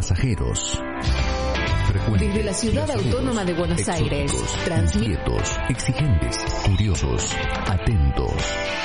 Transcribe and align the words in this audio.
Pasajeros. 0.00 0.82
Desde 2.18 2.42
la 2.42 2.54
ciudad 2.54 2.90
autónoma 2.90 3.44
de 3.44 3.52
Buenos 3.52 3.86
Aires, 3.86 4.32
inquietos, 4.94 5.58
exigentes, 5.68 6.38
curiosos, 6.64 7.36
atentos, 7.66 8.32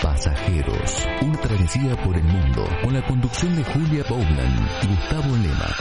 pasajeros. 0.04 1.08
Una 1.22 1.40
travesía 1.40 1.96
por 2.04 2.18
el 2.18 2.24
mundo 2.26 2.68
con 2.84 2.94
la 2.94 3.08
conducción 3.08 3.56
de 3.56 3.64
Julia 3.64 4.04
Bowland 4.10 4.68
y 4.84 4.88
Gustavo 4.88 5.38
Lema. 5.38 5.76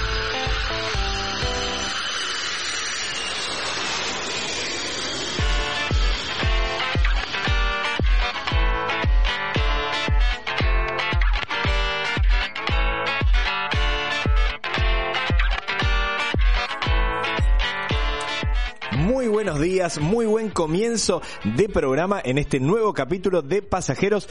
Muy 20.00 20.24
buen 20.24 20.48
comienzo 20.48 21.20
de 21.44 21.68
programa 21.68 22.20
en 22.24 22.38
este 22.38 22.58
nuevo 22.58 22.94
capítulo 22.94 23.42
de 23.42 23.60
Pasajeros. 23.60 24.28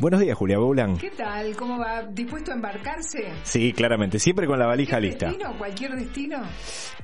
Buenos 0.00 0.20
días, 0.20 0.36
Julia 0.36 0.58
Boulan. 0.58 0.96
¿Qué 0.96 1.10
tal? 1.10 1.54
¿Cómo 1.56 1.78
va? 1.78 2.02
¿Dispuesto 2.02 2.50
a 2.50 2.54
embarcarse? 2.54 3.32
Sí, 3.44 3.72
claramente, 3.72 4.18
siempre 4.18 4.44
con 4.44 4.58
la 4.58 4.66
valija 4.66 4.96
¿Qué 4.96 5.02
lista. 5.02 5.28
¿Destino? 5.28 5.56
¿Cualquier 5.56 5.92
destino? 5.92 6.42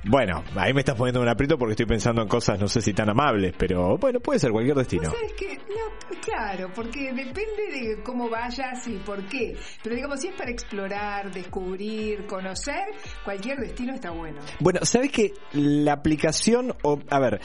Bueno, 0.03 0.43
ahí 0.57 0.73
me 0.73 0.81
estás 0.81 0.95
poniendo 0.95 1.21
un 1.21 1.29
aprieto 1.29 1.57
porque 1.57 1.71
estoy 1.71 1.85
pensando 1.85 2.21
en 2.21 2.27
cosas 2.27 2.59
no 2.59 2.67
sé 2.67 2.81
si 2.81 2.93
tan 2.93 3.09
amables, 3.09 3.53
pero 3.57 3.97
bueno, 3.97 4.19
puede 4.19 4.39
ser 4.39 4.51
cualquier 4.51 4.75
destino. 4.75 5.03
¿Vos 5.09 5.13
sabés 5.17 5.33
qué? 5.37 5.57
No, 5.69 6.19
claro, 6.19 6.69
porque 6.75 7.13
depende 7.13 7.71
de 7.71 8.03
cómo 8.03 8.29
vayas 8.29 8.85
y 8.85 8.97
por 8.97 9.23
qué. 9.29 9.55
Pero 9.81 9.95
digamos, 9.95 10.19
si 10.19 10.27
es 10.27 10.35
para 10.35 10.51
explorar, 10.51 11.31
descubrir, 11.31 12.25
conocer, 12.25 12.83
cualquier 13.23 13.57
destino 13.59 13.93
está 13.93 14.11
bueno. 14.11 14.41
Bueno, 14.59 14.81
¿sabes 14.83 15.11
que 15.11 15.33
la 15.53 15.93
aplicación, 15.93 16.75
o, 16.83 16.99
a 17.09 17.19
ver, 17.19 17.39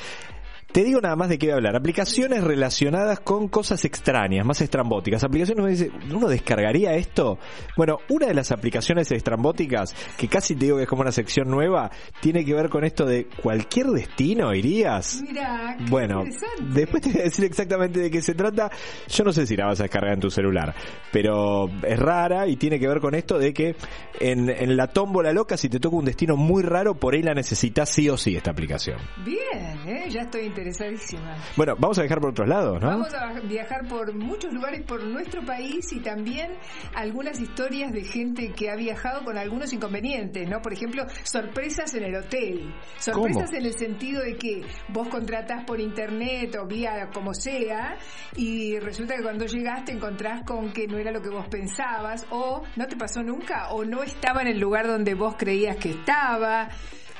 te 0.72 0.84
digo 0.84 1.00
nada 1.00 1.16
más 1.16 1.28
de 1.28 1.38
qué 1.38 1.46
voy 1.46 1.52
a 1.52 1.56
hablar. 1.56 1.76
Aplicaciones 1.76 2.44
relacionadas 2.44 3.20
con 3.20 3.48
cosas 3.48 3.84
extrañas, 3.84 4.44
más 4.44 4.60
estrambóticas. 4.60 5.24
Aplicaciones 5.24 5.62
uno 5.62 5.70
dice, 5.70 5.90
¿uno 6.14 6.28
descargaría 6.28 6.94
esto? 6.94 7.38
Bueno, 7.76 7.98
una 8.08 8.26
de 8.26 8.34
las 8.34 8.52
aplicaciones 8.52 9.10
estrambóticas, 9.10 9.94
que 10.16 10.28
casi 10.28 10.54
te 10.54 10.66
digo 10.66 10.76
que 10.76 10.84
es 10.84 10.88
como 10.88 11.02
una 11.02 11.12
sección 11.12 11.48
nueva, 11.48 11.90
tiene 12.20 12.44
que 12.44 12.54
ver 12.54 12.68
con 12.68 12.84
esto 12.84 13.06
de 13.06 13.26
cualquier 13.42 13.86
destino 13.86 14.54
irías. 14.54 15.22
Mira, 15.22 15.76
qué 15.78 15.84
Bueno, 15.90 16.24
después 16.60 17.02
te 17.02 17.10
voy 17.10 17.20
a 17.20 17.24
decir 17.24 17.44
exactamente 17.44 18.00
de 18.00 18.10
qué 18.10 18.20
se 18.20 18.34
trata. 18.34 18.70
Yo 19.08 19.24
no 19.24 19.32
sé 19.32 19.46
si 19.46 19.56
la 19.56 19.66
vas 19.66 19.80
a 19.80 19.84
descargar 19.84 20.14
en 20.14 20.20
tu 20.20 20.30
celular, 20.30 20.74
pero 21.12 21.68
es 21.82 21.98
rara 21.98 22.46
y 22.46 22.56
tiene 22.56 22.78
que 22.78 22.88
ver 22.88 23.00
con 23.00 23.14
esto 23.14 23.38
de 23.38 23.52
que 23.52 23.76
en, 24.20 24.50
en 24.50 24.76
la 24.76 24.88
tómbola 24.88 25.32
loca, 25.32 25.56
si 25.56 25.68
te 25.68 25.80
toca 25.80 25.96
un 25.96 26.04
destino 26.04 26.36
muy 26.36 26.62
raro, 26.62 26.94
por 26.94 27.14
ahí 27.14 27.22
la 27.22 27.34
necesitas 27.34 27.88
sí 27.88 28.08
o 28.08 28.16
sí 28.16 28.36
esta 28.36 28.50
aplicación. 28.50 28.98
Bien, 29.24 29.78
¿eh? 29.86 30.08
ya 30.10 30.22
estoy 30.22 30.46
interesadísima. 30.66 31.36
Bueno, 31.56 31.74
vamos 31.78 31.98
a 31.98 32.02
dejar 32.02 32.20
por 32.20 32.30
otros 32.30 32.48
lados, 32.48 32.80
¿no? 32.80 32.88
Vamos 32.88 33.14
a 33.14 33.40
viajar 33.40 33.86
por 33.88 34.14
muchos 34.14 34.52
lugares 34.52 34.82
por 34.82 35.02
nuestro 35.04 35.44
país 35.44 35.92
y 35.92 36.00
también 36.00 36.52
algunas 36.94 37.40
historias 37.40 37.92
de 37.92 38.04
gente 38.04 38.52
que 38.52 38.70
ha 38.70 38.76
viajado 38.76 39.24
con 39.24 39.38
algunos 39.38 39.72
inconvenientes, 39.72 40.48
¿no? 40.48 40.60
Por 40.60 40.72
ejemplo, 40.72 41.04
sorpresas 41.22 41.94
en 41.94 42.04
el 42.04 42.16
hotel. 42.16 42.74
Sorpresas 42.98 43.50
¿Cómo? 43.50 43.58
en 43.58 43.66
el 43.66 43.74
sentido 43.74 44.22
de 44.22 44.36
que 44.36 44.62
vos 44.88 45.08
contratás 45.08 45.64
por 45.64 45.80
internet 45.80 46.56
o 46.60 46.66
vía 46.66 47.08
como 47.12 47.34
sea 47.34 47.96
y 48.36 48.78
resulta 48.78 49.16
que 49.16 49.22
cuando 49.22 49.46
llegas 49.46 49.84
te 49.84 49.92
encontrás 49.92 50.42
con 50.44 50.72
que 50.72 50.86
no 50.86 50.98
era 50.98 51.10
lo 51.10 51.22
que 51.22 51.30
vos 51.30 51.46
pensabas 51.48 52.26
o 52.30 52.62
no 52.76 52.86
te 52.86 52.96
pasó 52.96 53.22
nunca 53.22 53.68
o 53.70 53.84
no 53.84 54.02
estaba 54.02 54.42
en 54.42 54.48
el 54.48 54.58
lugar 54.58 54.86
donde 54.86 55.14
vos 55.14 55.34
creías 55.36 55.76
que 55.76 55.90
estaba. 55.90 56.68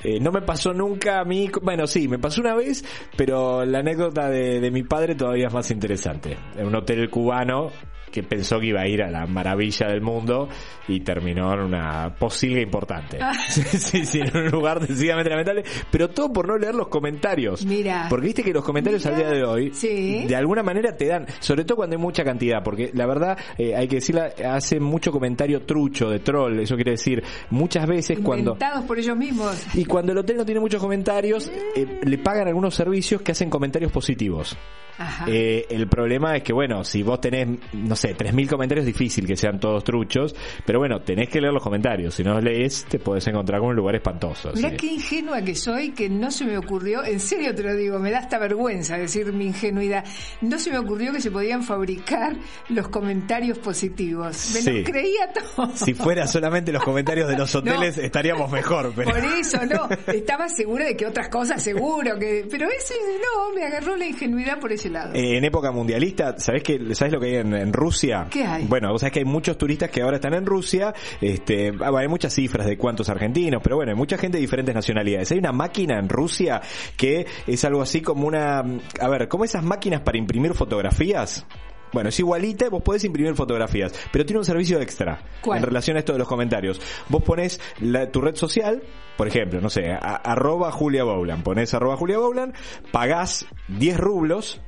Eh, 0.03 0.19
no 0.19 0.31
me 0.31 0.41
pasó 0.41 0.73
nunca 0.73 1.19
a 1.19 1.25
mí, 1.25 1.49
bueno, 1.61 1.87
sí, 1.87 2.07
me 2.07 2.19
pasó 2.19 2.41
una 2.41 2.55
vez, 2.55 2.83
pero 3.15 3.65
la 3.65 3.79
anécdota 3.79 4.29
de, 4.29 4.59
de 4.59 4.71
mi 4.71 4.83
padre 4.83 5.15
todavía 5.15 5.47
es 5.47 5.53
más 5.53 5.71
interesante. 5.71 6.37
En 6.55 6.67
un 6.67 6.75
hotel 6.75 7.09
cubano 7.09 7.71
que 8.17 8.23
pensó 8.23 8.59
que 8.59 8.67
iba 8.67 8.81
a 8.81 8.87
ir 8.87 9.03
a 9.03 9.11
la 9.11 9.27
maravilla 9.27 9.87
del 9.87 10.01
mundo 10.01 10.49
y 10.87 11.01
terminó 11.01 11.53
en 11.53 11.59
una 11.59 12.15
posilga 12.17 12.61
importante. 12.61 13.19
Sí, 13.47 13.61
sí, 13.63 14.05
sí, 14.05 14.19
en 14.19 14.35
un 14.35 14.49
lugar 14.49 14.79
decididamente 14.79 15.29
lamentable, 15.29 15.63
pero 15.91 16.09
todo 16.09 16.31
por 16.33 16.47
no 16.47 16.57
leer 16.57 16.75
los 16.75 16.87
comentarios. 16.87 17.65
Mira. 17.65 18.07
Porque 18.09 18.25
viste 18.27 18.43
que 18.43 18.51
los 18.53 18.63
comentarios 18.63 19.05
Mira. 19.05 19.15
al 19.15 19.21
día 19.21 19.31
de 19.31 19.43
hoy, 19.43 19.71
Sí. 19.73 20.25
de 20.27 20.35
alguna 20.35 20.63
manera 20.63 20.95
te 20.95 21.07
dan, 21.07 21.25
sobre 21.39 21.63
todo 21.63 21.77
cuando 21.77 21.95
hay 21.95 22.01
mucha 22.01 22.23
cantidad, 22.23 22.63
porque 22.63 22.91
la 22.93 23.05
verdad, 23.05 23.37
eh, 23.57 23.75
hay 23.75 23.87
que 23.87 23.95
decirla, 23.97 24.31
hace 24.49 24.79
mucho 24.79 25.11
comentario 25.11 25.61
trucho, 25.63 26.09
de 26.09 26.19
troll, 26.19 26.59
eso 26.59 26.75
quiere 26.75 26.91
decir, 26.91 27.23
muchas 27.49 27.87
veces 27.87 28.19
cuando... 28.19 28.51
Inventados 28.53 28.85
por 28.85 28.97
ellos 28.99 29.17
mismos. 29.17 29.65
Y 29.75 29.85
cuando 29.85 30.11
el 30.11 30.17
hotel 30.19 30.37
no 30.37 30.45
tiene 30.45 30.59
muchos 30.59 30.81
comentarios, 30.81 31.51
eh, 31.75 31.99
le 32.03 32.17
pagan 32.17 32.47
algunos 32.47 32.73
servicios 32.75 33.21
que 33.21 33.31
hacen 33.31 33.49
comentarios 33.49 33.91
positivos. 33.91 34.57
Ajá. 34.99 35.25
Eh, 35.29 35.65
el 35.69 35.87
problema 35.87 36.35
es 36.35 36.43
que, 36.43 36.53
bueno, 36.53 36.83
si 36.83 37.03
vos 37.03 37.21
tenés, 37.21 37.47
no 37.73 37.95
sé, 37.95 38.06
3.000 38.15 38.47
comentarios, 38.49 38.85
es 38.87 38.93
difícil 38.93 39.25
que 39.25 39.35
sean 39.35 39.59
todos 39.59 39.83
truchos, 39.83 40.35
pero 40.65 40.79
bueno, 40.79 41.01
tenés 41.01 41.29
que 41.29 41.41
leer 41.41 41.53
los 41.53 41.63
comentarios. 41.63 42.13
Si 42.15 42.23
no 42.23 42.33
los 42.35 42.43
lees, 42.43 42.85
te 42.85 42.99
podés 42.99 43.25
encontrar 43.27 43.59
con 43.59 43.69
un 43.69 43.75
lugar 43.75 43.95
espantoso. 43.95 44.51
Mirá 44.55 44.71
qué 44.71 44.87
ingenua 44.87 45.41
que 45.41 45.55
soy, 45.55 45.91
que 45.91 46.09
no 46.09 46.29
se 46.31 46.45
me 46.45 46.57
ocurrió, 46.57 47.03
en 47.03 47.19
serio 47.19 47.53
te 47.55 47.63
lo 47.63 47.75
digo, 47.75 47.99
me 47.99 48.11
da 48.11 48.19
hasta 48.19 48.37
vergüenza 48.37 48.97
decir 48.97 49.33
mi 49.33 49.47
ingenuidad, 49.47 50.05
no 50.41 50.59
se 50.59 50.69
me 50.71 50.77
ocurrió 50.77 51.11
que 51.11 51.21
se 51.21 51.31
podían 51.31 51.63
fabricar 51.63 52.35
los 52.69 52.87
comentarios 52.89 53.57
positivos. 53.59 54.51
Me 54.53 54.61
Sí. 54.61 54.71
lo 54.79 54.83
creía 54.83 55.31
todo. 55.33 55.71
Si 55.75 55.93
fuera 55.93 56.27
solamente 56.27 56.71
los 56.71 56.83
comentarios 56.83 57.27
de 57.29 57.37
los 57.37 57.53
hoteles, 57.55 57.97
No. 57.97 58.03
estaríamos 58.03 58.51
mejor. 58.51 58.91
Pero... 58.95 59.11
Por 59.11 59.19
eso, 59.25 59.59
no, 59.65 59.87
estaba 60.13 60.49
segura 60.49 60.85
de 60.85 60.95
que 60.95 61.05
otras 61.05 61.29
cosas 61.29 61.61
seguro, 61.63 62.17
que 62.19 62.45
pero 62.49 62.67
ese 62.69 62.93
no, 63.19 63.53
me 63.55 63.63
agarró 63.65 63.95
la 63.95 64.05
ingenuidad 64.05 64.59
por 64.59 64.71
ese 64.71 64.89
lado. 64.89 65.13
Eh, 65.13 65.37
en 65.37 65.43
época 65.45 65.71
mundialista, 65.71 66.35
¿sabés, 66.37 66.63
que, 66.63 66.93
¿sabés 66.95 67.13
lo 67.13 67.19
que 67.19 67.27
hay 67.27 67.35
en, 67.35 67.53
en 67.53 67.73
Rusia? 67.73 67.86
¿Qué 68.29 68.43
hay? 68.43 68.65
Bueno, 68.65 68.91
vos 68.91 69.01
sabés 69.01 69.13
que 69.13 69.19
hay 69.19 69.25
muchos 69.25 69.57
turistas 69.57 69.89
que 69.89 70.01
ahora 70.01 70.17
están 70.17 70.33
en 70.33 70.45
Rusia. 70.45 70.93
Este, 71.21 71.71
ah, 71.81 71.91
hay 71.97 72.07
muchas 72.07 72.33
cifras 72.33 72.67
de 72.67 72.77
cuántos 72.77 73.09
argentinos, 73.09 73.61
pero 73.63 73.75
bueno, 73.77 73.91
hay 73.91 73.97
mucha 73.97 74.17
gente 74.17 74.37
de 74.37 74.41
diferentes 74.41 74.73
nacionalidades. 74.75 75.31
Hay 75.31 75.37
una 75.39 75.51
máquina 75.51 75.97
en 75.99 76.09
Rusia 76.09 76.61
que 76.95 77.25
es 77.45 77.65
algo 77.65 77.81
así 77.81 78.01
como 78.01 78.27
una. 78.27 78.59
A 78.99 79.09
ver, 79.09 79.27
como 79.27 79.43
esas 79.45 79.63
máquinas 79.63 80.01
para 80.01 80.17
imprimir 80.17 80.53
fotografías. 80.53 81.45
Bueno, 81.93 82.09
es 82.09 82.19
igualita, 82.19 82.67
vos 82.69 82.83
podés 82.83 83.05
imprimir 83.05 83.33
fotografías, 83.33 83.93
pero 84.11 84.25
tiene 84.25 84.39
un 84.39 84.45
servicio 84.45 84.81
extra 84.81 85.21
¿Cuál? 85.41 85.59
en 85.59 85.63
relación 85.63 85.95
a 85.95 85.99
esto 86.01 86.11
de 86.11 86.19
los 86.19 86.27
comentarios. 86.27 86.81
Vos 87.07 87.23
pones 87.23 87.61
la- 87.79 88.11
tu 88.11 88.19
red 88.19 88.35
social, 88.35 88.83
por 89.15 89.25
ejemplo, 89.29 89.61
no 89.61 89.69
sé, 89.69 89.91
a- 89.93 89.97
arroba 90.17 90.69
Julia 90.73 91.05
Bowland, 91.05 91.43
pones 91.43 91.73
arroba 91.73 91.95
Julia 91.95 92.17
Bowland, 92.17 92.53
pagás 92.91 93.45
10 93.69 93.97
rublos 93.97 94.59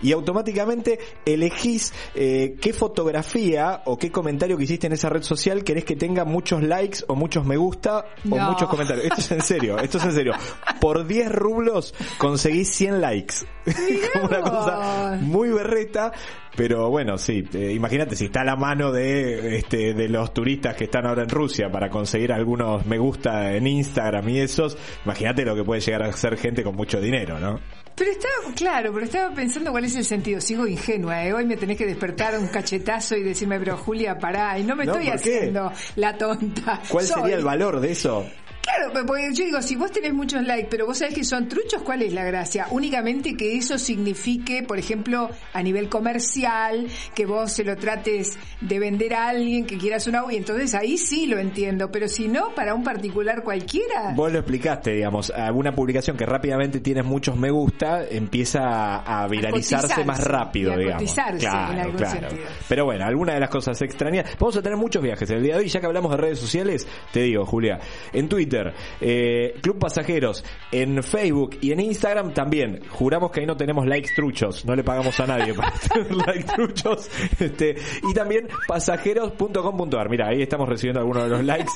y 0.00 0.12
automáticamente 0.12 0.98
elegís 1.24 1.92
eh, 2.14 2.56
qué 2.60 2.72
fotografía 2.72 3.82
o 3.86 3.98
qué 3.98 4.10
comentario 4.10 4.56
que 4.56 4.64
hiciste 4.64 4.86
en 4.86 4.94
esa 4.94 5.08
red 5.08 5.22
social 5.22 5.64
querés 5.64 5.84
que 5.84 5.96
tenga 5.96 6.24
muchos 6.24 6.62
likes 6.62 7.00
o 7.08 7.14
muchos 7.14 7.44
me 7.44 7.56
gusta 7.56 8.06
o 8.30 8.36
muchos 8.36 8.68
comentarios. 8.68 9.06
Esto 9.06 9.20
es 9.20 9.30
en 9.32 9.42
serio, 9.42 9.78
esto 9.78 9.98
es 9.98 10.04
en 10.04 10.12
serio. 10.12 10.34
Por 10.80 11.06
10 11.06 11.32
rublos 11.32 11.94
conseguís 12.18 12.72
100 12.72 13.00
likes. 13.00 13.34
Como 14.12 14.26
una 14.26 14.40
cosa 14.40 15.18
muy 15.20 15.48
berreta, 15.50 16.12
pero 16.56 16.90
bueno, 16.90 17.16
sí, 17.18 17.44
eh, 17.54 17.72
imagínate 17.72 18.14
si 18.16 18.26
está 18.26 18.42
a 18.42 18.44
la 18.44 18.56
mano 18.56 18.92
de 18.92 19.56
este 19.56 19.94
de 19.94 20.08
los 20.08 20.34
turistas 20.34 20.76
que 20.76 20.84
están 20.84 21.06
ahora 21.06 21.22
en 21.22 21.28
Rusia 21.30 21.70
para 21.70 21.88
conseguir 21.90 22.32
algunos 22.32 22.84
me 22.86 22.98
gusta 22.98 23.54
en 23.54 23.66
Instagram 23.66 24.28
y 24.28 24.40
esos, 24.40 24.76
imagínate 25.04 25.44
lo 25.44 25.54
que 25.56 25.64
puede 25.64 25.80
llegar 25.80 26.02
a 26.02 26.12
ser 26.12 26.36
gente 26.36 26.62
con 26.62 26.74
mucho 26.76 27.00
dinero, 27.00 27.38
¿no? 27.40 27.58
Pero 27.94 28.10
estaba, 28.10 28.54
claro, 28.56 28.90
pero 28.92 29.04
estaba 29.04 29.34
pensando 29.34 29.70
cuál 29.70 29.84
es 29.84 29.94
el 29.96 30.04
sentido. 30.06 30.40
Sigo 30.40 30.66
ingenua, 30.66 31.24
¿eh? 31.26 31.32
Hoy 31.34 31.44
me 31.44 31.58
tenés 31.58 31.76
que 31.76 31.84
despertar 31.86 32.38
un 32.38 32.48
cachetazo 32.48 33.16
y 33.16 33.22
decirme, 33.22 33.58
pero 33.58 33.76
Julia, 33.76 34.18
pará, 34.18 34.58
y 34.58 34.62
no 34.64 34.74
me 34.74 34.86
No, 34.86 34.94
estoy 34.94 35.08
haciendo 35.10 35.70
la 35.96 36.16
tonta. 36.16 36.80
¿Cuál 36.88 37.04
Soy- 37.04 37.20
sería 37.20 37.36
el 37.36 37.44
valor 37.44 37.80
de 37.80 37.92
eso? 37.92 38.24
Claro, 38.62 38.90
pero 38.92 39.06
porque 39.06 39.34
yo 39.34 39.44
digo, 39.44 39.60
si 39.60 39.74
vos 39.74 39.90
tenés 39.90 40.14
muchos 40.14 40.42
likes, 40.44 40.68
pero 40.70 40.86
vos 40.86 40.98
sabés 40.98 41.14
que 41.14 41.24
son 41.24 41.48
truchos, 41.48 41.82
¿cuál 41.82 42.00
es 42.02 42.12
la 42.12 42.24
gracia? 42.24 42.68
Únicamente 42.70 43.36
que 43.36 43.56
eso 43.56 43.76
signifique, 43.76 44.62
por 44.62 44.78
ejemplo, 44.78 45.30
a 45.52 45.62
nivel 45.62 45.88
comercial, 45.88 46.86
que 47.12 47.26
vos 47.26 47.52
se 47.52 47.64
lo 47.64 47.76
trates 47.76 48.38
de 48.60 48.78
vender 48.78 49.14
a 49.14 49.28
alguien 49.28 49.66
que 49.66 49.78
quieras 49.78 50.06
una 50.06 50.22
y 50.30 50.36
entonces 50.36 50.74
ahí 50.74 50.96
sí 50.96 51.26
lo 51.26 51.38
entiendo, 51.38 51.90
pero 51.90 52.06
si 52.06 52.28
no, 52.28 52.54
para 52.54 52.74
un 52.74 52.84
particular 52.84 53.42
cualquiera. 53.42 54.12
Vos 54.14 54.30
lo 54.30 54.38
explicaste, 54.38 54.92
digamos, 54.92 55.30
alguna 55.30 55.74
publicación 55.74 56.16
que 56.16 56.24
rápidamente 56.24 56.78
tienes 56.78 57.04
muchos 57.04 57.36
me 57.36 57.50
gusta 57.50 58.04
empieza 58.08 58.98
a, 58.98 59.26
viralizarse 59.26 60.04
más 60.04 60.22
rápido, 60.22 60.76
digamos. 60.76 61.02
cotizarse, 61.02 61.46
en 61.46 61.80
algún 61.80 61.98
sentido. 61.98 62.42
Pero 62.68 62.84
bueno, 62.84 63.04
alguna 63.04 63.34
de 63.34 63.40
las 63.40 63.50
cosas 63.50 63.80
extrañas. 63.82 64.36
Vamos 64.38 64.56
a 64.56 64.62
tener 64.62 64.78
muchos 64.78 65.02
viajes 65.02 65.28
el 65.30 65.42
día 65.42 65.54
de 65.54 65.62
hoy, 65.62 65.68
ya 65.68 65.80
que 65.80 65.86
hablamos 65.86 66.12
de 66.12 66.16
redes 66.18 66.38
sociales, 66.38 66.86
te 67.12 67.22
digo, 67.22 67.44
Julia, 67.44 67.80
en 68.12 68.28
Twitter 68.28 68.51
Eh, 69.00 69.54
Club 69.60 69.78
Pasajeros, 69.78 70.44
en 70.70 71.02
Facebook 71.02 71.58
y 71.60 71.72
en 71.72 71.80
Instagram 71.80 72.32
también. 72.32 72.80
Juramos 72.88 73.30
que 73.30 73.40
ahí 73.40 73.46
no 73.46 73.56
tenemos 73.56 73.86
likes 73.86 74.10
truchos, 74.14 74.64
no 74.64 74.74
le 74.74 74.84
pagamos 74.84 75.18
a 75.20 75.26
nadie 75.26 75.54
para 75.54 75.72
tener 75.92 76.14
likes 76.14 76.54
truchos. 76.54 77.10
Este, 77.38 77.76
y 78.08 78.14
también 78.14 78.48
pasajeros.com.ar. 78.66 80.08
Mira, 80.08 80.28
ahí 80.28 80.42
estamos 80.42 80.68
recibiendo 80.68 81.00
algunos 81.00 81.24
de 81.24 81.30
los 81.30 81.44
likes. 81.44 81.72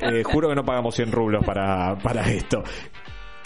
Eh, 0.00 0.22
juro 0.22 0.48
que 0.48 0.54
no 0.54 0.64
pagamos 0.64 0.94
100 0.94 1.12
rublos 1.12 1.44
para, 1.44 1.96
para 1.98 2.30
esto 2.30 2.62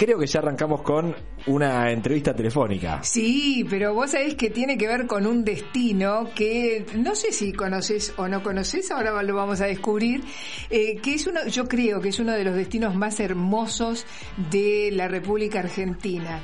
creo 0.00 0.18
que 0.18 0.26
ya 0.26 0.40
arrancamos 0.40 0.80
con 0.80 1.14
una 1.46 1.92
entrevista 1.92 2.34
telefónica. 2.34 3.02
Sí, 3.02 3.66
pero 3.68 3.92
vos 3.92 4.12
sabés 4.12 4.34
que 4.34 4.48
tiene 4.48 4.78
que 4.78 4.88
ver 4.88 5.06
con 5.06 5.26
un 5.26 5.44
destino 5.44 6.30
que 6.34 6.86
no 6.94 7.14
sé 7.14 7.32
si 7.32 7.52
conoces 7.52 8.14
o 8.16 8.26
no 8.26 8.42
conoces, 8.42 8.90
ahora 8.90 9.22
lo 9.22 9.34
vamos 9.34 9.60
a 9.60 9.66
descubrir, 9.66 10.22
eh, 10.70 10.96
que 11.02 11.16
es 11.16 11.26
uno, 11.26 11.46
yo 11.48 11.68
creo 11.68 12.00
que 12.00 12.08
es 12.08 12.18
uno 12.18 12.32
de 12.32 12.44
los 12.44 12.54
destinos 12.54 12.94
más 12.94 13.20
hermosos 13.20 14.06
de 14.50 14.88
la 14.90 15.06
República 15.06 15.58
Argentina. 15.58 16.40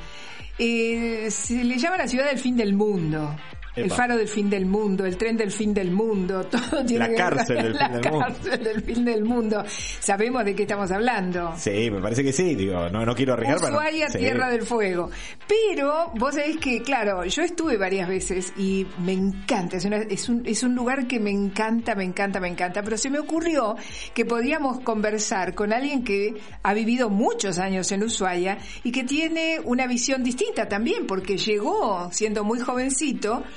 Eh, 0.59 1.27
se 1.31 1.63
le 1.63 1.79
llama 1.79 1.97
la 1.97 2.07
ciudad 2.07 2.29
del 2.29 2.37
fin 2.37 2.55
del 2.55 2.75
mundo. 2.75 3.35
El 3.77 3.91
faro 3.91 4.17
del 4.17 4.27
fin 4.27 4.49
del 4.49 4.65
mundo, 4.65 5.05
el 5.05 5.17
tren 5.17 5.37
del 5.37 5.51
fin 5.51 5.73
del 5.73 5.91
mundo, 5.91 6.45
todo 6.51 6.83
tiene 6.85 7.09
la 7.09 7.15
cárcel 7.15 7.57
del 7.63 7.73
la 7.73 7.89
fin 7.89 8.01
del 8.01 8.11
cárcel 8.11 8.51
mundo. 8.51 8.63
del 8.69 8.81
fin 8.83 9.05
del 9.05 9.23
mundo. 9.23 9.63
Sabemos 9.99 10.45
de 10.45 10.55
qué 10.55 10.63
estamos 10.63 10.91
hablando. 10.91 11.53
Sí, 11.57 11.89
me 11.91 12.01
parece 12.01 12.23
que 12.23 12.33
sí, 12.33 12.55
digo, 12.55 12.89
no, 12.89 13.05
no 13.05 13.15
quiero 13.15 13.33
arriesgar, 13.33 13.59
pero... 13.61 13.73
Ushuaia, 13.77 14.09
sí. 14.09 14.17
Tierra 14.19 14.49
del 14.49 14.63
Fuego. 14.63 15.09
Pero 15.47 16.11
vos 16.15 16.35
sabés 16.35 16.57
que, 16.57 16.81
claro, 16.81 17.23
yo 17.25 17.41
estuve 17.43 17.77
varias 17.77 18.07
veces 18.09 18.53
y 18.57 18.85
me 19.03 19.13
encanta, 19.13 19.77
es, 19.77 19.85
una- 19.85 19.97
es 19.97 20.27
un, 20.29 20.43
es 20.45 20.63
un 20.63 20.75
lugar 20.75 21.07
que 21.07 21.19
me 21.19 21.31
encanta, 21.31 21.95
me 21.95 22.03
encanta, 22.03 22.39
me 22.39 22.47
encanta, 22.49 22.81
pero 22.83 22.97
se 22.97 23.09
me 23.09 23.19
ocurrió 23.19 23.75
que 24.13 24.25
podíamos 24.25 24.79
conversar 24.81 25.53
con 25.55 25.71
alguien 25.73 26.03
que 26.03 26.33
ha 26.63 26.73
vivido 26.73 27.09
muchos 27.09 27.59
años 27.59 27.91
en 27.91 28.03
Ushuaia 28.03 28.57
y 28.83 28.91
que 28.91 29.03
tiene 29.03 29.59
una 29.63 29.87
visión 29.87 30.23
distinta 30.23 30.67
también, 30.67 31.07
porque 31.07 31.37
llegó 31.37 32.09
siendo 32.11 32.43
muy 32.43 32.59
jovencito 32.59 33.43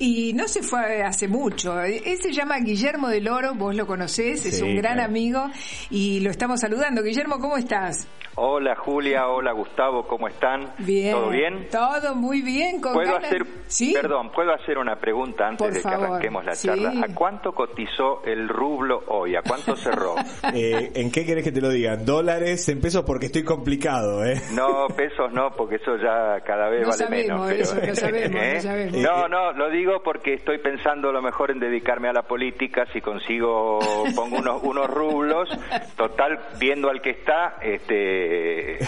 y 0.00 0.32
no 0.32 0.48
se 0.48 0.62
fue 0.62 1.02
hace 1.02 1.28
mucho. 1.28 1.80
Él 1.80 2.02
se 2.20 2.32
llama 2.32 2.58
Guillermo 2.58 3.08
del 3.08 3.28
Oro, 3.28 3.54
vos 3.54 3.74
lo 3.76 3.86
conocés, 3.86 4.44
es 4.46 4.56
Sí, 4.58 4.62
un 4.64 4.74
gran 4.76 4.94
claro. 4.94 5.08
amigo 5.10 5.44
y 5.90 6.18
lo 6.20 6.30
estamos 6.30 6.58
saludando. 6.60 7.02
Guillermo, 7.02 7.38
¿cómo 7.38 7.56
estás? 7.56 8.08
Hola 8.36 8.74
Julia, 8.76 9.26
hola 9.28 9.52
Gustavo, 9.52 10.06
¿cómo 10.06 10.28
están? 10.28 10.72
Bien. 10.78 11.12
¿Todo 11.12 11.30
bien? 11.30 11.68
Todo 11.70 12.14
muy 12.14 12.40
bien. 12.40 12.80
Con 12.80 12.94
¿Puedo 12.94 13.12
ganas- 13.14 13.26
hacer, 13.26 13.44
¿Sí? 13.66 13.92
perdón, 13.92 14.30
puedo 14.32 14.54
hacer 14.54 14.78
una 14.78 14.96
pregunta 14.96 15.48
antes 15.48 15.66
Por 15.66 15.74
de 15.74 15.82
que 15.82 15.88
arranquemos 15.88 16.44
la 16.44 16.54
sí. 16.54 16.68
charla? 16.68 16.92
¿A 17.04 17.14
cuánto 17.14 17.52
cotizó 17.52 18.22
el 18.24 18.48
rublo 18.48 19.02
hoy? 19.08 19.34
¿A 19.36 19.42
cuánto 19.42 19.76
cerró? 19.76 20.14
Eh, 20.54 20.92
¿En 20.94 21.10
qué 21.12 21.26
querés 21.26 21.44
que 21.44 21.52
te 21.52 21.60
lo 21.60 21.68
diga? 21.68 21.92
¿En 21.94 22.04
dólares? 22.06 22.66
¿En 22.68 22.80
pesos? 22.80 23.04
Porque 23.04 23.26
estoy 23.26 23.42
complicado, 23.44 24.24
¿eh? 24.24 24.40
No, 24.52 24.86
pesos 24.96 25.30
no, 25.32 25.50
porque 25.56 25.76
eso 25.76 25.96
ya 25.96 26.40
cada 26.44 26.68
vez 26.70 26.82
No 26.82 26.88
vale 26.88 27.04
sabemos 27.04 27.48
menos. 27.48 27.60
eso, 27.60 27.74
no 27.86 27.94
sabemos, 27.94 28.42
no 28.54 28.60
sabemos. 28.60 28.96
No, 28.98 29.28
no, 29.28 29.52
lo 29.52 29.70
digo 29.70 29.89
porque 29.98 30.34
estoy 30.34 30.58
pensando 30.58 31.08
a 31.08 31.12
lo 31.12 31.20
mejor 31.20 31.50
en 31.50 31.58
dedicarme 31.58 32.08
a 32.08 32.12
la 32.12 32.22
política, 32.22 32.86
si 32.92 33.00
consigo, 33.00 33.80
pongo 34.14 34.38
unos, 34.38 34.62
unos 34.62 34.86
rublos, 34.88 35.48
total, 35.96 36.38
viendo 36.58 36.88
al 36.88 37.02
que 37.02 37.10
está, 37.10 37.56
este, 37.60 38.78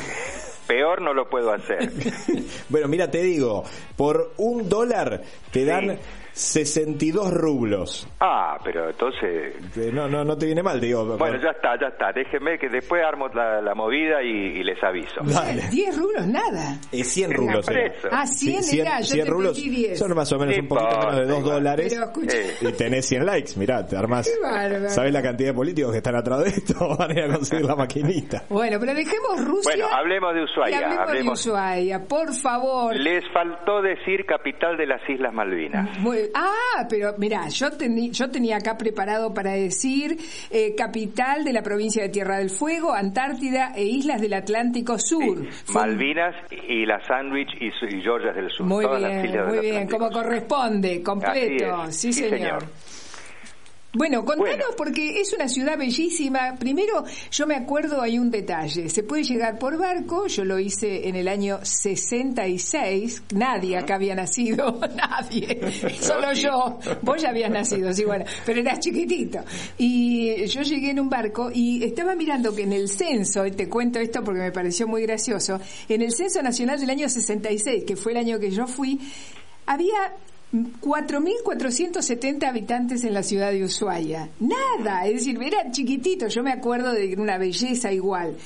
peor 0.66 1.02
no 1.02 1.12
lo 1.12 1.28
puedo 1.28 1.52
hacer. 1.52 1.90
Bueno, 2.68 2.88
mira, 2.88 3.10
te 3.10 3.22
digo, 3.22 3.64
por 3.96 4.32
un 4.38 4.70
dólar 4.70 5.20
te 5.50 5.66
dan 5.66 5.98
62 6.32 7.30
rublos. 7.32 8.08
Ah, 8.20 8.58
pero 8.64 8.90
entonces 8.90 9.54
Eh, 9.76 9.90
No, 9.92 10.08
no, 10.08 10.24
no 10.24 10.36
te 10.36 10.46
viene 10.46 10.62
mal, 10.62 10.80
digo. 10.80 11.16
Bueno, 11.18 11.38
ya 11.42 11.50
está, 11.50 11.78
ya 11.80 11.88
está. 11.88 12.12
Déjenme 12.12 12.58
que 12.58 12.68
después 12.68 13.02
armo 13.04 13.28
la, 13.28 13.60
la 13.60 13.74
movida 13.74 14.22
y, 14.22 14.28
y 14.28 14.64
les 14.64 14.82
aviso. 14.82 15.20
Dale. 15.22 15.62
10 15.70 15.96
rublos, 15.98 16.26
nada. 16.26 16.78
Eh, 16.90 17.04
100 17.04 17.32
rublos 17.32 17.66
Por 17.66 17.76
era. 17.76 17.92
Ah, 18.10 18.26
100 18.26 18.80
era, 18.80 19.00
yo 19.00 19.14
te 19.16 19.24
rublos 19.30 19.58
pedí 19.58 19.68
10. 19.70 19.98
son 19.98 20.14
más 20.14 20.32
o 20.32 20.38
menos 20.38 20.58
un 20.58 20.68
poquito 20.68 20.90
No 20.90 20.98
menos 20.98 21.16
de 21.16 21.26
2 21.26 21.36
importa, 21.38 21.54
dólares. 21.54 22.00
Pero 22.60 22.70
Y 22.70 22.72
tenés 22.74 23.06
100 23.06 23.26
likes, 23.26 23.52
mirá, 23.56 23.86
te 23.86 23.96
armás. 23.96 24.26
Qué 24.28 24.40
bárbaro. 24.42 24.88
¿Sabés 24.90 25.12
la 25.12 25.22
cantidad 25.22 25.50
de 25.50 25.54
políticos 25.54 25.92
que 25.92 25.98
están 25.98 26.16
atrás 26.16 26.44
de 26.44 26.48
esto? 26.50 26.74
Van 26.98 27.10
a 27.10 27.14
ir 27.14 27.24
a 27.30 27.34
conseguir 27.34 27.64
la 27.66 27.76
maquinita. 27.76 28.44
Bueno, 28.48 28.78
pero 28.80 28.94
dejemos 28.94 29.44
Rusia. 29.44 29.72
Bueno, 29.74 29.86
hablemos 29.94 30.34
de 30.34 30.42
Ushuaia, 30.44 30.70
Y 30.80 30.82
hablemos, 30.82 31.08
hablemos. 31.08 31.44
de 31.44 31.50
Ushuaia, 31.50 32.04
por 32.06 32.34
favor. 32.34 32.96
les 32.96 33.24
faltó 33.32 33.82
decir 33.82 34.24
capital 34.26 34.76
de 34.76 34.86
las 34.86 35.00
Islas 35.08 35.32
Malvinas. 35.32 35.98
Muy- 35.98 36.21
ah, 36.34 36.86
pero 36.88 37.14
mira, 37.18 37.48
yo, 37.48 37.68
tení- 37.70 38.10
yo 38.12 38.30
tenía 38.30 38.56
acá 38.56 38.76
preparado 38.76 39.32
para 39.34 39.52
decir 39.52 40.16
eh, 40.50 40.74
capital 40.76 41.44
de 41.44 41.52
la 41.52 41.62
provincia 41.62 42.02
de 42.02 42.08
Tierra 42.08 42.38
del 42.38 42.50
Fuego, 42.50 42.92
Antártida 42.92 43.72
e 43.74 43.84
islas 43.84 44.20
del 44.20 44.34
Atlántico 44.34 44.98
Sur. 44.98 45.46
Malvinas 45.74 46.34
y 46.68 46.86
las 46.86 47.06
Sandwich 47.06 47.50
y, 47.60 47.66
y 47.66 48.02
Georgias 48.02 48.34
del 48.34 48.50
Sur. 48.50 48.66
Muy 48.66 48.84
todas 48.84 49.00
las 49.02 49.10
bien, 49.12 49.26
islas 49.26 49.48
muy 49.48 49.58
bien, 49.60 49.74
Atlántico 49.74 49.98
como 49.98 50.12
Sur. 50.12 50.22
corresponde, 50.22 51.02
completo. 51.02 51.86
Sí, 51.90 52.12
sí, 52.12 52.24
señor. 52.24 52.38
señor. 52.38 52.62
Bueno, 53.94 54.24
contanos 54.24 54.56
Bueno. 54.56 54.64
porque 54.76 55.20
es 55.20 55.34
una 55.34 55.48
ciudad 55.48 55.76
bellísima. 55.76 56.54
Primero, 56.58 57.04
yo 57.30 57.46
me 57.46 57.54
acuerdo 57.56 58.00
hay 58.00 58.18
un 58.18 58.30
detalle. 58.30 58.88
Se 58.88 59.02
puede 59.02 59.22
llegar 59.22 59.58
por 59.58 59.76
barco. 59.76 60.26
Yo 60.28 60.44
lo 60.46 60.58
hice 60.58 61.08
en 61.08 61.16
el 61.16 61.28
año 61.28 61.58
66. 61.62 63.22
Nadie 63.34 63.76
acá 63.76 63.96
había 63.96 64.14
nacido. 64.14 64.80
Nadie. 64.96 65.60
Solo 66.00 66.32
yo. 66.32 66.78
Vos 67.02 67.20
ya 67.20 67.28
habías 67.28 67.50
nacido, 67.50 67.92
sí, 67.92 68.04
bueno. 68.04 68.24
Pero 68.46 68.60
eras 68.60 68.80
chiquitito. 68.80 69.40
Y 69.76 70.46
yo 70.46 70.62
llegué 70.62 70.90
en 70.90 71.00
un 71.00 71.10
barco 71.10 71.50
y 71.52 71.84
estaba 71.84 72.14
mirando 72.14 72.54
que 72.54 72.62
en 72.62 72.72
el 72.72 72.88
censo, 72.88 73.44
y 73.46 73.50
te 73.50 73.68
cuento 73.68 73.98
esto 73.98 74.24
porque 74.24 74.40
me 74.40 74.52
pareció 74.52 74.88
muy 74.88 75.02
gracioso, 75.02 75.60
en 75.88 76.00
el 76.00 76.12
censo 76.12 76.42
nacional 76.42 76.80
del 76.80 76.88
año 76.90 77.08
66, 77.10 77.84
que 77.84 77.96
fue 77.96 78.12
el 78.12 78.18
año 78.18 78.38
que 78.38 78.50
yo 78.50 78.66
fui, 78.66 78.98
había 79.66 80.14
4.470 80.52 82.46
habitantes 82.46 83.04
en 83.04 83.14
la 83.14 83.22
ciudad 83.22 83.50
de 83.52 83.64
Ushuaia. 83.64 84.28
Nada, 84.40 85.06
es 85.06 85.14
decir, 85.14 85.42
era 85.42 85.70
chiquitito, 85.70 86.28
yo 86.28 86.42
me 86.42 86.52
acuerdo 86.52 86.92
de 86.92 87.14
una 87.16 87.38
belleza 87.38 87.90
igual. 87.90 88.36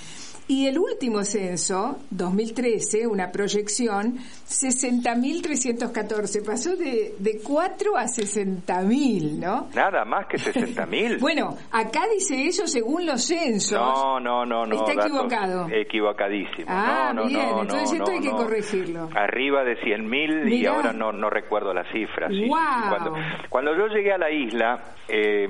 Y 0.48 0.68
el 0.68 0.78
último 0.78 1.24
censo, 1.24 1.98
2013, 2.10 3.06
una 3.08 3.32
proyección, 3.32 4.16
60.314. 4.46 6.46
Pasó 6.46 6.76
de, 6.76 7.14
de 7.18 7.40
4 7.42 7.96
a 7.96 8.04
60.000, 8.04 9.40
¿no? 9.40 9.68
Nada 9.74 10.04
más 10.04 10.26
que 10.26 10.36
60.000. 10.36 11.18
Bueno, 11.26 11.56
acá 11.72 12.02
dice 12.12 12.46
eso 12.46 12.66
según 12.66 13.06
los 13.06 13.24
censos. 13.24 13.72
No, 13.78 14.20
no, 14.20 14.46
no, 14.46 14.66
no. 14.66 14.76
Está 14.76 14.92
equivocado. 15.04 15.66
Equivocadísimo. 15.68 16.66
Ah, 16.68 17.10
no, 17.12 17.22
no, 17.22 17.28
bien, 17.28 17.50
no, 17.50 17.62
entonces 17.62 17.98
esto 17.98 18.10
hay 18.12 18.20
que 18.20 18.30
corregirlo. 18.30 19.08
Arriba 19.16 19.64
de 19.64 19.76
100.000 19.80 20.52
y 20.52 20.64
ahora 20.66 20.92
no, 20.92 21.10
no 21.12 21.28
recuerdo 21.28 21.74
las 21.74 21.90
cifras. 21.92 22.30
sí. 22.30 22.46
Guau. 22.46 22.88
Cuando, 22.88 23.14
cuando 23.48 23.76
yo 23.76 23.88
llegué 23.88 24.12
a 24.12 24.18
la 24.18 24.30
isla, 24.30 24.94
eh, 25.08 25.48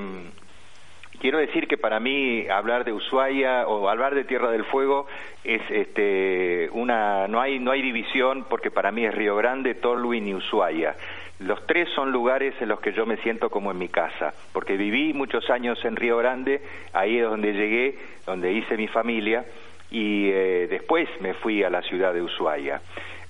quiero 1.20 1.38
decir 1.38 1.66
que 1.68 1.76
para 1.76 2.00
mí 2.00 2.46
hablar 2.48 2.84
de 2.84 2.92
Ushuaia 2.92 3.66
o 3.66 3.88
hablar 3.88 4.14
de 4.14 4.24
Tierra 4.24 4.50
del 4.50 4.64
Fuego 4.64 5.06
es 5.44 5.62
este 5.70 6.68
una 6.72 7.28
no 7.28 7.40
hay 7.40 7.58
no 7.58 7.70
hay 7.70 7.82
división 7.82 8.46
porque 8.48 8.70
para 8.70 8.90
mí 8.92 9.04
es 9.04 9.14
Río 9.14 9.36
Grande, 9.36 9.74
Tolwyn 9.74 10.28
y 10.28 10.34
Ushuaia. 10.34 10.96
Los 11.38 11.66
tres 11.66 11.88
son 11.94 12.12
lugares 12.12 12.54
en 12.60 12.68
los 12.68 12.80
que 12.80 12.92
yo 12.92 13.04
me 13.04 13.18
siento 13.18 13.50
como 13.50 13.70
en 13.70 13.76
mi 13.76 13.88
casa, 13.88 14.32
porque 14.52 14.78
viví 14.78 15.12
muchos 15.12 15.50
años 15.50 15.84
en 15.84 15.96
Río 15.96 16.16
Grande, 16.16 16.62
ahí 16.94 17.18
es 17.18 17.24
donde 17.24 17.52
llegué, 17.52 17.98
donde 18.24 18.52
hice 18.52 18.78
mi 18.78 18.88
familia 18.88 19.44
y 19.90 20.30
eh, 20.30 20.66
después 20.70 21.08
me 21.20 21.34
fui 21.34 21.62
a 21.62 21.68
la 21.68 21.82
ciudad 21.82 22.14
de 22.14 22.22
Ushuaia. 22.22 22.80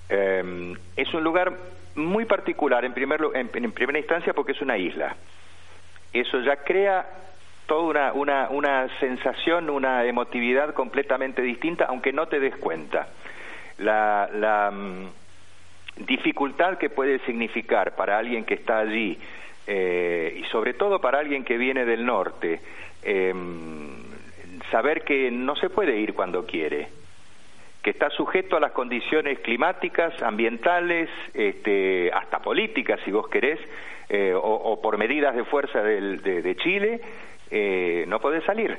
Eh, 0.09 0.75
es 0.97 1.13
un 1.15 1.25
lugar 1.25 1.53
muy 1.97 2.27
particular 2.27 2.85
en, 2.85 2.93
primer, 2.93 3.21
en, 3.35 3.51
en 3.53 3.73
primera 3.73 3.99
instancia 3.99 4.33
porque 4.33 4.53
es 4.53 4.61
una 4.61 4.79
isla. 4.79 5.17
Eso 6.13 6.41
ya 6.41 6.57
crea 6.57 7.05
toda 7.67 7.83
una, 7.83 8.13
una, 8.13 8.49
una 8.51 8.89
sensación, 9.01 9.71
una 9.71 10.05
emotividad 10.05 10.73
completamente 10.75 11.43
distinta, 11.43 11.87
aunque 11.87 12.13
no 12.13 12.27
te 12.27 12.41
des 12.41 12.57
cuenta. 12.57 13.09
La, 13.79 14.29
la 14.33 14.71
mm, 14.71 16.05
dificultad 16.07 16.79
que 16.79 16.91
puede 16.91 17.19
significar 17.21 17.95
para 17.97 18.19
alguien 18.19 18.45
que 18.45 18.55
está 18.55 18.79
allí, 18.79 19.19
eh, 19.67 20.39
y 20.41 20.45
sobre 20.45 20.75
todo 20.75 21.01
para 21.01 21.19
alguien 21.19 21.45
que 21.45 21.59
viene 21.59 21.85
del 21.85 22.05
norte, 22.07 22.61
eh, 23.03 23.35
saber 24.71 25.03
que 25.03 25.31
no 25.31 25.57
se 25.57 25.71
puede 25.71 25.97
ir 25.99 26.15
cuando 26.15 26.47
quiere, 26.47 26.89
que 27.83 27.91
está 27.91 28.11
sujeto 28.11 28.57
a 28.57 28.61
las 28.61 28.73
condiciones 28.73 29.39
climáticas, 29.41 30.21
ambientales, 30.23 31.09
este, 31.35 32.11
hasta 32.13 32.41
políticas, 32.41 32.99
si 33.05 33.11
vos 33.13 33.29
querés, 33.29 33.61
eh, 34.09 34.33
o, 34.35 34.81
por 34.81 34.99
medidas 34.99 35.35
de 35.35 35.45
fuerza 35.45 35.83
del- 35.83 36.23
de, 36.23 36.43
de 36.43 36.57
Chile, 36.57 37.01
eh, 37.51 38.05
no 38.09 38.21
podés 38.21 38.45
salir. 38.45 38.79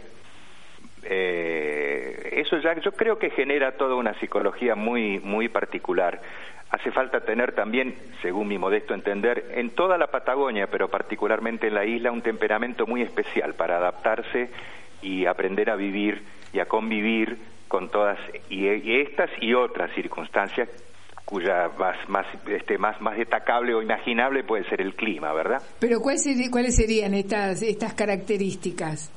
Eh, 1.04 2.30
eso 2.34 2.58
ya 2.58 2.74
yo 2.80 2.92
creo 2.92 3.18
que 3.18 3.30
genera 3.30 3.74
toda 3.74 3.96
una 3.96 4.14
psicología 4.20 4.76
muy 4.76 5.20
muy 5.20 5.48
particular. 5.48 6.22
Hace 6.70 6.92
falta 6.92 7.22
tener 7.22 7.54
también, 7.54 7.96
según 8.22 8.50
mi 8.50 8.58
modesto 8.58 8.94
entender, 8.94 9.52
en 9.56 9.70
toda 9.70 9.98
la 9.98 10.08
Patagonia, 10.08 10.68
pero 10.68 10.90
particularmente 10.90 11.68
en 11.68 11.76
la 11.76 11.86
isla, 11.86 12.12
un 12.12 12.22
temperamento 12.22 12.86
muy 12.86 13.02
especial 13.02 13.54
para 13.54 13.78
adaptarse 13.78 14.50
y 15.02 15.26
aprender 15.26 15.70
a 15.70 15.78
vivir 15.78 16.24
y 16.52 16.60
a 16.60 16.66
convivir 16.66 17.38
con 17.70 17.90
todas 17.90 18.18
y, 18.50 18.68
estas 19.00 19.30
y 19.40 19.54
otras 19.54 19.92
circunstancias 19.94 20.68
cuya 21.28 21.70
más 21.78 21.98
más 22.08 22.26
este 22.48 22.78
más 22.78 23.02
más 23.02 23.18
destacable 23.18 23.74
o 23.74 23.82
imaginable 23.82 24.46
puede 24.46 24.64
ser 24.70 24.80
el 24.80 24.96
clima, 24.96 25.34
¿verdad? 25.34 25.62
Pero 25.78 26.00
¿cuáles 26.00 26.24
serían 26.74 27.14
estas 27.14 27.62
estas 27.62 27.94
características? 27.94 29.12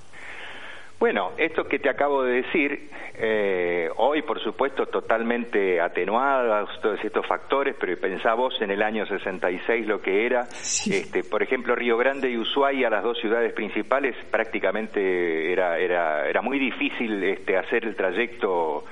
Bueno, 0.99 1.31
esto 1.39 1.65
que 1.65 1.79
te 1.79 1.89
acabo 1.89 2.25
de 2.25 2.43
decir, 2.43 2.91
eh, 3.15 3.89
hoy 3.97 4.21
por 4.23 4.39
supuesto 4.43 4.87
totalmente 4.87 5.81
atenuados 5.81 6.69
todos 6.83 6.99
estos 7.03 7.27
factores, 7.27 7.77
pero 7.81 7.97
pensá 7.99 8.35
vos 8.35 8.61
en 8.61 8.71
el 8.71 8.83
año 8.83 9.07
66 9.07 9.87
lo 9.87 10.03
que 10.03 10.27
era, 10.27 10.41
este, 10.43 11.23
por 11.23 11.43
ejemplo 11.43 11.75
Río 11.75 11.97
Grande 11.97 12.29
y 12.29 12.37
Ushuaia, 12.37 12.91
las 12.91 13.05
dos 13.05 13.19
ciudades 13.19 13.55
principales, 13.55 14.15
prácticamente 14.31 15.51
era, 15.51 15.79
era, 15.79 16.29
era 16.29 16.43
muy 16.43 16.59
difícil 16.59 17.23
este, 17.23 17.57
hacer 17.57 17.87
el 17.87 17.95
trayecto 17.95 18.85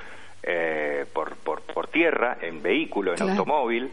eh, 0.42 1.04
por, 1.12 1.36
por, 1.36 1.62
por, 1.62 1.88
tierra, 1.88 2.38
en 2.40 2.62
vehículo, 2.62 3.14
en 3.14 3.22
automóvil, 3.22 3.90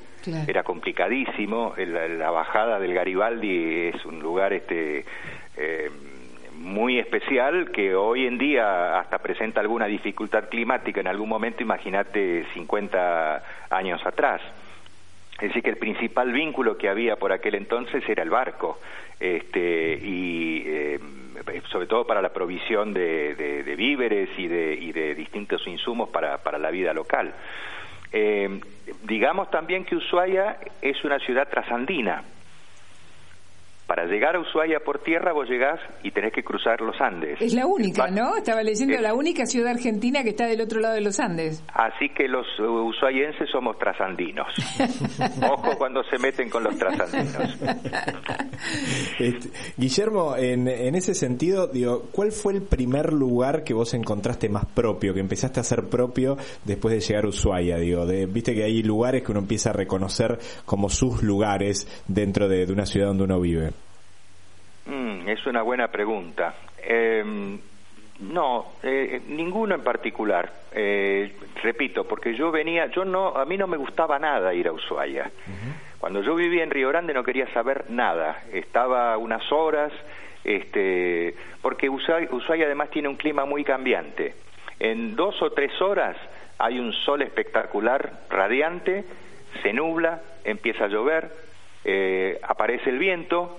era 0.47 0.63
complicadísimo, 0.63 1.73
la, 1.77 2.07
la, 2.07 2.31
bajada 2.31 2.79
del 2.79 2.93
Garibaldi 2.93 3.91
es 3.93 4.05
un 4.05 4.19
lugar 4.19 4.53
este... 4.53 5.05
Eh, 5.57 5.89
muy 6.57 6.97
especial 6.97 7.69
que 7.71 7.95
hoy 7.95 8.25
en 8.25 8.37
día 8.37 8.99
hasta 8.99 9.19
presenta 9.19 9.59
alguna 9.59 9.85
dificultad 9.85 10.49
climática. 10.49 10.99
En 10.99 11.07
algún 11.07 11.29
momento, 11.29 11.61
imagínate 11.61 12.45
50 12.53 13.43
años 13.69 14.03
atrás. 14.05 14.41
Es 15.33 15.49
decir, 15.49 15.63
que 15.63 15.69
el 15.69 15.77
principal 15.77 16.31
vínculo 16.31 16.77
que 16.77 16.89
había 16.89 17.17
por 17.17 17.33
aquel 17.33 17.55
entonces 17.55 18.07
era 18.07 18.23
el 18.23 18.29
barco, 18.29 18.79
este, 19.19 19.99
y 20.01 20.63
eh, 20.65 20.99
sobre 21.71 21.87
todo 21.87 22.05
para 22.05 22.21
la 22.21 22.29
provisión 22.29 22.93
de, 22.93 23.75
víveres 23.77 24.29
y 24.37 24.47
de, 24.47 24.73
y 24.73 24.91
de, 24.91 25.15
distintos 25.15 25.65
insumos 25.67 26.09
para, 26.09 26.37
para 26.39 26.57
la 26.57 26.71
vida 26.71 26.93
local. 26.93 27.33
Eh, 28.11 28.61
digamos 29.03 29.49
también 29.51 29.83
que 29.83 29.95
Ushuaia 29.95 30.57
es 30.81 31.03
una 31.03 31.19
ciudad 31.19 31.47
trasandina, 31.49 32.23
para 33.87 34.05
llegar 34.05 34.35
a 34.35 34.39
Ushuaia 34.39 34.79
por 34.79 34.99
tierra 34.99 35.31
vos 35.31 35.47
llegás 35.47 35.79
y 36.03 36.11
tenés 36.11 36.33
que 36.33 36.43
cruzar 36.43 36.81
los 36.81 36.99
Andes. 36.99 37.39
Es 37.39 37.53
la 37.53 37.67
única, 37.67 38.07
¿no? 38.07 38.35
Estaba 38.35 38.63
leyendo 38.63 38.99
la 38.99 39.13
única 39.13 39.45
ciudad 39.45 39.71
argentina 39.71 40.23
que 40.23 40.29
está 40.29 40.47
del 40.47 40.61
otro 40.61 40.79
lado 40.79 40.95
de 40.95 41.01
los 41.01 41.19
Andes. 41.19 41.63
Así 41.73 42.09
que 42.09 42.27
los 42.27 42.47
ushuaienses 42.59 43.49
somos 43.51 43.77
trasandinos. 43.77 44.47
Ojo 45.51 45.77
cuando 45.77 46.03
se 46.03 46.17
meten 46.17 46.49
con 46.49 46.63
los 46.63 46.77
trasandinos. 46.77 47.57
Este, 49.19 49.49
Guillermo, 49.77 50.35
en, 50.37 50.67
en 50.67 50.95
ese 50.95 51.13
sentido, 51.13 51.67
digo, 51.67 52.03
¿cuál 52.11 52.31
fue 52.31 52.53
el 52.53 52.61
primer 52.63 53.13
lugar 53.13 53.63
que 53.63 53.73
vos 53.73 53.93
encontraste 53.93 54.49
más 54.49 54.65
propio, 54.65 55.13
que 55.13 55.19
empezaste 55.19 55.59
a 55.59 55.61
hacer 55.61 55.87
propio 55.89 56.37
después 56.63 56.95
de 56.95 57.01
llegar 57.01 57.25
a 57.25 57.29
Ushuaia? 57.29 57.77
Digo, 57.77 58.05
de, 58.05 58.25
viste 58.25 58.53
que 58.55 58.63
hay 58.63 58.81
lugares 58.81 59.23
que 59.23 59.31
uno 59.31 59.41
empieza 59.41 59.69
a 59.69 59.73
reconocer 59.73 60.39
como 60.65 60.89
sus 60.89 61.21
lugares 61.21 61.87
dentro 62.07 62.47
de 62.47 62.65
una 62.71 62.85
ciudad 62.85 63.07
donde 63.07 63.23
uno 63.25 63.39
vive. 63.39 63.74
Mm, 64.85 65.27
es 65.27 65.45
una 65.45 65.61
buena 65.61 65.87
pregunta. 65.87 66.55
Em, 66.77 67.59
no, 68.19 68.73
eh, 68.83 69.21
ninguno 69.27 69.75
en 69.75 69.83
particular. 69.83 70.51
Eh, 70.71 71.35
repito, 71.63 72.05
porque 72.05 72.35
yo 72.35 72.51
venía, 72.51 72.87
yo 72.87 73.05
no, 73.05 73.29
a 73.29 73.45
mí 73.45 73.57
no 73.57 73.67
me 73.67 73.77
gustaba 73.77 74.19
nada 74.19 74.53
ir 74.53 74.67
a 74.67 74.71
Ushuaia. 74.71 75.31
Cuando 75.99 76.21
yo 76.21 76.35
vivía 76.35 76.63
en 76.63 76.69
Río 76.69 76.89
Grande 76.89 77.13
no 77.13 77.23
quería 77.23 77.51
saber 77.53 77.85
nada. 77.89 78.43
Estaba 78.53 79.17
unas 79.17 79.51
horas, 79.51 79.91
este, 80.43 81.35
porque 81.61 81.89
Ushuaia, 81.89 82.29
Ushuaia 82.31 82.65
además 82.65 82.89
tiene 82.91 83.07
un 83.07 83.15
clima 83.15 83.45
muy 83.45 83.63
cambiante. 83.63 84.35
En 84.79 85.15
dos 85.15 85.41
o 85.41 85.51
tres 85.51 85.81
horas 85.81 86.15
hay 86.57 86.79
un 86.79 86.93
sol 86.93 87.21
espectacular, 87.21 88.11
radiante, 88.29 89.03
se 89.61 89.73
nubla, 89.73 90.21
empieza 90.43 90.85
a 90.85 90.87
llover, 90.87 91.31
eh, 91.83 92.39
aparece 92.43 92.89
el 92.89 92.99
viento, 92.99 93.57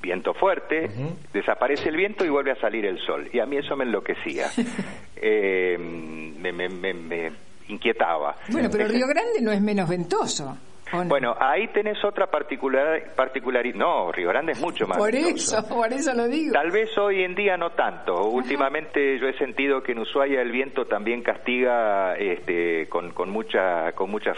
viento 0.00 0.34
fuerte, 0.34 0.88
desaparece 1.32 1.88
el 1.88 1.96
viento 1.96 2.24
y 2.24 2.28
vuelve 2.28 2.52
a 2.52 2.60
salir 2.60 2.84
el 2.86 2.98
sol. 3.04 3.28
Y 3.32 3.40
a 3.40 3.46
mí 3.46 3.56
eso 3.56 3.76
me 3.76 3.84
enloquecía, 3.84 4.50
eh, 5.16 5.76
me, 5.78 6.52
me, 6.52 6.68
me, 6.68 7.32
inquietaba. 7.68 8.36
Bueno, 8.48 8.68
pero 8.70 8.88
Río 8.88 9.06
Grande 9.08 9.40
no 9.40 9.52
es 9.52 9.60
menos 9.60 9.88
ventoso. 9.88 10.56
Bueno, 11.04 11.34
ahí 11.38 11.68
tenés 11.68 12.02
otra 12.04 12.26
particular, 12.26 13.14
particularidad. 13.14 13.76
No, 13.76 14.12
Río 14.12 14.28
Grande 14.28 14.52
es 14.52 14.60
mucho 14.60 14.86
más. 14.86 14.98
Por 14.98 15.14
eso, 15.14 15.66
por 15.68 15.92
eso 15.92 16.14
lo 16.14 16.28
digo. 16.28 16.52
Tal 16.52 16.70
vez 16.70 16.96
hoy 16.98 17.22
en 17.22 17.34
día 17.34 17.56
no 17.56 17.70
tanto. 17.70 18.28
Últimamente 18.28 19.18
yo 19.18 19.28
he 19.28 19.36
sentido 19.38 19.82
que 19.82 19.92
en 19.92 19.98
Ushuaia 19.98 20.40
el 20.40 20.50
viento 20.50 20.86
también 20.86 21.22
castiga 21.22 22.16
este, 22.16 22.88
con, 22.88 23.12
con 23.12 23.30
mucha 23.30 23.92
con 23.92 24.10
mucha 24.10 24.32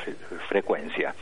frecuencia. 0.48 1.14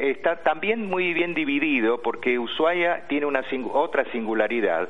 Está 0.00 0.36
también 0.36 0.86
muy 0.86 1.12
bien 1.12 1.34
dividido 1.34 2.00
porque 2.02 2.38
Ushuaia 2.38 3.06
tiene 3.08 3.26
una 3.26 3.42
otra 3.72 4.04
singularidad 4.12 4.88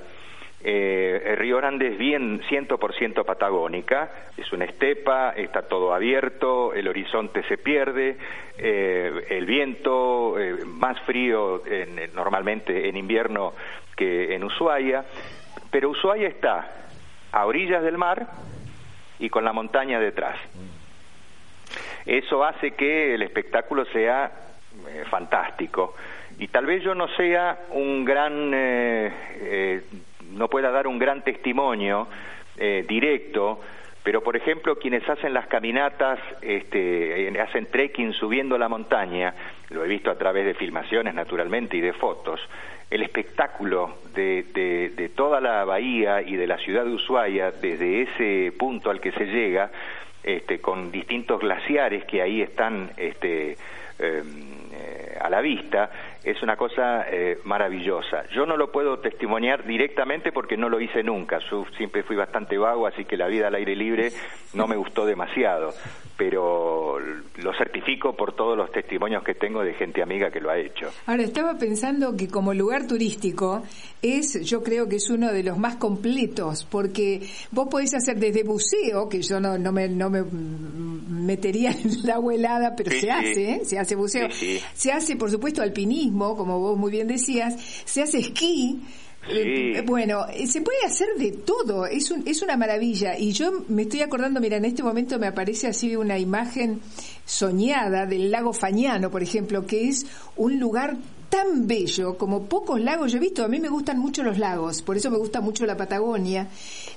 eh, 0.66 1.22
el 1.26 1.36
Río 1.36 1.58
Grande 1.58 1.88
es 1.88 1.98
bien 1.98 2.40
100% 2.40 3.22
patagónica, 3.26 4.10
es 4.34 4.50
una 4.50 4.64
estepa, 4.64 5.34
está 5.36 5.68
todo 5.68 5.92
abierto, 5.92 6.72
el 6.72 6.88
horizonte 6.88 7.42
se 7.42 7.58
pierde, 7.58 8.16
eh, 8.56 9.26
el 9.28 9.44
viento 9.44 10.40
eh, 10.40 10.64
más 10.64 10.98
frío 11.00 11.62
normalmente 12.14 12.88
en 12.88 12.96
invierno 12.96 13.52
que 13.94 14.34
en 14.34 14.42
Ushuaia, 14.42 15.04
pero 15.70 15.90
Ushuaia 15.90 16.28
está 16.28 16.66
a 17.30 17.44
orillas 17.44 17.82
del 17.82 17.98
mar 17.98 18.26
y 19.18 19.28
con 19.28 19.44
la 19.44 19.52
montaña 19.52 20.00
detrás. 20.00 20.38
Eso 22.06 22.42
hace 22.42 22.70
que 22.70 23.14
el 23.14 23.20
espectáculo 23.20 23.84
sea 23.84 24.32
fantástico 25.10 25.94
y 26.38 26.48
tal 26.48 26.64
vez 26.64 26.82
yo 26.82 26.94
no 26.94 27.06
sea 27.16 27.66
un 27.70 28.02
gran 28.06 28.50
no 30.34 30.48
pueda 30.48 30.70
dar 30.70 30.86
un 30.86 30.98
gran 30.98 31.22
testimonio 31.22 32.08
eh, 32.56 32.84
directo, 32.86 33.60
pero 34.02 34.22
por 34.22 34.36
ejemplo 34.36 34.76
quienes 34.76 35.08
hacen 35.08 35.32
las 35.32 35.46
caminatas, 35.46 36.18
este, 36.42 37.32
hacen 37.40 37.66
trekking 37.66 38.12
subiendo 38.12 38.58
la 38.58 38.68
montaña, 38.68 39.34
lo 39.70 39.84
he 39.84 39.88
visto 39.88 40.10
a 40.10 40.18
través 40.18 40.44
de 40.44 40.54
filmaciones 40.54 41.14
naturalmente 41.14 41.76
y 41.76 41.80
de 41.80 41.92
fotos, 41.94 42.40
el 42.90 43.02
espectáculo 43.02 43.98
de, 44.14 45.10
toda 45.16 45.40
la 45.40 45.64
bahía 45.64 46.22
y 46.22 46.36
de 46.36 46.46
la 46.46 46.58
ciudad 46.58 46.84
de 46.84 46.92
Ushuaia 46.92 47.50
desde 47.50 48.02
ese 48.02 48.52
punto 48.56 48.90
al 48.90 49.00
que 49.00 49.12
se 49.12 49.26
llega, 49.26 49.70
este, 50.22 50.60
con 50.60 50.92
distintos 50.92 51.40
glaciares 51.40 52.04
que 52.04 52.22
ahí 52.22 52.40
están 52.40 52.90
este, 52.96 53.56
em, 53.98 54.54
eh, 54.72 55.18
a 55.20 55.28
la 55.28 55.40
vista, 55.40 55.90
es 56.24 56.42
una 56.42 56.56
cosa 56.56 57.04
eh, 57.10 57.38
maravillosa. 57.44 58.24
Yo 58.34 58.46
no 58.46 58.56
lo 58.56 58.72
puedo 58.72 58.98
testimoniar 58.98 59.66
directamente 59.66 60.32
porque 60.32 60.56
no 60.56 60.68
lo 60.68 60.80
hice 60.80 61.02
nunca. 61.02 61.38
Yo 61.50 61.66
siempre 61.76 62.02
fui 62.02 62.16
bastante 62.16 62.56
vago, 62.56 62.86
así 62.86 63.04
que 63.04 63.16
la 63.16 63.28
vida 63.28 63.48
al 63.48 63.54
aire 63.54 63.76
libre 63.76 64.10
no 64.54 64.66
me 64.66 64.76
gustó 64.76 65.04
demasiado. 65.04 65.74
Pero 66.16 66.98
lo 66.98 67.52
certifico 67.58 68.14
por 68.16 68.34
todos 68.34 68.56
los 68.56 68.70
testimonios 68.70 69.22
que 69.24 69.34
tengo 69.34 69.62
de 69.62 69.74
gente 69.74 70.02
amiga 70.02 70.30
que 70.30 70.40
lo 70.40 70.50
ha 70.50 70.58
hecho. 70.58 70.88
Ahora, 71.06 71.24
estaba 71.24 71.58
pensando 71.58 72.16
que 72.16 72.28
como 72.28 72.54
lugar 72.54 72.86
turístico 72.86 73.62
es, 74.00 74.40
yo 74.44 74.62
creo 74.62 74.88
que 74.88 74.96
es 74.96 75.10
uno 75.10 75.32
de 75.32 75.42
los 75.42 75.58
más 75.58 75.76
completos, 75.76 76.66
porque 76.70 77.20
vos 77.50 77.68
podés 77.70 77.94
hacer 77.94 78.16
desde 78.16 78.44
buceo, 78.44 79.08
que 79.08 79.20
yo 79.22 79.40
no, 79.40 79.58
no, 79.58 79.72
me, 79.72 79.88
no 79.88 80.08
me 80.08 80.22
metería 81.08 81.70
en 81.70 82.02
la 82.04 82.20
helada, 82.32 82.74
pero 82.76 82.90
se 82.90 83.10
hace, 83.10 83.50
¿eh? 83.50 83.60
se 83.64 83.78
hace 83.78 83.94
buceo. 83.94 84.28
se 84.74 84.92
hace, 84.92 85.16
por 85.16 85.30
supuesto, 85.30 85.62
alpinismo 85.62 86.36
como 86.36 86.58
vos 86.58 86.78
muy 86.78 86.90
bien 86.90 87.08
decías, 87.08 87.56
se 87.84 88.02
hace 88.02 88.18
esquí. 88.18 88.80
Eh, 89.26 89.82
bueno, 89.86 90.26
eh, 90.28 90.46
se 90.46 90.60
puede 90.60 90.84
hacer 90.84 91.08
de 91.16 91.32
todo, 91.32 91.86
es, 91.86 92.10
un, 92.10 92.26
es 92.26 92.42
una 92.42 92.56
maravilla. 92.56 93.18
Y 93.18 93.32
yo 93.32 93.64
me 93.68 93.82
estoy 93.82 94.02
acordando, 94.02 94.40
mira, 94.40 94.56
en 94.58 94.66
este 94.66 94.82
momento 94.82 95.18
me 95.18 95.26
aparece 95.26 95.66
así 95.66 95.96
una 95.96 96.18
imagen 96.18 96.80
soñada 97.24 98.06
del 98.06 98.30
lago 98.30 98.52
Fañano, 98.52 99.10
por 99.10 99.22
ejemplo, 99.22 99.66
que 99.66 99.88
es 99.88 100.06
un 100.36 100.58
lugar 100.60 100.98
tan 101.34 101.66
bello 101.66 102.16
como 102.16 102.44
pocos 102.44 102.80
lagos 102.80 103.10
yo 103.10 103.18
he 103.18 103.20
visto. 103.20 103.44
A 103.44 103.48
mí 103.48 103.58
me 103.58 103.68
gustan 103.68 103.98
mucho 103.98 104.22
los 104.22 104.38
lagos, 104.38 104.82
por 104.82 104.96
eso 104.96 105.10
me 105.10 105.18
gusta 105.18 105.40
mucho 105.40 105.66
la 105.66 105.76
Patagonia. 105.76 106.46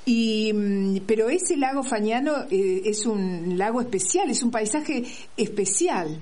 Y, 0.05 0.53
mm, 0.53 0.97
pero 1.07 1.27
ese 1.27 1.57
lago 1.57 1.81
Fañano 1.81 2.45
eh, 2.51 2.83
es 2.85 3.07
un 3.07 3.57
lago 3.57 3.81
especial, 3.81 4.29
es 4.29 4.43
un 4.43 4.51
paisaje 4.51 5.03
especial 5.35 6.19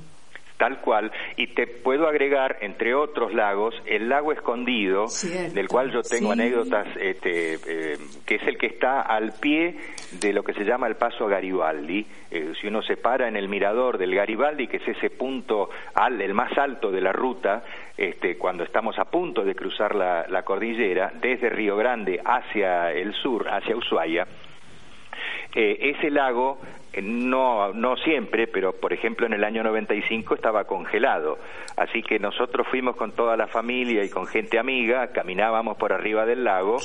tal 0.57 0.79
cual, 0.79 1.11
y 1.35 1.47
te 1.47 1.67
puedo 1.67 2.07
agregar, 2.07 2.57
entre 2.61 2.95
otros 2.95 3.33
lagos, 3.33 3.75
el 3.85 4.09
lago 4.09 4.31
escondido, 4.31 5.05
del 5.53 5.67
cual 5.67 5.91
yo 5.91 6.01
tengo 6.01 6.31
anécdotas, 6.31 6.87
este, 6.97 7.55
eh, 7.55 7.97
que 8.25 8.35
es 8.35 8.43
el 8.43 8.57
que 8.57 8.67
está 8.67 9.01
al 9.01 9.33
pie 9.33 9.75
de 10.19 10.33
lo 10.33 10.43
que 10.43 10.53
se 10.53 10.63
llama 10.63 10.87
el 10.87 10.95
Paso 10.95 11.27
Garibaldi. 11.27 12.05
Eh, 12.31 12.53
si 12.59 12.67
uno 12.67 12.81
se 12.81 12.97
para 12.97 13.27
en 13.27 13.35
el 13.35 13.49
mirador 13.49 13.97
del 13.97 14.15
Garibaldi, 14.15 14.67
que 14.67 14.77
es 14.77 14.87
ese 14.87 15.09
punto 15.09 15.69
al, 15.93 16.21
el 16.21 16.33
más 16.33 16.57
alto 16.57 16.91
de 16.91 17.01
la 17.01 17.11
ruta, 17.11 17.63
este, 17.97 18.37
cuando 18.37 18.63
estamos 18.63 18.97
a 18.97 19.05
punto 19.05 19.43
de 19.43 19.55
cruzar 19.55 19.95
la, 19.95 20.25
la 20.29 20.43
cordillera, 20.43 21.11
desde 21.21 21.49
Río 21.49 21.75
Grande 21.75 22.19
hacia 22.23 22.91
el 22.91 23.13
sur, 23.13 23.47
hacia 23.49 23.75
Ushuaia, 23.75 24.25
eh, 25.53 25.95
ese 25.95 26.09
lago 26.09 26.59
no, 27.01 27.73
no 27.73 27.95
siempre, 27.97 28.47
pero 28.47 28.73
por 28.73 28.93
ejemplo 28.93 29.25
en 29.25 29.33
el 29.33 29.43
año 29.43 29.63
95 29.63 30.35
estaba 30.35 30.65
congelado. 30.65 31.37
Así 31.77 32.01
que 32.01 32.19
nosotros 32.19 32.67
fuimos 32.69 32.95
con 32.95 33.11
toda 33.11 33.35
la 33.35 33.47
familia 33.47 34.03
y 34.03 34.09
con 34.09 34.25
gente 34.25 34.59
amiga, 34.59 35.07
caminábamos 35.07 35.77
por 35.77 35.91
arriba 35.93 36.25
del 36.25 36.43
lago 36.43 36.77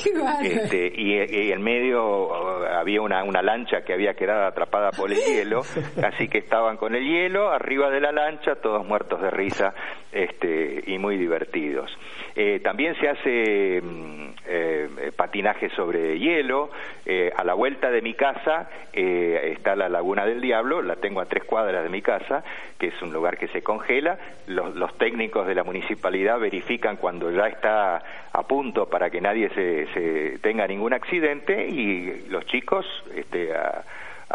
este, 0.42 0.92
y, 0.94 1.52
en 1.52 1.62
medio 1.62 2.28
uh, 2.28 2.64
había 2.64 3.02
una, 3.02 3.22
una 3.24 3.42
lancha 3.42 3.82
que 3.82 3.92
había 3.92 4.14
quedado 4.14 4.46
atrapada 4.46 4.90
por 4.90 5.12
el 5.12 5.18
hielo, 5.18 5.60
así 6.02 6.28
que 6.28 6.38
estaban 6.38 6.76
con 6.76 6.94
el 6.94 7.04
hielo 7.04 7.50
arriba 7.50 7.90
de 7.90 8.00
la 8.00 8.12
lancha, 8.12 8.56
todos 8.56 8.86
muertos 8.86 9.20
de 9.20 9.30
risa 9.30 9.74
este, 10.12 10.82
y 10.86 10.98
muy 10.98 11.16
divertidos. 11.16 11.90
Eh, 12.34 12.60
también 12.60 12.94
se 13.00 13.08
hace 13.08 13.80
mm, 13.82 14.30
eh, 14.46 15.12
patinaje 15.16 15.70
sobre 15.70 16.18
hielo. 16.18 16.70
Eh, 17.06 17.30
a 17.36 17.44
la 17.44 17.54
vuelta 17.54 17.90
de 17.90 18.02
mi 18.02 18.14
casa 18.14 18.68
eh, 18.92 19.54
está 19.56 19.76
la 19.76 19.99
Laguna 20.00 20.24
del 20.24 20.40
Diablo, 20.40 20.80
la 20.80 20.96
tengo 20.96 21.20
a 21.20 21.26
tres 21.26 21.44
cuadras 21.44 21.82
de 21.82 21.90
mi 21.90 22.00
casa, 22.00 22.42
que 22.78 22.86
es 22.86 23.02
un 23.02 23.12
lugar 23.12 23.36
que 23.36 23.48
se 23.48 23.60
congela. 23.60 24.18
Los, 24.46 24.96
técnicos 24.96 25.46
de 25.46 25.54
la 25.54 25.62
municipalidad 25.62 26.40
verifican 26.40 26.96
cuando 26.96 27.30
ya 27.30 27.48
está 27.48 28.02
a 28.32 28.42
punto 28.44 28.88
para 28.88 29.10
que 29.10 29.20
nadie 29.20 29.50
se, 29.50 29.86
se 29.92 30.38
tenga 30.38 30.66
ningún 30.66 30.94
accidente 30.94 31.68
y 31.68 32.28
los 32.30 32.46
chicos 32.46 32.86
este, 33.14 33.54
a, 33.54 33.84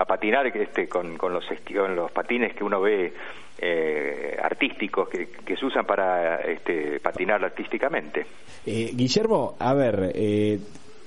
patinar 0.06 0.46
este, 0.56 0.88
con, 0.88 1.18
con, 1.18 1.34
los, 1.34 1.46
con 1.76 1.96
los 1.96 2.12
patines 2.12 2.54
que 2.54 2.64
uno 2.64 2.80
ve 2.80 3.12
eh, 3.58 4.38
artísticos 4.40 5.10
que, 5.10 5.30
que, 5.44 5.58
se 5.58 5.66
usan 5.66 5.86
para 5.88 6.42
este, 6.42 7.00
patinar 7.00 7.44
artísticamente. 7.44 8.24
Eh, 8.68 8.92
Guillermo, 8.94 9.56
a 9.58 9.74
ver, 9.74 10.12
eh, 10.14 10.60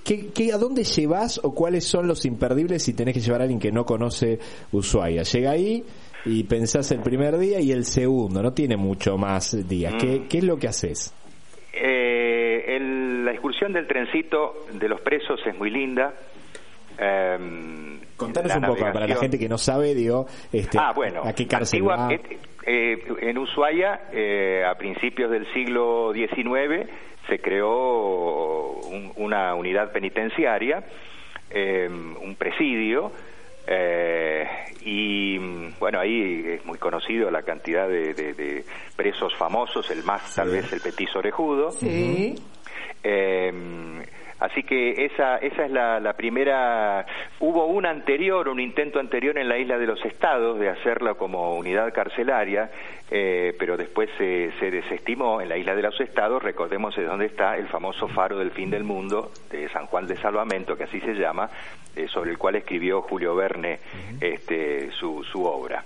¿qué, 0.08 0.28
¿qué, 0.34 0.52
a 0.54 0.56
dónde 0.56 0.84
llevas 0.84 1.38
o 1.44 1.54
cuáles 1.54 1.84
son 1.84 2.08
los 2.08 2.24
imperdibles 2.24 2.82
si 2.82 2.94
tenés 2.94 3.12
que 3.12 3.20
llevar 3.20 3.42
a 3.42 3.44
alguien 3.44 3.60
que 3.60 3.70
no 3.70 3.84
conoce 3.84 4.38
Ushuaia? 4.72 5.22
Llega 5.22 5.50
ahí 5.50 5.84
y 6.24 6.44
pensás 6.44 6.90
el 6.92 7.00
primer 7.00 7.36
día 7.36 7.60
y 7.60 7.72
el 7.72 7.84
segundo, 7.84 8.42
no 8.42 8.52
tiene 8.54 8.76
mucho 8.78 9.18
más 9.18 9.68
días. 9.68 9.94
¿Qué, 10.00 10.20
Mm. 10.20 10.28
¿Qué, 10.28 10.38
es 10.38 10.44
lo 10.44 10.56
que 10.56 10.68
haces? 10.68 11.14
Eh, 11.74 12.76
el, 12.76 13.24
la 13.24 13.32
excursión 13.32 13.74
del 13.74 13.86
trencito 13.86 14.66
de 14.72 14.88
los 14.88 15.00
presos 15.02 15.38
es 15.46 15.56
muy 15.58 15.70
linda. 15.70 16.14
Eh, 16.98 17.98
Contanos 18.16 18.56
un 18.56 18.62
poco, 18.62 18.92
para 18.92 19.06
la 19.06 19.14
gente 19.16 19.38
que 19.38 19.48
no 19.48 19.58
sabe, 19.58 19.94
digo, 19.94 20.26
este, 20.52 20.78
ah, 20.78 20.92
bueno, 20.94 21.22
¿a 21.24 21.32
qué 21.34 21.46
cárcel 21.46 21.80
antigua, 21.82 21.96
va? 21.96 22.12
eh, 22.12 22.20
eh, 22.66 22.98
en 23.20 23.38
Ushuaia, 23.38 24.08
eh, 24.12 24.64
a 24.68 24.74
principios 24.74 25.30
del 25.30 25.46
siglo 25.54 26.12
XIX, 26.12 26.88
se 27.28 27.38
creó 27.38 28.72
un, 28.72 29.12
una 29.16 29.54
unidad 29.54 29.92
penitenciaria, 29.92 30.82
eh, 31.50 31.88
un 31.88 32.36
presidio, 32.36 33.12
eh, 33.66 34.46
y 34.82 35.38
bueno, 35.78 36.00
ahí 36.00 36.42
es 36.46 36.64
muy 36.64 36.78
conocido 36.78 37.30
la 37.30 37.42
cantidad 37.42 37.86
de, 37.86 38.14
de, 38.14 38.32
de 38.32 38.64
presos 38.96 39.34
famosos, 39.36 39.90
el 39.90 40.02
más 40.04 40.34
tal 40.34 40.50
vez 40.50 40.72
el 40.72 40.80
petiso 40.80 41.18
orejudo. 41.18 41.70
Sí. 41.72 42.34
Eh, 43.04 43.52
así 44.40 44.62
que 44.62 45.04
esa, 45.04 45.38
esa 45.38 45.64
es 45.64 45.70
la, 45.70 46.00
la, 46.00 46.12
primera. 46.14 47.06
Hubo 47.40 47.66
un 47.66 47.86
anterior, 47.86 48.48
un 48.48 48.60
intento 48.60 48.98
anterior 48.98 49.38
en 49.38 49.48
la 49.48 49.58
isla 49.58 49.78
de 49.78 49.86
los 49.86 50.04
Estados 50.04 50.58
de 50.58 50.68
hacerla 50.68 51.14
como 51.14 51.56
unidad 51.56 51.92
carcelaria, 51.92 52.70
eh, 53.10 53.54
pero 53.58 53.76
después 53.76 54.10
se, 54.18 54.52
se, 54.58 54.70
desestimó 54.70 55.40
en 55.40 55.48
la 55.48 55.56
isla 55.56 55.74
de 55.74 55.82
los 55.82 56.00
Estados. 56.00 56.42
Recordemos 56.42 56.94
de 56.96 57.04
dónde 57.04 57.26
está 57.26 57.56
el 57.56 57.68
famoso 57.68 58.08
faro 58.08 58.38
del 58.38 58.50
fin 58.50 58.70
del 58.70 58.84
mundo 58.84 59.30
de 59.50 59.68
San 59.70 59.86
Juan 59.86 60.06
de 60.06 60.16
Salvamento, 60.16 60.76
que 60.76 60.84
así 60.84 61.00
se 61.00 61.14
llama, 61.14 61.48
eh, 61.96 62.06
sobre 62.08 62.30
el 62.30 62.38
cual 62.38 62.56
escribió 62.56 63.02
Julio 63.02 63.34
Verne 63.34 63.78
este, 64.20 64.90
su, 64.92 65.24
su 65.24 65.44
obra. 65.44 65.84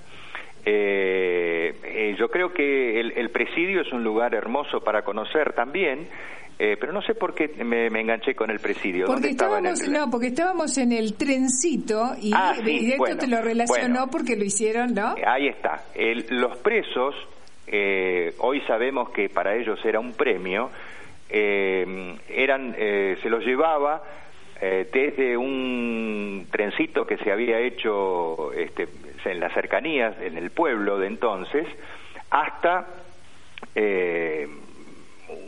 Eh, 0.64 1.74
eh, 1.82 2.16
yo 2.18 2.28
creo 2.28 2.52
que 2.52 3.00
el, 3.00 3.12
el, 3.16 3.30
presidio 3.30 3.80
es 3.80 3.92
un 3.92 4.04
lugar 4.04 4.34
hermoso 4.34 4.80
para 4.80 5.02
conocer 5.02 5.52
también. 5.54 6.08
Eh, 6.58 6.76
pero 6.78 6.92
no 6.92 7.02
sé 7.02 7.14
por 7.14 7.34
qué 7.34 7.48
me, 7.64 7.90
me 7.90 8.02
enganché 8.02 8.36
con 8.36 8.48
el 8.50 8.60
presidio. 8.60 9.06
Porque 9.06 9.30
estábamos, 9.30 9.80
el... 9.82 9.92
no, 9.92 10.08
porque 10.10 10.28
estábamos 10.28 10.78
en 10.78 10.92
el 10.92 11.14
trencito 11.14 12.12
y, 12.20 12.30
ah, 12.32 12.54
sí, 12.62 12.70
y 12.70 12.90
esto 12.90 12.98
bueno, 12.98 13.16
te 13.18 13.26
lo 13.26 13.42
relacionó 13.42 13.88
bueno, 13.88 14.10
porque 14.12 14.36
lo 14.36 14.44
hicieron, 14.44 14.94
¿no? 14.94 15.16
Ahí 15.26 15.48
está. 15.48 15.86
El, 15.92 16.24
los 16.28 16.58
presos, 16.58 17.16
eh, 17.66 18.34
hoy 18.38 18.60
sabemos 18.68 19.10
que 19.10 19.28
para 19.28 19.56
ellos 19.56 19.80
era 19.84 19.98
un 19.98 20.12
premio, 20.12 20.70
eh, 21.30 22.14
eran, 22.28 22.76
se 22.76 23.28
los 23.28 23.44
llevaba 23.44 24.02
desde 24.60 25.36
un 25.36 26.11
trencito 26.52 27.04
que 27.04 27.16
se 27.16 27.32
había 27.32 27.58
hecho 27.58 28.52
este, 28.52 28.86
en 29.24 29.40
las 29.40 29.52
cercanías, 29.52 30.14
en 30.20 30.38
el 30.38 30.50
pueblo 30.50 30.98
de 30.98 31.08
entonces, 31.08 31.66
hasta 32.30 32.86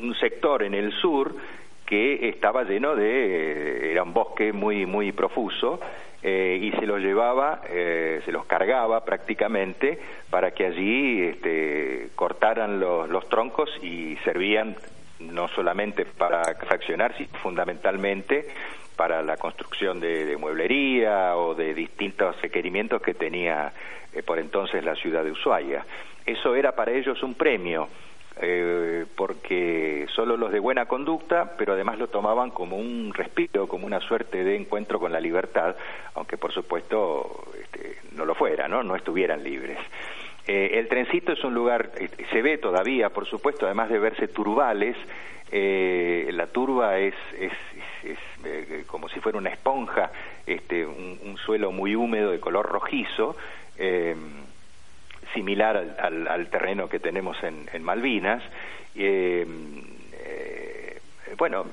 un 0.01 0.15
sector 0.17 0.63
en 0.63 0.75
el 0.75 0.93
sur 0.93 1.35
que 1.87 2.29
estaba 2.29 2.65
lleno 2.65 2.97
de, 2.97 3.93
era 3.93 4.03
un 4.03 4.13
bosque 4.13 4.53
muy, 4.53 4.87
muy 4.87 5.13
profuso, 5.13 5.81
eh, 6.23 6.59
y 6.59 6.71
se 6.79 6.87
los 6.87 7.01
llevaba, 7.01 7.61
eh, 7.69 8.23
se 8.25 8.33
los 8.33 8.47
cargaba 8.47 9.05
prácticamente 9.05 9.99
para 10.31 10.53
que 10.53 10.65
allí 10.65 11.23
este, 11.23 12.09
cortaran 12.15 12.81
los, 12.81 13.11
los 13.11 13.29
troncos 13.29 13.69
y 13.83 14.17
servían 14.25 14.75
no 15.21 15.49
solamente 15.49 16.07
para 16.07 16.43
fraccionar, 16.55 17.15
sino 17.19 17.29
fundamentalmente 17.41 18.47
para 18.97 19.23
la 19.23 19.37
construcción 19.37 20.01
de, 20.01 20.37
mueblería 20.37 21.37
o 21.37 21.55
de 21.55 21.75
distintos 21.75 22.41
requerimientos 22.41 23.03
que 23.03 23.15
tenía 23.15 23.73
eh, 24.13 24.23
por 24.23 24.39
entonces 24.39 24.85
la 24.85 24.95
ciudad 24.95 25.25
de 25.25 25.33
Ushuaia. 25.33 25.85
Eso 26.27 26.55
era 26.55 26.73
para 26.73 26.93
ellos 26.93 27.23
un 27.23 27.35
premio 27.35 27.89
eh, 28.41 29.05
porque 29.17 30.07
solo 30.15 30.37
los 30.37 30.51
de 30.51 30.59
buena 30.59 30.87
conducta, 30.87 31.55
pero 31.57 31.75
además 31.75 31.99
lo 31.99 32.09
tomaban 32.09 32.51
como 32.51 32.77
un 32.77 33.13
respiro, 33.15 33.69
como 33.69 33.87
una 33.87 34.01
suerte 34.01 34.43
de 34.43 34.57
encuentro 34.57 34.99
con 34.99 35.13
la 35.13 35.21
libertad, 35.21 35.77
aunque 36.15 36.37
por 36.37 36.53
supuesto 36.53 37.45
este, 37.61 37.99
no 38.13 38.25
lo 38.25 38.35
fuera, 38.35 38.67
¿no? 38.67 38.83
no 38.83 38.97
estuvieran 38.97 39.45
libres. 39.45 39.79
Eh, 40.47 40.79
el 40.79 40.89
trencito 40.89 41.33
es 41.33 41.43
un 41.45 41.55
lugar, 41.55 41.93
eh, 41.97 42.09
se 42.31 42.43
ve 42.43 42.59
todavía, 42.59 43.11
por 43.11 43.27
supuesto, 43.27 43.67
además 43.67 43.89
de 43.89 43.99
verse 43.99 44.29
turbales, 44.29 44.97
eh, 45.51 46.29
la 46.33 46.47
turba 46.49 46.99
es, 46.99 47.15
es, 47.39 47.53
es, 48.03 48.19
es 48.45 48.87
como 48.87 49.09
si 49.09 49.21
fuera 49.21 49.39
una 49.39 49.51
esponja, 49.51 50.11
este, 50.47 50.85
un, 50.85 51.37
suelo 51.45 51.73
muy 51.73 51.95
húmedo 51.95 52.31
de 52.31 52.41
color 52.41 52.67
rojizo, 52.67 53.37
similar 55.35 55.77
al, 55.77 55.97
al, 55.99 56.29
al, 56.29 56.47
terreno 56.49 56.89
que 56.89 57.01
tenemos 57.01 57.43
en, 57.43 57.69
en 57.73 57.83
Malvinas. 57.83 58.43
Bueno, 61.37 61.67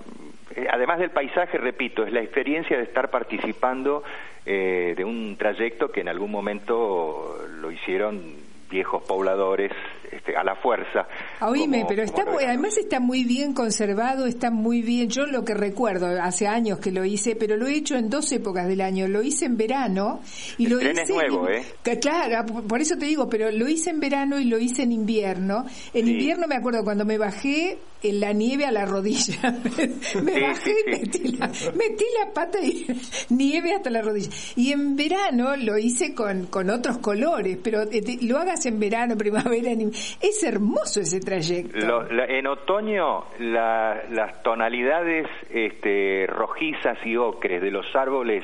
además 0.72 1.00
del 1.00 1.12
paisaje, 1.12 1.58
repito, 1.58 2.04
es 2.04 2.12
la 2.12 2.22
experiencia 2.22 2.78
de 2.78 2.84
estar 2.84 3.10
participando 3.10 4.04
eh, 4.46 4.96
de 4.98 5.06
un 5.06 5.38
trayecto 5.38 5.92
que 5.92 6.02
en 6.02 6.08
algún 6.08 6.32
momento 6.32 7.46
lo 7.60 7.72
hicieron 7.72 8.34
viejos 8.72 9.04
pobladores 9.04 9.72
este, 10.12 10.36
a 10.36 10.44
la 10.44 10.56
fuerza. 10.56 11.08
Oíme, 11.42 11.80
como, 11.80 11.90
pero 11.90 12.04
está 12.04 12.26
muy, 12.26 12.44
además 12.44 12.78
está 12.78 13.00
muy 13.00 13.24
bien 13.24 13.54
conservado, 13.54 14.26
está 14.26 14.50
muy 14.50 14.82
bien. 14.82 15.10
Yo 15.10 15.26
lo 15.26 15.44
que 15.46 15.54
recuerdo, 15.54 16.08
hace 16.22 16.48
años 16.48 16.80
que 16.80 16.92
lo 16.92 17.06
hice, 17.06 17.36
pero 17.36 17.58
lo 17.58 17.68
he 17.68 17.76
hecho 17.76 17.96
en 17.96 18.10
dos 18.10 18.32
épocas 18.32 18.68
del 18.68 18.82
año. 18.82 19.08
Lo 19.08 19.22
hice 19.22 19.46
en 19.46 19.58
verano 19.58 20.22
y 20.58 20.66
El 20.66 20.72
lo 20.72 20.80
tren 20.80 20.94
hice. 20.94 21.02
Es 21.04 21.10
nuevo, 21.10 21.48
en, 21.48 21.56
¿eh? 21.56 22.00
Claro, 22.00 22.46
por 22.68 22.82
eso 22.82 22.98
te 22.98 23.06
digo, 23.06 23.30
pero 23.30 23.52
lo 23.52 23.68
hice 23.68 23.90
en 23.90 24.00
verano 24.00 24.40
y 24.40 24.46
lo 24.46 24.58
hice 24.58 24.84
en 24.84 24.92
invierno. 24.92 25.66
En 25.94 26.06
sí. 26.06 26.12
invierno 26.12 26.48
me 26.48 26.56
acuerdo 26.56 26.84
cuando 26.84 27.06
me 27.06 27.18
bajé 27.18 27.78
en 28.04 28.20
la 28.20 28.34
nieve 28.34 28.66
a 28.66 28.72
la 28.72 28.86
rodilla. 28.86 29.40
me 30.24 30.42
bajé 30.42 30.72
y 30.86 30.90
metí 30.90 31.28
la, 31.38 31.48
metí 31.48 32.06
la 32.20 32.34
pata 32.34 32.60
y 32.62 32.86
nieve 33.30 33.74
hasta 33.74 33.90
la 33.90 34.02
rodilla. 34.02 34.30
Y 34.56 34.72
en 34.72 34.96
verano 34.96 35.56
lo 35.58 35.78
hice 35.78 36.14
con, 36.16 36.48
con 36.48 36.70
otros 36.70 36.98
colores, 37.00 37.58
pero 37.64 37.82
eh, 37.84 38.02
te- 38.02 38.18
lo 38.26 38.38
hagas 38.40 38.66
en 38.66 38.80
verano, 38.80 39.16
primavera, 39.18 39.72
en 39.72 39.92
es 39.92 40.44
hermoso 40.44 41.02
ese 41.02 41.20
trayecto. 41.20 41.86
Lo- 41.86 42.12
la- 42.12 42.26
en 42.26 42.48
otoño 42.48 43.26
la- 43.40 44.02
las 44.12 44.42
tonalidades 44.44 45.28
este, 45.50 46.26
rojizas 46.28 46.98
y 47.06 47.16
ocres 47.18 47.62
de 47.62 47.72
los 47.72 47.86
árboles 47.96 48.44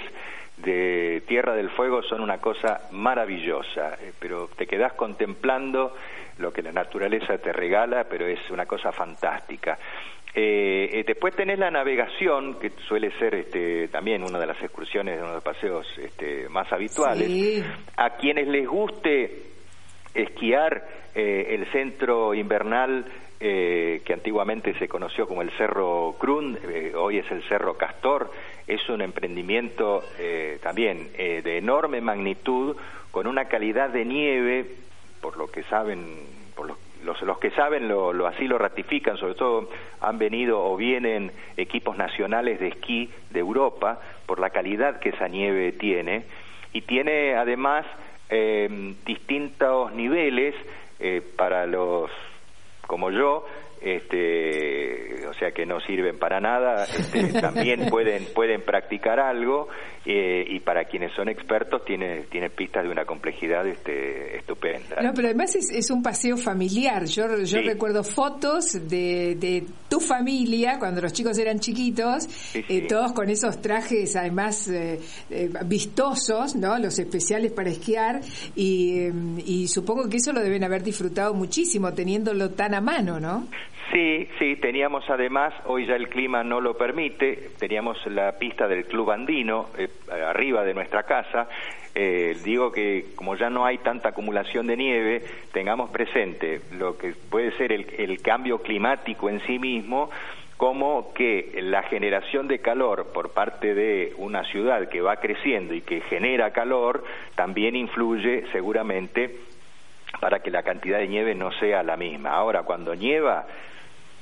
de 0.57 1.21
Tierra 1.27 1.53
del 1.55 1.69
Fuego 1.69 2.01
son 2.03 2.21
una 2.21 2.39
cosa 2.39 2.81
maravillosa, 2.91 3.93
eh, 4.01 4.11
pero 4.19 4.49
te 4.57 4.65
quedas 4.65 4.93
contemplando 4.93 5.93
lo 6.39 6.51
que 6.51 6.61
la 6.61 6.71
naturaleza 6.71 7.37
te 7.37 7.51
regala, 7.51 8.05
pero 8.09 8.27
es 8.27 8.39
una 8.49 8.65
cosa 8.65 8.91
fantástica. 8.91 9.77
Eh, 10.33 10.89
eh, 10.93 11.03
después 11.05 11.35
tenés 11.35 11.57
la 11.57 11.71
navegación, 11.71 12.59
que 12.59 12.71
suele 12.87 13.11
ser 13.17 13.35
este, 13.35 13.87
también 13.87 14.23
una 14.23 14.39
de 14.39 14.45
las 14.45 14.61
excursiones, 14.61 15.17
uno 15.19 15.29
de 15.29 15.33
los 15.35 15.43
paseos 15.43 15.87
este, 15.97 16.47
más 16.49 16.71
habituales. 16.71 17.27
Sí. 17.27 17.63
A 17.95 18.11
quienes 18.17 18.47
les 18.47 18.67
guste 18.67 19.43
esquiar, 20.13 20.87
eh, 21.15 21.55
el 21.55 21.65
centro 21.71 22.33
invernal 22.35 23.05
eh, 23.39 24.01
que 24.03 24.13
antiguamente 24.13 24.73
se 24.79 24.87
conoció 24.87 25.27
como 25.27 25.43
el 25.43 25.51
Cerro 25.51 26.15
Crun, 26.19 26.57
eh, 26.69 26.93
hoy 26.95 27.19
es 27.19 27.31
el 27.31 27.43
Cerro 27.43 27.77
Castor, 27.77 28.31
es 28.65 28.89
un 28.89 29.01
emprendimiento 29.01 30.01
eh, 30.17 30.57
también 30.63 31.11
de 31.13 31.57
enorme 31.57 32.01
magnitud, 32.01 32.75
con 33.11 33.27
una 33.27 33.45
calidad 33.45 33.91
de 33.91 34.05
nieve, 34.05 34.65
por 35.21 35.37
lo 35.37 35.47
que 35.47 35.63
saben, 35.63 36.05
por 36.55 36.67
los, 37.03 37.21
los, 37.21 37.37
que 37.39 37.51
saben 37.51 37.87
lo, 37.87 38.13
lo, 38.13 38.27
así 38.27 38.47
lo 38.47 38.57
ratifican, 38.57 39.17
sobre 39.17 39.35
todo 39.35 39.69
han 40.01 40.17
venido 40.17 40.63
o 40.63 40.75
vienen 40.77 41.31
equipos 41.55 41.97
nacionales 41.97 42.59
de 42.59 42.69
esquí 42.69 43.11
de 43.29 43.39
Europa, 43.39 43.99
por 44.25 44.39
la 44.39 44.49
calidad 44.49 44.99
que 44.99 45.09
esa 45.09 45.27
nieve 45.27 45.71
tiene, 45.73 46.23
y 46.73 46.81
tiene 46.81 47.35
además 47.35 47.85
distintos 49.05 49.93
niveles 49.93 50.53
para 51.37 51.65
los 51.65 52.11
como 52.87 53.11
yo, 53.11 53.45
este, 53.81 55.27
o 55.27 55.33
sea 55.33 55.51
que 55.51 55.65
no 55.65 55.79
sirven 55.81 56.17
para 56.17 56.39
nada, 56.39 56.85
este, 56.85 57.27
también 57.41 57.89
pueden 57.89 58.25
pueden 58.33 58.61
practicar 58.61 59.19
algo 59.19 59.67
eh, 60.05 60.45
y 60.47 60.59
para 60.61 60.85
quienes 60.85 61.13
son 61.13 61.29
expertos 61.29 61.83
tiene 61.85 62.23
tiene 62.31 62.49
pistas 62.49 62.83
de 62.83 62.89
una 62.89 63.05
complejidad 63.05 63.67
este, 63.67 64.37
estupenda. 64.37 65.01
No, 65.01 65.13
pero 65.13 65.27
además 65.27 65.55
es, 65.55 65.89
un 65.91 66.01
paseo 66.01 66.37
familiar. 66.37 67.05
Yo 67.05 67.43
yo 67.43 67.61
recuerdo 67.61 68.03
fotos 68.03 68.73
de, 68.89 69.35
de 69.35 69.65
tu 69.89 69.99
familia 69.99 70.77
cuando 70.79 71.01
los 71.01 71.13
chicos 71.13 71.37
eran 71.37 71.59
chiquitos, 71.59 72.27
eh, 72.55 72.87
todos 72.87 73.13
con 73.13 73.29
esos 73.29 73.61
trajes 73.61 74.15
además 74.15 74.67
eh, 74.69 74.99
vistosos, 75.65 76.55
¿no? 76.55 76.77
Los 76.77 76.99
especiales 76.99 77.51
para 77.51 77.69
esquiar 77.69 78.21
y, 78.55 79.07
y 79.45 79.67
supongo 79.67 80.09
que 80.09 80.17
eso 80.17 80.33
lo 80.33 80.41
deben 80.41 80.63
haber 80.63 80.83
disfrutado 80.83 81.33
muchísimo 81.33 81.93
teniéndolo 81.93 82.51
tan 82.51 82.73
a 82.73 82.81
mano, 82.81 83.19
¿no? 83.19 83.47
Sí, 83.91 84.27
sí, 84.37 84.57
teníamos 84.57 85.09
además, 85.09 85.53
hoy 85.65 85.85
ya 85.85 85.95
el 85.95 86.09
clima 86.09 86.43
no 86.43 86.59
lo 86.59 86.77
permite, 86.77 87.51
teníamos 87.57 88.05
la 88.07 88.33
pista 88.33 88.67
del 88.67 88.85
Club 88.85 89.11
Andino 89.11 89.67
eh, 89.77 89.87
arriba 90.25 90.65
de 90.65 90.73
nuestra 90.73 91.03
casa. 91.03 91.47
Eh, 91.95 92.37
digo 92.43 92.71
que 92.71 93.05
como 93.15 93.35
ya 93.35 93.49
no 93.49 93.65
hay 93.65 93.77
tanta 93.77 94.09
acumulación 94.09 94.67
de 94.67 94.75
nieve, 94.75 95.23
tengamos 95.53 95.89
presente 95.89 96.61
lo 96.77 96.97
que 96.97 97.13
puede 97.29 97.51
ser 97.57 97.71
el, 97.71 97.87
el 97.97 98.21
cambio 98.21 98.61
climático 98.61 99.29
en 99.29 99.39
sí 99.47 99.57
mismo, 99.57 100.09
como 100.57 101.13
que 101.13 101.59
la 101.61 101.83
generación 101.83 102.47
de 102.47 102.59
calor 102.59 103.13
por 103.13 103.31
parte 103.31 103.73
de 103.73 104.13
una 104.17 104.43
ciudad 104.45 104.89
que 104.89 105.01
va 105.01 105.15
creciendo 105.17 105.73
y 105.73 105.81
que 105.81 106.01
genera 106.01 106.51
calor 106.51 107.05
también 107.35 107.75
influye 107.75 108.43
seguramente 108.51 109.37
para 110.19 110.39
que 110.39 110.51
la 110.51 110.63
cantidad 110.63 110.97
de 110.97 111.07
nieve 111.07 111.35
no 111.35 111.51
sea 111.53 111.83
la 111.83 111.95
misma. 111.95 112.31
Ahora, 112.31 112.63
cuando 112.63 112.95
nieva, 112.95 113.45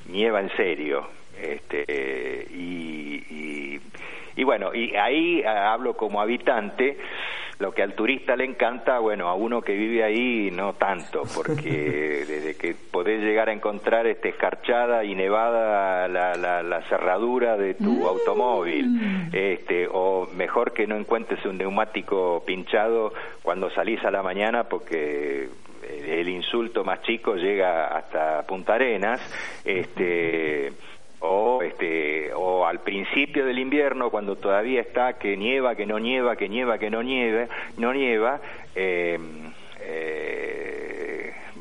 nieva 0.08 0.40
en 0.40 0.50
serio. 0.56 1.08
Este, 1.40 2.46
y, 2.50 3.80
y, 4.36 4.44
bueno, 4.44 4.74
y 4.74 4.94
ahí 4.96 5.42
ah, 5.42 5.72
hablo 5.72 5.96
como 5.96 6.20
habitante, 6.20 6.96
lo 7.58 7.72
que 7.72 7.82
al 7.82 7.94
turista 7.94 8.36
le 8.36 8.44
encanta, 8.44 8.98
bueno, 8.98 9.28
a 9.28 9.34
uno 9.34 9.62
que 9.62 9.74
vive 9.74 10.04
ahí 10.04 10.50
no 10.50 10.74
tanto, 10.74 11.22
porque 11.34 11.70
desde 12.28 12.56
que 12.56 12.74
podés 12.74 13.22
llegar 13.22 13.48
a 13.48 13.52
encontrar 13.52 14.06
este 14.06 14.30
escarchada 14.30 15.04
y 15.04 15.14
nevada 15.14 16.08
la, 16.08 16.62
la, 16.62 16.82
cerradura 16.82 17.56
de 17.56 17.74
tu 17.74 18.02
mm. 18.02 18.06
automóvil, 18.06 19.30
este, 19.32 19.88
o 19.90 20.28
mejor 20.34 20.72
que 20.72 20.86
no 20.86 20.96
encuentres 20.96 21.44
un 21.44 21.58
neumático 21.58 22.42
pinchado 22.46 23.12
cuando 23.42 23.70
salís 23.70 24.04
a 24.04 24.10
la 24.10 24.22
mañana 24.22 24.64
porque 24.64 25.48
el 25.88 26.28
insulto 26.28 26.84
más 26.84 27.02
chico 27.02 27.34
llega 27.34 27.86
hasta 27.88 28.42
Punta 28.46 28.74
Arenas, 28.74 29.20
este 29.64 30.72
o 31.20 31.62
este 31.62 32.32
o 32.34 32.66
al 32.66 32.80
principio 32.80 33.46
del 33.46 33.58
invierno 33.58 34.10
cuando 34.10 34.36
todavía 34.36 34.80
está 34.80 35.14
que 35.14 35.36
nieva 35.36 35.74
que 35.74 35.86
no 35.86 35.98
nieva 35.98 36.36
que 36.36 36.48
nieva 36.48 36.78
que 36.78 36.90
no 36.90 37.02
nieve 37.02 37.48
no 37.78 37.94
nieva 37.94 38.40
eh, 38.74 39.18
eh, 39.80 40.85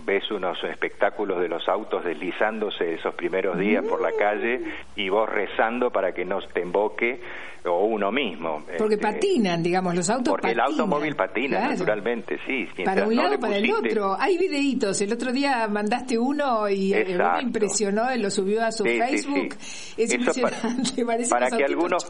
ves 0.06 0.30
unos 0.32 0.64
espectáculos 0.64 1.40
de 1.42 1.48
los 1.48 1.68
autos 1.68 2.04
deslizándose 2.04 2.94
esos 2.94 3.16
primeros 3.16 3.58
días 3.58 3.84
por 3.84 4.02
la 4.02 4.12
calle 4.12 4.62
y 4.96 5.10
vos 5.10 5.28
rezando 5.28 5.92
para 5.92 6.14
que 6.14 6.24
no 6.24 6.40
te 6.54 6.62
emboque 6.62 7.20
o 7.66 7.86
uno 7.86 8.12
mismo. 8.12 8.64
Porque 8.78 8.96
este, 8.96 9.08
patinan, 9.08 9.64
digamos, 9.64 9.96
los 9.96 10.10
autos 10.10 10.32
Porque 10.34 10.52
el 10.52 10.60
automóvil 10.60 11.16
patina, 11.16 11.70
naturalmente, 11.70 12.38
sí. 12.46 12.68
Para 12.84 13.08
un 13.08 13.16
lado, 13.16 13.40
para 13.40 13.58
el 13.58 13.72
otro. 13.72 14.16
Hay 14.20 14.38
videitos. 14.38 15.02
El 15.02 15.14
otro 15.14 15.32
día 15.32 15.68
mandaste 15.68 16.18
uno 16.18 16.70
y 16.70 16.94
eh, 16.94 17.18
me 17.18 17.42
impresionó, 17.42 18.10
él 18.10 18.22
lo 18.22 18.30
subió 18.30 18.64
a 18.64 18.72
su 18.72 18.84
Facebook. 18.84 19.56
Es 19.98 20.14
impresionante, 20.14 21.06
parece 21.06 21.30
para 21.30 21.50
que 21.50 21.64
algunos 21.64 22.06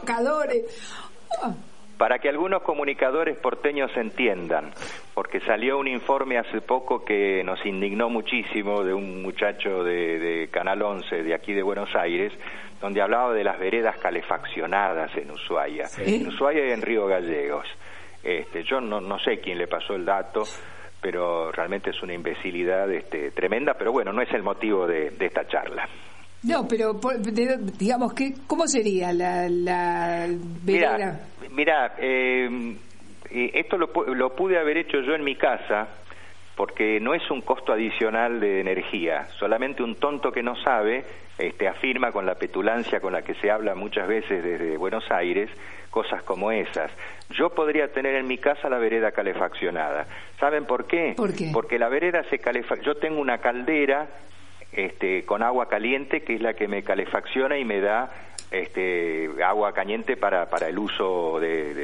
ah. 1.42 1.54
Para 1.98 2.18
que 2.18 2.28
algunos 2.28 2.62
comunicadores 2.62 3.38
porteños 3.38 3.90
entiendan, 3.96 4.70
porque 5.14 5.40
salió 5.40 5.78
un 5.78 5.88
informe 5.88 6.36
hace 6.36 6.60
poco 6.60 7.04
que 7.04 7.42
nos 7.42 7.64
indignó 7.64 8.10
muchísimo 8.10 8.84
de 8.84 8.92
un 8.92 9.22
muchacho 9.22 9.82
de, 9.82 10.18
de 10.18 10.48
Canal 10.48 10.82
11 10.82 11.22
de 11.22 11.34
aquí 11.34 11.54
de 11.54 11.62
Buenos 11.62 11.94
Aires, 11.94 12.32
donde 12.80 13.00
hablaba 13.00 13.32
de 13.32 13.44
las 13.44 13.58
veredas 13.58 13.96
calefaccionadas 13.96 15.16
en 15.16 15.30
Ushuaia, 15.30 15.86
en 15.98 16.28
Ushuaia 16.28 16.66
y 16.66 16.72
en 16.72 16.82
Río 16.82 17.06
Gallegos. 17.06 17.66
Este, 18.22 18.62
yo 18.64 18.80
no, 18.80 19.00
no 19.00 19.18
sé 19.18 19.38
quién 19.38 19.56
le 19.56 19.66
pasó 19.66 19.94
el 19.94 20.04
dato, 20.04 20.42
pero 21.00 21.52
realmente 21.52 21.90
es 21.90 22.02
una 22.02 22.14
imbecilidad 22.14 22.90
este, 22.92 23.30
tremenda, 23.30 23.74
pero 23.74 23.92
bueno, 23.92 24.12
no 24.12 24.22
es 24.22 24.32
el 24.32 24.42
motivo 24.42 24.86
de, 24.86 25.14
esta 25.20 25.46
charla. 25.46 25.88
No, 26.46 26.66
pero 26.68 26.94
digamos, 27.78 28.14
que, 28.14 28.34
¿cómo 28.46 28.66
sería 28.66 29.12
la, 29.12 29.48
la 29.48 30.28
vereda? 30.64 31.20
Mira, 31.50 31.94
eh, 31.98 32.76
esto 33.30 33.76
lo, 33.76 33.88
lo 34.14 34.34
pude 34.34 34.58
haber 34.58 34.76
hecho 34.78 35.00
yo 35.00 35.14
en 35.14 35.24
mi 35.24 35.36
casa, 35.36 35.88
porque 36.54 37.00
no 37.00 37.14
es 37.14 37.30
un 37.30 37.40
costo 37.40 37.72
adicional 37.72 38.40
de 38.40 38.60
energía, 38.60 39.26
solamente 39.38 39.82
un 39.82 39.96
tonto 39.96 40.30
que 40.30 40.42
no 40.42 40.54
sabe 40.56 41.04
este, 41.38 41.68
afirma 41.68 42.12
con 42.12 42.24
la 42.24 42.34
petulancia 42.34 43.00
con 43.00 43.12
la 43.12 43.22
que 43.22 43.34
se 43.34 43.50
habla 43.50 43.74
muchas 43.74 44.08
veces 44.08 44.42
desde 44.42 44.76
Buenos 44.78 45.04
Aires 45.10 45.50
cosas 45.90 46.22
como 46.22 46.50
esas. 46.50 46.90
Yo 47.30 47.50
podría 47.50 47.88
tener 47.88 48.14
en 48.14 48.26
mi 48.26 48.38
casa 48.38 48.68
la 48.68 48.78
vereda 48.78 49.12
calefaccionada. 49.12 50.06
¿Saben 50.38 50.64
por 50.64 50.86
qué? 50.86 51.14
Porque 51.52 51.78
la 51.78 51.88
vereda 51.88 52.22
se 52.30 52.38
calefacciona. 52.38 52.86
Yo 52.86 52.94
tengo 53.00 53.20
una 53.20 53.38
caldera 53.38 54.06
este, 54.76 55.24
con 55.24 55.42
agua 55.42 55.68
caliente 55.68 56.22
que 56.22 56.34
es 56.34 56.40
la 56.40 56.54
que 56.54 56.68
me 56.68 56.82
calefacciona 56.82 57.58
y 57.58 57.64
me 57.64 57.80
da 57.80 58.10
este, 58.50 59.30
agua 59.44 59.72
caliente 59.72 60.16
para, 60.16 60.48
para 60.48 60.68
el 60.68 60.78
uso 60.78 61.40
de, 61.40 61.74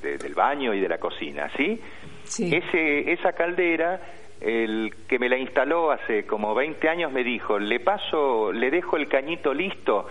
del 0.00 0.34
baño 0.34 0.74
y 0.74 0.80
de 0.80 0.88
la 0.88 0.98
cocina, 0.98 1.50
¿sí? 1.56 1.80
sí. 2.24 2.54
Ese, 2.54 3.12
esa 3.12 3.32
caldera 3.32 4.00
el 4.40 4.94
que 5.06 5.18
me 5.18 5.28
la 5.28 5.36
instaló 5.36 5.90
hace 5.90 6.24
como 6.26 6.54
20 6.54 6.88
años 6.88 7.12
me 7.12 7.22
dijo, 7.22 7.58
le 7.58 7.78
paso, 7.78 8.52
le 8.52 8.70
dejo 8.70 8.96
el 8.96 9.06
cañito 9.06 9.52
listo, 9.52 10.06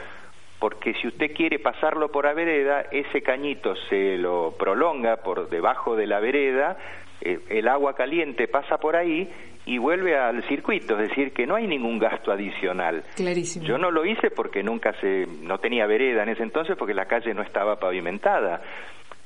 porque 0.60 0.94
si 0.96 1.08
usted 1.08 1.34
quiere 1.34 1.58
pasarlo 1.58 2.12
por 2.12 2.26
la 2.26 2.34
vereda, 2.34 2.86
ese 2.92 3.22
cañito 3.24 3.76
se 3.90 4.18
lo 4.18 4.56
prolonga 4.58 5.18
por 5.18 5.50
debajo 5.50 5.96
de 5.96 6.06
la 6.06 6.20
vereda, 6.20 6.78
eh, 7.22 7.40
el 7.50 7.68
agua 7.68 7.96
caliente 7.96 8.48
pasa 8.48 8.78
por 8.78 8.96
ahí 8.96 9.30
y 9.66 9.78
vuelve 9.78 10.18
al 10.18 10.44
circuito, 10.48 11.00
es 11.00 11.10
decir, 11.10 11.32
que 11.32 11.46
no 11.46 11.56
hay 11.56 11.68
ningún 11.68 12.00
gasto 12.00 12.32
adicional. 12.32 13.04
Clarísimo. 13.16 13.66
Yo 13.66 13.78
no 13.78 13.92
lo 13.92 14.06
hice 14.06 14.32
porque 14.32 14.64
nunca 14.64 14.94
se, 15.00 15.28
no 15.42 15.60
tenía 15.60 15.86
vereda 15.86 16.24
en 16.24 16.30
ese 16.30 16.44
entonces 16.44 16.76
porque 16.78 16.94
la 16.94 17.06
calle 17.06 17.34
no 17.34 17.42
estaba 17.42 17.80
pavimentada. 17.80 18.62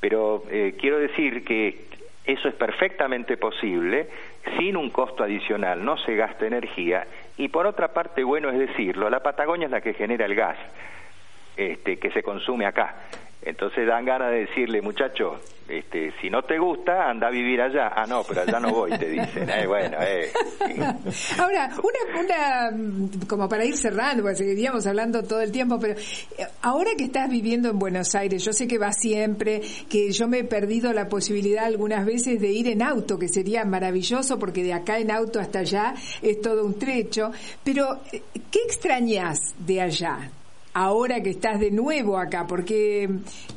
Pero 0.01 0.43
eh, 0.49 0.75
quiero 0.77 0.99
decir 0.99 1.45
que 1.45 1.85
eso 2.25 2.49
es 2.49 2.55
perfectamente 2.55 3.37
posible 3.37 4.09
sin 4.57 4.75
un 4.75 4.89
costo 4.89 5.23
adicional, 5.23 5.83
no 5.83 5.97
se 5.97 6.15
gasta 6.15 6.45
energía 6.45 7.05
y 7.37 7.47
por 7.47 7.65
otra 7.65 7.93
parte, 7.93 8.23
bueno 8.23 8.49
es 8.49 8.59
decirlo, 8.59 9.09
la 9.09 9.21
Patagonia 9.21 9.65
es 9.65 9.71
la 9.71 9.81
que 9.81 9.93
genera 9.93 10.25
el 10.25 10.35
gas 10.35 10.57
este, 11.55 11.97
que 11.97 12.11
se 12.11 12.23
consume 12.23 12.65
acá. 12.65 12.95
Entonces 13.45 13.85
dan 13.87 14.05
ganas 14.05 14.31
de 14.31 14.45
decirle, 14.45 14.81
muchacho, 14.81 15.39
este, 15.67 16.11
si 16.21 16.29
no 16.29 16.43
te 16.43 16.57
gusta, 16.57 17.09
anda 17.09 17.27
a 17.27 17.29
vivir 17.31 17.61
allá. 17.61 17.91
Ah, 17.95 18.05
no, 18.07 18.23
pero 18.23 18.41
allá 18.41 18.59
no 18.59 18.71
voy, 18.71 18.91
te 18.97 19.09
dicen. 19.09 19.49
Eh, 19.49 19.65
bueno, 19.65 19.97
eh. 20.01 20.31
Ahora, 21.39 21.69
una, 21.81 22.19
una, 22.19 23.27
como 23.27 23.47
para 23.47 23.65
ir 23.65 23.75
cerrando, 23.75 24.23
porque 24.23 24.37
seguiríamos 24.37 24.85
hablando 24.87 25.23
todo 25.23 25.41
el 25.41 25.51
tiempo, 25.51 25.79
pero 25.79 25.93
eh, 25.93 26.47
ahora 26.61 26.91
que 26.97 27.05
estás 27.05 27.29
viviendo 27.29 27.69
en 27.69 27.79
Buenos 27.79 28.13
Aires, 28.15 28.43
yo 28.43 28.51
sé 28.53 28.67
que 28.67 28.77
vas 28.77 28.97
siempre, 28.99 29.61
que 29.89 30.11
yo 30.11 30.27
me 30.27 30.39
he 30.39 30.43
perdido 30.43 30.91
la 30.93 31.07
posibilidad 31.07 31.65
algunas 31.65 32.05
veces 32.05 32.39
de 32.41 32.51
ir 32.51 32.67
en 32.67 32.81
auto, 32.81 33.17
que 33.17 33.27
sería 33.27 33.63
maravilloso, 33.65 34.37
porque 34.39 34.63
de 34.63 34.73
acá 34.73 34.99
en 34.99 35.11
auto 35.11 35.39
hasta 35.39 35.59
allá 35.59 35.93
es 36.21 36.41
todo 36.41 36.65
un 36.65 36.77
trecho, 36.77 37.31
pero 37.63 38.01
eh, 38.11 38.21
¿qué 38.51 38.59
extrañas 38.65 39.39
de 39.59 39.81
allá? 39.81 40.29
Ahora 40.73 41.21
que 41.21 41.31
estás 41.31 41.59
de 41.59 41.71
nuevo 41.71 42.17
acá? 42.17 42.45
Porque 42.47 43.07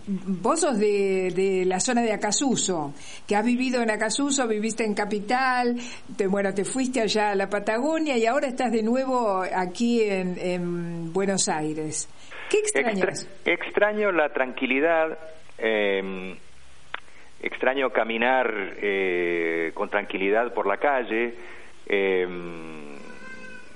vos 0.07 0.61
sos 0.61 0.79
de, 0.79 1.33
de 1.35 1.65
la 1.65 1.81
zona 1.81 2.03
de 2.03 2.13
Acasuso, 2.13 2.95
que 3.27 3.37
has 3.37 3.45
vivido 3.45 3.83
en 3.83 3.91
Acasuso, 3.91 4.47
viviste 4.47 4.85
en 4.85 4.95
Capital, 4.95 5.77
te, 6.17 6.27
bueno, 6.27 6.53
te 6.55 6.65
fuiste 6.65 7.01
allá 7.01 7.31
a 7.31 7.35
la 7.35 7.49
Patagonia 7.49 8.17
y 8.17 8.27
ahora 8.27 8.49
estás 8.49 8.73
de 8.73 8.83
nuevo 8.83 9.43
aquí 9.55 10.03
en, 10.03 10.39
en 10.39 11.13
Buenos 11.13 11.49
Aires. 11.49 12.09
¿Qué 12.51 12.59
extrañas? 12.59 13.29
extraño 13.45 14.13
la 14.13 14.29
tranquilidad. 14.29 15.19
Eh, 15.59 16.37
extraño 17.43 17.91
caminar 17.91 18.53
eh, 18.81 19.73
con 19.75 19.89
tranquilidad 19.89 20.53
por 20.55 20.67
la 20.67 20.77
calle. 20.77 21.35
Eh, 21.89 22.27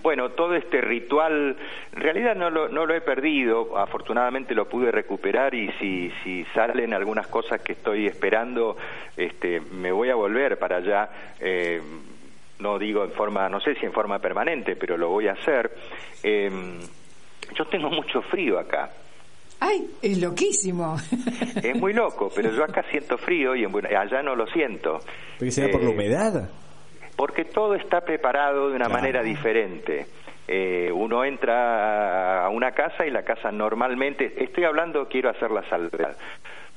bueno, 0.03 0.31
todo 0.31 0.55
este 0.55 0.81
ritual, 0.81 1.57
en 1.95 2.01
realidad 2.01 2.35
no 2.37 2.51
lo, 2.51 2.69
no 2.69 2.87
lo 2.87 2.95
he 2.95 3.01
perdido, 3.01 3.77
afortunadamente 3.77 4.55
lo 4.55 4.69
pude 4.69 4.91
recuperar 4.91 5.55
y 5.55 5.71
si, 5.79 6.11
si 6.23 6.45
salen 6.55 6.95
algunas 6.95 7.27
cosas 7.27 7.61
que 7.61 7.73
estoy 7.73 8.07
esperando, 8.07 8.77
este, 9.17 9.61
me 9.61 9.93
voy 9.93 10.11
a 10.11 10.15
volver 10.15 10.59
para 10.59 10.77
allá. 10.77 11.09
Eh, 11.41 11.81
no 12.59 12.79
digo 12.79 13.05
en 13.05 13.13
forma, 13.13 13.49
no 13.49 13.61
sé 13.61 13.75
si 13.77 13.87
en 13.87 13.93
forma 13.93 14.19
permanente, 14.19 14.77
pero 14.77 14.97
lo 14.97 15.09
voy 15.09 15.29
a 15.29 15.33
hacer. 15.33 15.71
yo 16.23 17.65
tengo 17.67 17.91
mucho 17.91 18.21
frío 18.23 18.59
acá. 18.59 18.91
¡Ay! 19.61 19.91
Es 20.01 20.19
loquísimo. 20.19 20.97
Es 21.63 21.77
muy 21.77 21.93
loco, 21.93 22.31
pero 22.35 22.51
yo 22.51 22.65
acá 22.65 22.83
siento 22.91 23.19
frío 23.19 23.55
y 23.55 23.65
allá 23.65 24.23
no 24.23 24.35
lo 24.35 24.47
siento. 24.47 25.01
¿Porque 25.39 25.51
será 25.51 25.71
por 25.71 25.83
la 25.83 25.91
eh, 25.91 25.93
humedad? 25.93 26.51
Porque 27.21 27.45
todo 27.45 27.75
está 27.75 28.01
preparado 28.01 28.71
de 28.71 28.77
una 28.77 28.89
manera 28.89 29.23
diferente. 29.23 30.07
Eh, 30.49 30.91
uno 30.91 31.23
entra 31.23 32.47
a 32.47 32.49
una 32.49 32.73
casa 32.73 33.07
y 33.07 33.11
la 33.11 33.25
casa 33.25 33.53
normalmente, 33.53 34.43
estoy 34.43 34.65
hablando, 34.65 35.07
quiero 35.07 35.29
hacer 35.29 35.51
la 35.51 35.63
salvedad, 35.69 36.17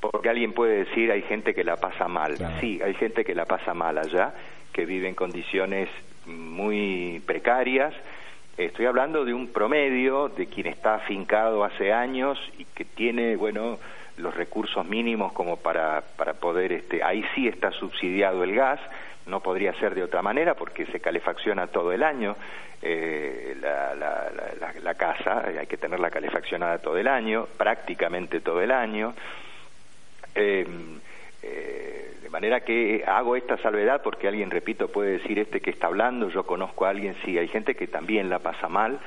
porque 0.00 0.28
alguien 0.28 0.52
puede 0.52 0.84
decir 0.84 1.10
hay 1.10 1.22
gente 1.22 1.54
que 1.54 1.64
la 1.64 1.76
pasa 1.76 2.08
mal. 2.08 2.36
Sí, 2.60 2.78
hay 2.84 2.92
gente 2.92 3.24
que 3.24 3.34
la 3.34 3.46
pasa 3.46 3.72
mal 3.72 3.96
allá, 3.96 4.34
que 4.70 4.84
vive 4.84 5.08
en 5.08 5.14
condiciones 5.14 5.88
muy 6.26 7.22
precarias, 7.24 7.94
Estoy 8.56 8.86
hablando 8.86 9.24
de 9.24 9.34
un 9.34 9.48
promedio 9.48 10.28
de 10.28 10.46
quien 10.46 10.68
está 10.68 10.94
afincado 10.94 11.64
hace 11.64 11.92
años 11.92 12.38
y 12.56 12.64
que 12.66 12.84
tiene, 12.84 13.34
bueno, 13.34 13.80
los 14.16 14.32
recursos 14.32 14.86
mínimos 14.86 15.32
como 15.32 15.56
para, 15.56 16.04
para 16.16 16.34
poder, 16.34 16.70
este, 16.70 17.02
ahí 17.02 17.24
sí 17.34 17.48
está 17.48 17.72
subsidiado 17.72 18.44
el 18.44 18.54
gas, 18.54 18.78
no 19.26 19.40
podría 19.40 19.72
ser 19.74 19.94
de 19.94 20.02
otra 20.02 20.22
manera 20.22 20.54
porque 20.54 20.86
se 20.86 21.00
calefacciona 21.00 21.68
todo 21.68 21.92
el 21.92 22.02
año 22.02 22.36
eh, 22.86 23.56
la, 23.62 23.94
la, 23.94 24.30
la, 24.82 24.94
casa, 24.94 25.42
hay 25.58 25.66
que 25.66 25.78
tenerla 25.78 26.10
calefaccionada 26.10 26.78
todo 26.78 26.98
el 26.98 27.08
año, 27.08 27.46
prácticamente 27.56 28.40
todo 28.40 28.60
el 28.60 28.70
año. 28.70 29.14
Eh, 30.34 30.66
eh, 31.42 32.14
de 32.22 32.28
manera 32.28 32.60
que 32.60 33.02
hago 33.06 33.36
esta 33.36 33.56
salvedad 33.58 34.02
porque 34.02 34.28
alguien, 34.28 34.50
repito, 34.50 34.88
puede 34.88 35.12
decir 35.12 35.38
este 35.38 35.60
que 35.60 35.70
está 35.70 35.86
hablando, 35.86 36.28
yo 36.28 36.44
conozco 36.44 36.84
a 36.84 36.90
alguien, 36.90 37.16
sí, 37.24 37.38
hay 37.38 37.48
gente 37.48 37.74
que 37.74 37.86
también 37.86 38.28
la 38.28 38.40
pasa 38.40 38.68
mal 38.68 38.98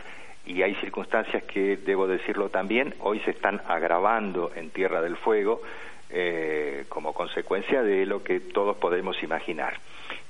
y 0.44 0.64
hay 0.64 0.74
circunstancias 0.76 1.44
que, 1.44 1.78
debo 1.78 2.08
decirlo 2.08 2.50
también, 2.50 2.96
hoy 3.00 3.20
se 3.20 3.32
están 3.32 3.62
agravando 3.68 4.52
en 4.56 4.72
Tierra 4.72 5.02
del 5.02 5.18
Fuego 5.18 5.62
eh, 6.10 6.86
como 6.90 7.14
consecuencia 7.14 7.84
de 7.84 8.06
lo 8.06 8.24
que 8.24 8.40
todos 8.40 8.78
podemos 8.78 9.22
imaginar, 9.24 9.74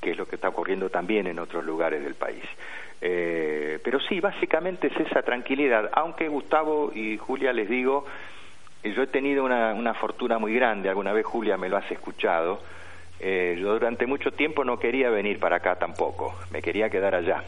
que 0.02 0.12
es 0.12 0.18
lo 0.18 0.28
que 0.28 0.36
está 0.36 0.50
ocurriendo 0.50 0.90
también 0.90 1.28
en 1.28 1.40
otros 1.40 1.64
lugares 1.64 2.04
del 2.04 2.16
país. 2.16 2.44
Eh, 3.00 3.80
pero 3.84 4.00
sí, 4.00 4.20
básicamente 4.20 4.88
es 4.88 4.98
esa 4.98 5.22
tranquilidad, 5.22 5.90
aunque 5.94 6.28
Gustavo 6.28 6.92
y 6.94 7.18
Julia 7.18 7.54
les 7.54 7.70
digo, 7.70 8.06
yo 8.84 9.04
he 9.04 9.08
tenido 9.08 9.44
una, 9.44 9.74
una 9.74 9.94
fortuna 9.94 10.40
muy 10.40 10.54
grande, 10.54 10.90
alguna 10.90 11.14
vez 11.14 11.26
Julia 11.26 11.58
me 11.58 11.70
lo 11.70 11.78
has 11.78 11.90
escuchado, 11.92 12.60
eh, 13.20 13.58
yo 13.60 13.74
durante 13.74 14.06
mucho 14.06 14.32
tiempo 14.32 14.64
no 14.64 14.80
quería 14.80 15.10
venir 15.10 15.40
para 15.40 15.58
acá 15.58 15.76
tampoco, 15.76 16.36
me 16.52 16.62
quería 16.62 16.90
quedar 16.90 17.16
allá. 17.16 17.44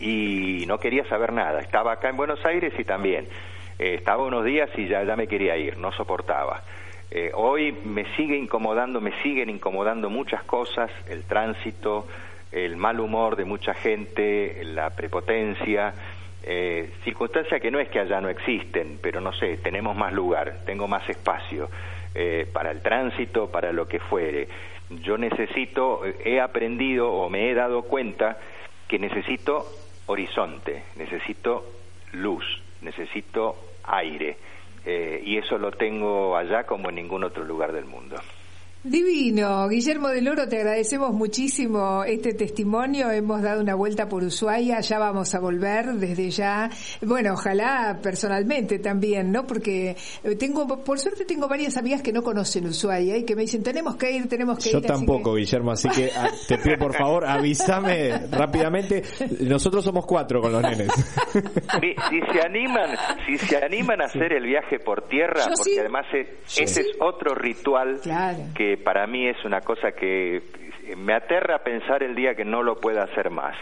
Y 0.00 0.64
no 0.66 0.78
quería 0.78 1.04
saber 1.04 1.32
nada, 1.32 1.60
estaba 1.60 1.92
acá 1.92 2.08
en 2.08 2.16
Buenos 2.16 2.44
Aires 2.44 2.72
y 2.78 2.84
también. 2.84 3.28
Eh, 3.78 3.94
estaba 3.94 4.24
unos 4.24 4.44
días 4.44 4.70
y 4.76 4.88
ya 4.88 5.04
me 5.16 5.26
quería 5.26 5.56
ir, 5.56 5.76
no 5.76 5.92
soportaba. 5.92 6.62
Eh, 7.14 7.30
hoy 7.34 7.72
me 7.84 8.06
sigue 8.16 8.38
incomodando, 8.38 8.98
me 9.02 9.12
siguen 9.22 9.50
incomodando 9.50 10.08
muchas 10.08 10.44
cosas, 10.44 10.90
el 11.10 11.24
tránsito, 11.24 12.06
el 12.50 12.78
mal 12.78 13.00
humor 13.00 13.36
de 13.36 13.44
mucha 13.44 13.74
gente, 13.74 14.62
la 14.64 14.88
prepotencia, 14.88 15.92
eh, 16.42 16.90
circunstancias 17.04 17.60
que 17.60 17.70
no 17.70 17.80
es 17.80 17.90
que 17.90 17.98
allá 17.98 18.18
no 18.22 18.30
existen, 18.30 18.98
pero 19.02 19.20
no 19.20 19.34
sé, 19.34 19.58
tenemos 19.58 19.94
más 19.94 20.14
lugar, 20.14 20.60
tengo 20.64 20.88
más 20.88 21.06
espacio 21.06 21.68
eh, 22.14 22.46
para 22.50 22.70
el 22.70 22.80
tránsito, 22.80 23.50
para 23.50 23.72
lo 23.72 23.86
que 23.86 24.00
fuere. 24.00 24.48
Yo 24.88 25.18
necesito, 25.18 26.00
he 26.24 26.40
aprendido 26.40 27.12
o 27.12 27.28
me 27.28 27.50
he 27.50 27.54
dado 27.54 27.82
cuenta 27.82 28.38
que 28.88 28.98
necesito 28.98 29.66
horizonte, 30.06 30.84
necesito 30.96 31.62
luz, 32.12 32.62
necesito 32.80 33.54
aire, 33.84 34.38
eh, 34.84 35.22
y 35.24 35.38
eso 35.38 35.58
lo 35.58 35.70
tengo 35.72 36.36
allá 36.36 36.64
como 36.64 36.88
en 36.88 36.96
ningún 36.96 37.24
otro 37.24 37.44
lugar 37.44 37.72
del 37.72 37.84
mundo. 37.84 38.16
Divino. 38.84 39.68
Guillermo 39.68 40.08
del 40.08 40.26
Oro, 40.26 40.48
te 40.48 40.56
agradecemos 40.56 41.12
muchísimo 41.12 42.02
este 42.02 42.34
testimonio. 42.34 43.12
Hemos 43.12 43.40
dado 43.40 43.60
una 43.60 43.76
vuelta 43.76 44.08
por 44.08 44.24
Ushuaia, 44.24 44.80
ya 44.80 44.98
vamos 44.98 45.32
a 45.36 45.38
volver 45.38 45.92
desde 45.92 46.30
ya. 46.30 46.68
Bueno, 47.00 47.34
ojalá 47.34 48.00
personalmente 48.02 48.80
también, 48.80 49.30
¿no? 49.30 49.46
Porque 49.46 49.96
eh, 50.24 50.34
tengo, 50.34 50.66
por 50.82 50.98
suerte 50.98 51.24
tengo 51.24 51.46
varias 51.46 51.76
amigas 51.76 52.02
que 52.02 52.12
no 52.12 52.24
conocen 52.24 52.66
Ushuaia 52.66 53.16
y 53.16 53.24
que 53.24 53.36
me 53.36 53.42
dicen, 53.42 53.62
tenemos 53.62 53.94
que 53.94 54.10
ir, 54.10 54.28
tenemos 54.28 54.58
que 54.58 54.70
ir. 54.70 54.74
Yo 54.74 54.82
tampoco, 54.82 55.36
Guillermo, 55.36 55.70
así 55.70 55.88
que 55.88 56.10
ah, 56.16 56.28
te 56.48 56.58
pido 56.58 56.76
por 56.76 56.92
favor, 56.96 57.24
avísame 57.24 58.26
rápidamente. 58.32 59.04
Nosotros 59.42 59.84
somos 59.84 60.04
cuatro 60.06 60.40
con 60.40 60.50
los 60.50 60.62
nenes. 60.62 60.88
Si, 61.82 62.20
se 62.32 62.40
animan, 62.44 62.96
si 63.26 63.38
se 63.38 63.56
animan 63.64 64.02
a 64.02 64.06
hacer 64.06 64.32
el 64.32 64.44
viaje 64.44 64.80
por 64.80 65.06
tierra, 65.08 65.44
porque 65.56 65.80
además 65.80 66.06
ese 66.12 66.80
es 66.80 66.86
otro 67.00 67.34
ritual 67.34 68.00
que 68.54 68.71
para 68.76 69.06
mí 69.06 69.26
es 69.26 69.44
una 69.44 69.60
cosa 69.60 69.92
que 69.92 70.42
me 70.96 71.14
aterra 71.14 71.58
pensar 71.58 72.02
el 72.02 72.14
día 72.14 72.34
que 72.34 72.44
no 72.44 72.62
lo 72.62 72.80
pueda 72.80 73.04
hacer 73.04 73.30
más. 73.30 73.56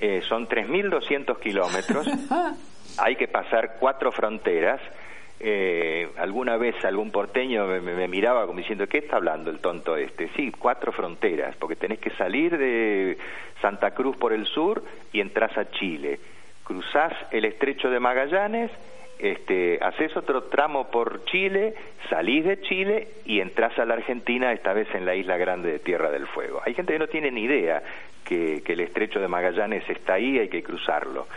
Eh, 0.00 0.20
son 0.28 0.48
3.200 0.48 1.38
kilómetros, 1.38 2.06
hay 2.98 3.16
que 3.16 3.28
pasar 3.28 3.76
cuatro 3.78 4.10
fronteras. 4.10 4.80
Eh, 5.44 6.08
alguna 6.18 6.56
vez 6.56 6.76
algún 6.84 7.10
porteño 7.10 7.66
me, 7.66 8.06
miraba 8.06 8.46
como 8.46 8.60
diciendo, 8.60 8.86
¿qué 8.86 8.98
está 8.98 9.16
hablando 9.16 9.50
el 9.50 9.58
tonto 9.58 9.96
este? 9.96 10.28
Sí, 10.36 10.52
cuatro 10.56 10.92
fronteras, 10.92 11.56
porque 11.56 11.76
tenés 11.76 11.98
que 11.98 12.10
salir 12.10 12.56
de 12.56 13.18
Santa 13.60 13.92
Cruz 13.92 14.16
por 14.16 14.32
el 14.32 14.46
sur 14.46 14.84
y 15.12 15.20
entras 15.20 15.56
a 15.58 15.70
Chile. 15.70 16.20
Cruzás 16.62 17.12
el 17.32 17.44
estrecho 17.44 17.90
de 17.90 17.98
Magallanes 17.98 18.70
este, 19.22 19.78
haces 19.80 20.16
otro 20.16 20.42
tramo 20.44 20.90
por 20.90 21.24
Chile, 21.26 21.74
salís 22.10 22.44
de 22.44 22.60
Chile 22.62 23.06
y 23.24 23.38
entras 23.38 23.78
a 23.78 23.84
la 23.84 23.94
Argentina, 23.94 24.52
esta 24.52 24.72
vez 24.72 24.92
en 24.94 25.06
la 25.06 25.14
isla 25.14 25.36
grande 25.36 25.70
de 25.70 25.78
Tierra 25.78 26.10
del 26.10 26.26
Fuego. 26.26 26.60
Hay 26.66 26.74
gente 26.74 26.92
que 26.92 26.98
no 26.98 27.06
tiene 27.06 27.30
ni 27.30 27.42
idea 27.42 27.80
que, 28.24 28.64
el 28.66 28.80
estrecho 28.80 29.20
de 29.20 29.28
Magallanes 29.28 29.88
está 29.88 30.14
ahí, 30.14 30.40
hay 30.40 30.48
que 30.48 30.64
cruzarlo. 30.64 31.28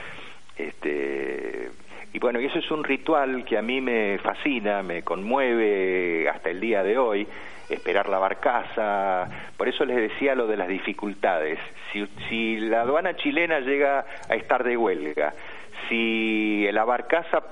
Este, 0.58 1.70
y 2.12 2.18
bueno, 2.18 2.42
y 2.42 2.46
eso 2.46 2.58
es 2.58 2.72
un 2.72 2.84
ritual 2.84 3.46
que 3.46 3.56
a 3.56 3.62
mí 3.62 3.82
me 3.82 4.18
fascina, 4.18 4.82
me 4.82 5.04
conmueve 5.04 6.28
hasta 6.28 6.50
el 6.50 6.60
día 6.60 6.82
de 6.82 6.98
hoy, 6.98 7.28
esperar 7.70 8.10
la 8.10 8.18
barcaza. 8.18 9.30
Por 9.56 9.68
eso 9.68 9.86
les 9.86 9.98
decía 9.98 10.34
lo 10.34 10.48
de 10.48 10.58
las 10.58 10.70
dificultades. 10.70 11.60
Si, 11.94 12.04
si 12.30 12.58
la 12.58 12.82
aduana 12.82 13.16
chilena 13.16 13.60
llega 13.60 14.06
a 14.28 14.34
estar 14.34 14.64
de 14.64 14.76
huelga, 14.76 15.36
si 15.88 16.68
la 16.72 16.84
barcaza 16.84 17.44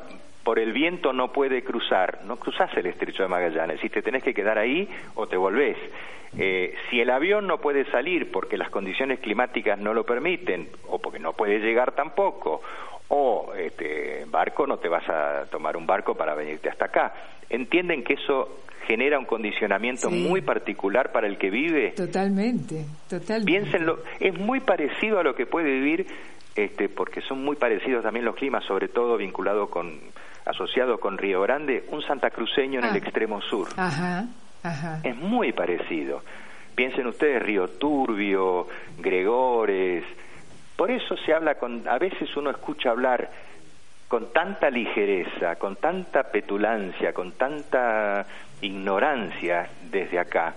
por 0.43 0.60
el 0.60 0.73
viento 0.73 1.13
no 1.13 1.32
puede 1.32 1.63
cruzar, 1.63 2.19
no 2.25 2.38
cruzás 2.38 2.75
el 2.75 2.88
estrecho 2.88 3.23
de 3.23 3.29
Magallanes, 3.29 3.79
si 3.79 3.89
te 3.89 4.01
tenés 4.01 4.23
que 4.23 4.34
quedar 4.34 4.58
ahí 4.58 4.88
o 5.15 5.27
te 5.27 5.38
volvés. 5.38 5.77
Eh, 6.38 6.73
si 6.89 6.99
el 6.99 7.12
avión 7.12 7.47
no 7.47 7.60
puede 7.60 7.86
salir 7.91 8.32
porque 8.32 8.58
las 8.58 8.69
condiciones 8.69 9.19
climáticas 9.19 9.79
no 9.79 9.93
lo 9.93 10.03
permiten, 10.03 10.67
o 10.88 10.99
porque 10.99 11.19
no 11.19 11.34
puede 11.34 11.60
llegar 11.60 11.93
tampoco, 11.93 12.62
o 13.10 13.53
este 13.56 14.25
barco, 14.27 14.65
no 14.65 14.77
te 14.77 14.89
vas 14.89 15.08
a 15.08 15.45
tomar 15.49 15.77
un 15.77 15.86
barco 15.86 16.15
para 16.15 16.34
venirte 16.34 16.69
hasta 16.69 16.86
acá. 16.86 17.13
¿Entienden 17.49 18.03
que 18.03 18.15
eso 18.15 18.63
genera 18.88 19.19
un 19.19 19.25
condicionamiento 19.25 20.10
muy 20.10 20.41
particular 20.41 21.12
para 21.12 21.27
el 21.27 21.38
que 21.38 21.49
vive? 21.49 21.91
Totalmente, 21.91 22.86
totalmente. 23.08 23.45
Piénsenlo, 23.45 23.99
es 24.19 24.38
muy 24.38 24.60
parecido 24.60 25.19
a 25.19 25.23
lo 25.23 25.36
que 25.36 25.45
puede 25.45 25.69
vivir, 25.71 26.08
este, 26.56 26.89
porque 26.89 27.21
son 27.21 27.43
muy 27.43 27.56
parecidos 27.56 28.03
también 28.03 28.25
los 28.25 28.36
climas, 28.36 28.63
sobre 28.65 28.88
todo 28.88 29.17
vinculado 29.17 29.69
con 29.69 29.99
asociado 30.45 30.99
con 30.99 31.17
Río 31.17 31.41
Grande, 31.41 31.86
un 31.89 32.01
santacruceño 32.01 32.79
en 32.79 32.86
el 32.86 32.93
ah. 32.93 32.97
extremo 32.97 33.41
sur. 33.41 33.67
Es 35.03 35.15
muy 35.15 35.51
parecido. 35.51 36.21
Piensen 36.75 37.08
ustedes 37.08 37.41
Río 37.41 37.67
Turbio, 37.67 38.67
Gregores. 38.97 40.03
Por 40.75 40.89
eso 40.89 41.15
se 41.17 41.34
habla 41.34 41.56
con, 41.56 41.88
a 41.88 41.97
veces 41.97 42.36
uno 42.36 42.49
escucha 42.49 42.89
hablar 42.89 43.29
con 44.08 44.32
tanta 44.32 44.69
ligereza, 44.69 45.56
con 45.56 45.75
tanta 45.75 46.23
petulancia, 46.23 47.13
con 47.13 47.32
tanta 47.34 48.25
ignorancia 48.62 49.69
desde 49.89 50.19
acá, 50.19 50.56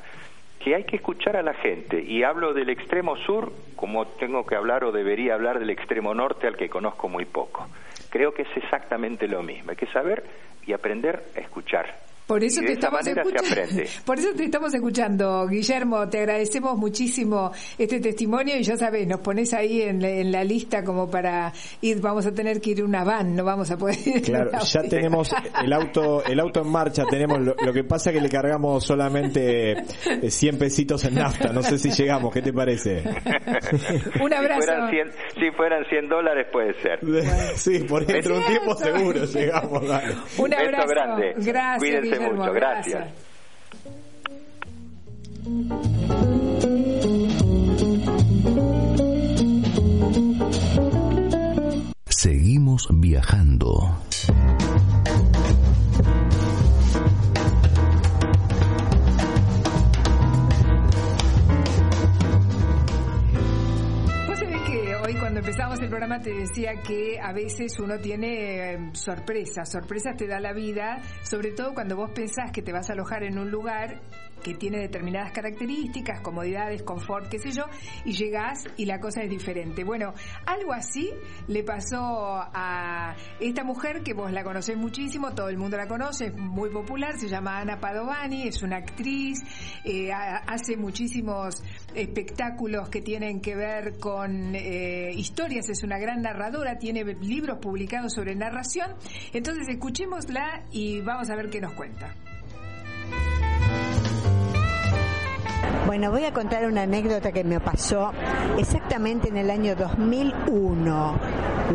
que 0.59 0.75
hay 0.75 0.85
que 0.85 0.97
escuchar 0.97 1.37
a 1.37 1.43
la 1.43 1.55
gente. 1.55 2.03
Y 2.03 2.23
hablo 2.23 2.55
del 2.55 2.71
extremo 2.71 3.17
sur 3.17 3.53
como 3.75 4.07
tengo 4.07 4.47
que 4.47 4.57
hablar 4.57 4.85
o 4.85 4.93
debería 4.93 5.35
hablar 5.35 5.59
del 5.59 5.71
extremo 5.71 6.15
norte 6.15 6.47
al 6.47 6.57
que 6.57 6.69
conozco 6.69 7.09
muy 7.09 7.25
poco. 7.25 7.67
Creo 8.11 8.33
que 8.35 8.43
es 8.43 8.57
exactamente 8.57 9.29
lo 9.29 9.43
mismo. 9.43 9.71
Hay 9.71 9.77
que 9.77 9.87
saber 9.89 10.25
y 10.65 10.73
aprender 10.73 11.33
a 11.37 11.41
escuchar. 11.41 12.07
Por 12.27 12.43
eso, 12.43 12.61
te 12.61 12.73
estamos 12.73 13.07
escuchando. 13.07 13.83
Por 14.05 14.19
eso 14.19 14.29
te 14.37 14.45
estamos 14.45 14.75
escuchando, 14.75 15.47
Guillermo. 15.47 16.09
Te 16.09 16.19
agradecemos 16.19 16.77
muchísimo 16.77 17.53
este 17.79 18.01
testimonio 18.01 18.57
y 18.57 18.65
ya 18.65 18.77
sabes, 18.77 19.07
nos 19.07 19.21
pones 19.21 19.55
ahí 19.55 19.83
en, 19.83 20.33
la 20.33 20.43
lista 20.43 20.83
como 20.83 21.09
para 21.09 21.53
ir. 21.83 22.01
Vamos 22.01 22.27
a 22.27 22.33
tener 22.35 22.61
que 22.61 22.71
ir 22.71 22.83
una 22.83 23.05
van, 23.05 23.37
no 23.37 23.45
vamos 23.45 23.71
a 23.71 23.79
poder. 23.79 23.97
Ir 24.05 24.23
claro, 24.23 24.51
ya 24.61 24.83
tenemos 24.83 25.33
el 25.63 25.73
auto, 25.73 26.25
el 26.25 26.41
auto 26.41 26.63
en 26.63 26.69
marcha. 26.69 27.05
Tenemos 27.09 27.39
lo, 27.41 27.73
que 27.73 27.85
pasa 27.85 28.13
que 28.13 28.21
le 28.21 28.29
cargamos 28.29 28.85
solamente 28.85 29.77
100 30.29 30.59
pesitos 30.59 31.05
en 31.05 31.15
nafta. 31.15 31.53
No 31.53 31.63
sé 31.63 31.79
si 31.79 31.91
llegamos. 31.91 32.35
¿Qué 32.35 32.43
te 32.43 32.53
parece? 32.53 33.05
un 34.21 34.35
abrazo. 34.35 34.63
Si 35.39 35.51
fueran 35.53 35.85
100, 35.89 36.09
dólares 36.09 36.49
puede 36.51 36.75
ser. 36.83 36.99
Sí, 37.57 37.81
por 37.81 38.05
dentro 38.05 38.35
de 38.35 38.41
un 38.41 38.47
tiempo 38.47 38.75
seguro 38.75 39.25
llegamos. 39.25 39.87
Dale. 39.87 40.15
Un 40.39 40.55
abrazo. 40.55 40.89
grande. 40.89 41.35
Gracias 41.39 42.16
mucho, 42.21 42.53
gracias. 42.53 43.09
Seguimos 52.09 52.89
viajando. 52.91 54.06
Empezamos 65.39 65.81
el 65.81 65.89
programa 65.89 66.21
te 66.21 66.33
decía 66.33 66.81
que 66.83 67.21
a 67.21 67.33
veces 67.33 67.79
uno 67.79 67.99
tiene 67.99 68.73
em, 68.73 68.95
sorpresas, 68.95 69.71
sorpresas 69.71 70.17
te 70.17 70.27
da 70.27 70.41
la 70.41 70.53
vida, 70.53 71.03
sobre 71.23 71.53
todo 71.53 71.75
cuando 71.75 71.97
vos 71.97 72.11
pensás 72.11 72.53
que 72.53 72.63
te 72.63 72.73
vas 72.73 72.89
a 72.91 72.95
alojar 72.95 73.23
en 73.23 73.39
un 73.39 73.51
lugar 73.51 74.01
que 74.47 74.55
tiene 74.55 74.79
determinadas 74.79 75.33
características, 75.33 76.21
comodidades, 76.21 76.85
confort, 76.85 77.29
qué 77.29 77.41
sé 77.41 77.51
yo, 77.51 77.65
y 78.05 78.13
llegás 78.13 78.63
y 78.77 78.85
la 78.85 79.01
cosa 79.01 79.25
es 79.25 79.29
diferente. 79.29 79.83
Bueno, 79.83 80.15
algo 80.47 80.73
así 80.73 81.11
le 81.49 81.65
pasó 81.65 81.99
a 82.55 83.17
esta 83.41 83.65
mujer 83.65 84.05
que 84.05 84.15
vos 84.15 84.31
la 84.31 84.45
conocés 84.45 84.77
muchísimo, 84.77 85.35
todo 85.35 85.49
el 85.49 85.59
mundo 85.59 85.77
la 85.77 85.89
conoce, 85.89 86.27
es 86.27 86.37
muy 86.37 86.71
popular, 86.71 87.19
se 87.19 87.27
llama 87.27 87.59
Ana 87.59 87.81
Padovani, 87.81 88.47
es 88.47 88.63
una 88.63 88.77
actriz, 88.77 89.41
eh, 89.85 90.13
hace 90.13 90.77
muchísimos 90.77 91.65
espectáculos 91.93 92.89
que 92.89 93.03
tienen 93.03 93.41
que 93.41 93.57
ver 93.57 93.99
con 93.99 94.55
eh, 94.55 95.11
historias, 95.13 95.69
es 95.71 95.83
una 95.83 95.99
gran 95.99 96.23
narradora, 96.23 96.79
tiene 96.79 97.03
libros 97.03 97.59
publicados 97.59 98.15
sobre 98.15 98.37
narración. 98.37 98.95
Entonces 99.33 99.67
escuchémosla 99.69 100.67
y 100.71 101.01
vamos 101.01 101.31
a 101.31 101.35
ver 101.35 101.51
qué 101.51 101.61
nos 101.61 101.73
cuenta. 101.73 102.15
Bueno, 105.87 106.11
voy 106.11 106.25
a 106.25 106.33
contar 106.33 106.67
una 106.67 106.83
anécdota 106.83 107.31
que 107.31 107.45
me 107.45 107.61
pasó 107.61 108.11
exactamente 108.59 109.29
en 109.29 109.37
el 109.37 109.51
año 109.51 109.77
2001, 109.77 111.15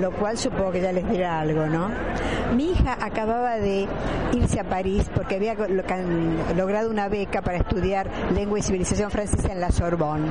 lo 0.01 0.11
cual 0.11 0.37
supongo 0.37 0.73
que 0.73 0.81
ya 0.81 0.91
les 0.91 1.09
dirá 1.09 1.39
algo, 1.39 1.65
¿no? 1.67 1.89
Mi 2.55 2.71
hija 2.71 2.97
acababa 2.99 3.55
de 3.55 3.87
irse 4.33 4.59
a 4.59 4.65
París 4.65 5.09
porque 5.13 5.35
había 5.35 5.55
logrado 6.55 6.89
una 6.89 7.07
beca 7.07 7.41
para 7.41 7.59
estudiar 7.59 8.09
lengua 8.33 8.59
y 8.59 8.61
civilización 8.61 9.09
francesa 9.09 9.51
en 9.53 9.61
la 9.61 9.71
Sorbonne. 9.71 10.27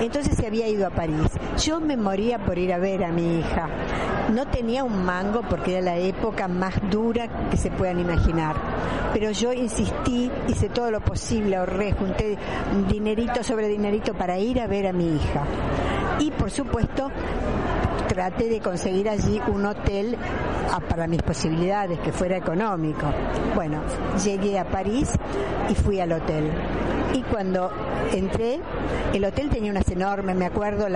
Entonces 0.00 0.36
se 0.36 0.46
había 0.46 0.68
ido 0.68 0.86
a 0.86 0.90
París. 0.90 1.30
Yo 1.62 1.80
me 1.80 1.96
moría 1.96 2.38
por 2.38 2.58
ir 2.58 2.72
a 2.72 2.78
ver 2.78 3.04
a 3.04 3.12
mi 3.12 3.38
hija. 3.38 3.68
No 4.32 4.46
tenía 4.46 4.84
un 4.84 5.04
mango 5.04 5.42
porque 5.48 5.72
era 5.72 5.80
la 5.80 5.96
época 5.96 6.48
más 6.48 6.74
dura 6.90 7.48
que 7.50 7.56
se 7.56 7.70
puedan 7.70 7.98
imaginar. 7.98 8.56
Pero 9.14 9.30
yo 9.30 9.52
insistí, 9.52 10.30
hice 10.48 10.68
todo 10.68 10.90
lo 10.90 11.00
posible, 11.00 11.56
ahorré, 11.56 11.92
junté 11.92 12.36
dinerito 12.88 13.42
sobre 13.42 13.68
dinerito 13.68 14.12
para 14.12 14.38
ir 14.38 14.60
a 14.60 14.66
ver 14.66 14.86
a 14.86 14.92
mi 14.92 15.16
hija. 15.16 15.44
Y 16.18 16.30
por 16.30 16.50
supuesto, 16.50 17.10
traté 18.14 18.48
de 18.48 18.60
conseguir 18.60 19.08
allí 19.08 19.40
un 19.48 19.66
hotel 19.66 20.16
ah, 20.70 20.78
para 20.88 21.08
mis 21.08 21.20
posibilidades, 21.20 21.98
que 21.98 22.12
fuera 22.12 22.36
económico. 22.36 23.06
Bueno, 23.56 23.80
llegué 24.24 24.56
a 24.56 24.64
París 24.64 25.10
y 25.68 25.74
fui 25.74 25.98
al 25.98 26.12
hotel. 26.12 26.52
Y 27.12 27.22
cuando 27.22 27.70
entré, 28.12 28.60
el 29.12 29.24
hotel 29.24 29.50
tenía 29.50 29.72
unas 29.72 29.88
enormes, 29.88 30.36
me 30.36 30.46
acuerdo, 30.46 30.86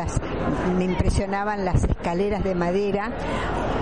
me 0.76 0.84
impresionaban 0.84 1.64
las 1.64 1.82
escaleras 1.82 2.44
de 2.44 2.54
madera 2.54 3.10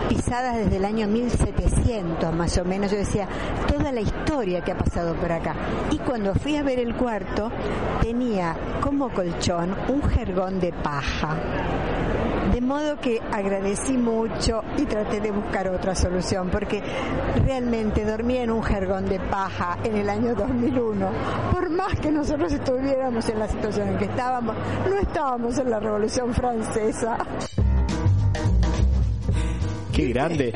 pisadas 0.09 0.57
desde 0.57 0.77
el 0.77 0.85
año 0.85 1.07
1700 1.07 2.35
más 2.35 2.57
o 2.57 2.65
menos. 2.65 2.91
Yo 2.91 2.97
decía, 2.97 3.29
toda 3.69 3.93
la 3.93 4.01
historia 4.01 4.63
que 4.63 4.73
ha 4.73 4.79
pasado 4.79 5.15
por 5.15 5.31
acá. 5.31 5.55
Y 5.91 5.99
cuando 5.99 6.35
fui 6.35 6.57
a 6.57 6.63
ver 6.63 6.79
el 6.79 6.95
cuarto, 6.95 7.51
tenía 8.01 8.57
como 8.81 9.11
colchón 9.11 9.75
un 9.89 10.03
jergón 10.03 10.59
de 10.59 10.73
paja. 10.73 11.37
De 12.53 12.61
modo 12.61 12.97
que 13.01 13.21
agradecí 13.33 13.97
mucho 13.97 14.63
y 14.77 14.85
traté 14.85 15.21
de 15.21 15.31
buscar 15.31 15.69
otra 15.69 15.95
solución, 15.95 16.49
porque 16.51 16.83
realmente 17.45 18.05
dormía 18.05 18.43
en 18.43 18.51
un 18.51 18.63
jergón 18.63 19.07
de 19.07 19.19
paja 19.19 19.79
en 19.85 19.97
el 19.97 20.09
año 20.09 20.35
2001. 20.35 21.09
Por 21.53 21.71
más 21.71 21.99
que 22.01 22.11
nosotros 22.11 22.53
estuviéramos 22.53 23.29
en 23.29 23.39
la 23.39 23.49
situación 23.49 23.89
en 23.89 23.99
que 23.99 24.05
estábamos, 24.07 24.57
no 24.89 24.97
estábamos 24.97 25.59
en 25.59 25.71
la 25.71 25.81
Revolución 25.81 26.33
Francesa. 26.33 27.19
Qué 29.97 30.09
grande, 30.09 30.53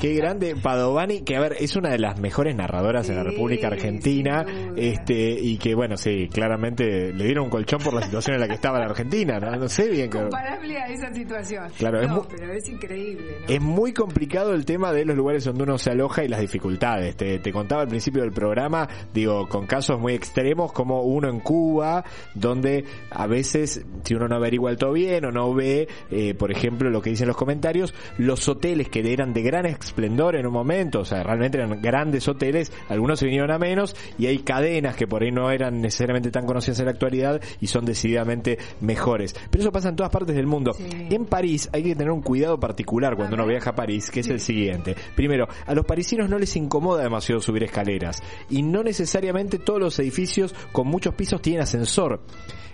qué 0.00 0.14
grande 0.14 0.56
Padovani, 0.56 1.20
que 1.20 1.36
a 1.36 1.40
ver, 1.40 1.54
es 1.60 1.76
una 1.76 1.90
de 1.90 1.98
las 2.00 2.18
mejores 2.18 2.56
narradoras 2.56 3.08
en 3.08 3.14
la 3.14 3.22
República 3.22 3.68
Argentina, 3.68 4.44
este, 4.74 5.30
y 5.30 5.58
que 5.58 5.76
bueno, 5.76 5.96
sí, 5.96 6.28
claramente 6.28 7.12
le 7.12 7.24
dieron 7.24 7.44
un 7.44 7.50
colchón 7.50 7.78
por 7.80 7.94
la 7.94 8.02
situación 8.02 8.34
en 8.34 8.40
la 8.40 8.48
que 8.48 8.54
estaba 8.54 8.80
la 8.80 8.86
Argentina, 8.86 9.38
no, 9.38 9.68
sé 9.68 9.88
bien. 9.88 10.10
Comparable 10.10 10.76
a 10.76 10.86
esa 10.88 11.14
situación. 11.14 11.68
Claro, 11.78 12.00
es 12.00 12.10
pero 12.36 12.52
es 12.52 12.68
increíble. 12.68 13.36
Es 13.46 13.60
muy 13.60 13.92
complicado 13.92 14.54
el 14.54 14.64
tema 14.64 14.92
de 14.92 15.04
los 15.04 15.16
lugares 15.16 15.44
donde 15.44 15.62
uno 15.62 15.78
se 15.78 15.90
aloja 15.90 16.24
y 16.24 16.28
las 16.28 16.40
dificultades. 16.40 17.14
Te, 17.14 17.38
te 17.38 17.52
contaba 17.52 17.82
al 17.82 17.88
principio 17.88 18.22
del 18.22 18.32
programa, 18.32 18.88
digo, 19.14 19.48
con 19.48 19.68
casos 19.68 20.00
muy 20.00 20.14
extremos 20.14 20.72
como 20.72 21.02
uno 21.02 21.28
en 21.28 21.38
Cuba, 21.38 22.04
donde 22.34 22.84
a 23.12 23.28
veces, 23.28 23.84
si 24.02 24.14
uno 24.16 24.26
no 24.26 24.34
averigua 24.34 24.72
el 24.72 24.78
todo 24.78 24.94
bien 24.94 25.24
o 25.26 25.30
no 25.30 25.54
ve, 25.54 25.86
eh, 26.10 26.34
por 26.34 26.50
ejemplo, 26.50 26.90
lo 26.90 27.00
que 27.00 27.10
dicen 27.10 27.28
los 27.28 27.36
comentarios, 27.36 27.94
los 28.18 28.48
hoteles 28.48 28.79
que 28.88 29.00
eran 29.12 29.32
de 29.32 29.42
gran 29.42 29.66
esplendor 29.66 30.36
en 30.36 30.46
un 30.46 30.52
momento, 30.52 31.00
o 31.00 31.04
sea, 31.04 31.22
realmente 31.22 31.58
eran 31.58 31.80
grandes 31.80 32.26
hoteles, 32.28 32.72
algunos 32.88 33.18
se 33.18 33.26
vinieron 33.26 33.50
a 33.50 33.58
menos 33.58 33.94
y 34.18 34.26
hay 34.26 34.38
cadenas 34.38 34.96
que 34.96 35.06
por 35.06 35.22
ahí 35.22 35.30
no 35.30 35.50
eran 35.50 35.80
necesariamente 35.80 36.30
tan 36.30 36.46
conocidas 36.46 36.80
en 36.80 36.86
la 36.86 36.92
actualidad 36.92 37.40
y 37.60 37.66
son 37.66 37.84
decididamente 37.84 38.58
mejores. 38.80 39.34
Pero 39.50 39.62
eso 39.62 39.72
pasa 39.72 39.88
en 39.88 39.96
todas 39.96 40.12
partes 40.12 40.36
del 40.36 40.46
mundo. 40.46 40.72
En 40.78 41.26
París 41.26 41.68
hay 41.72 41.82
que 41.82 41.94
tener 41.94 42.10
un 42.10 42.22
cuidado 42.22 42.58
particular 42.58 43.16
cuando 43.16 43.34
uno 43.34 43.46
viaja 43.46 43.70
a 43.70 43.74
París, 43.74 44.10
que 44.10 44.20
es 44.20 44.28
el 44.28 44.40
siguiente. 44.40 44.96
Primero, 45.14 45.48
a 45.66 45.74
los 45.74 45.84
parisinos 45.84 46.28
no 46.28 46.38
les 46.38 46.56
incomoda 46.56 47.02
demasiado 47.02 47.40
subir 47.40 47.64
escaleras 47.64 48.22
y 48.48 48.62
no 48.62 48.82
necesariamente 48.82 49.58
todos 49.58 49.80
los 49.80 49.98
edificios 49.98 50.54
con 50.72 50.86
muchos 50.86 51.14
pisos 51.14 51.42
tienen 51.42 51.62
ascensor. 51.62 52.20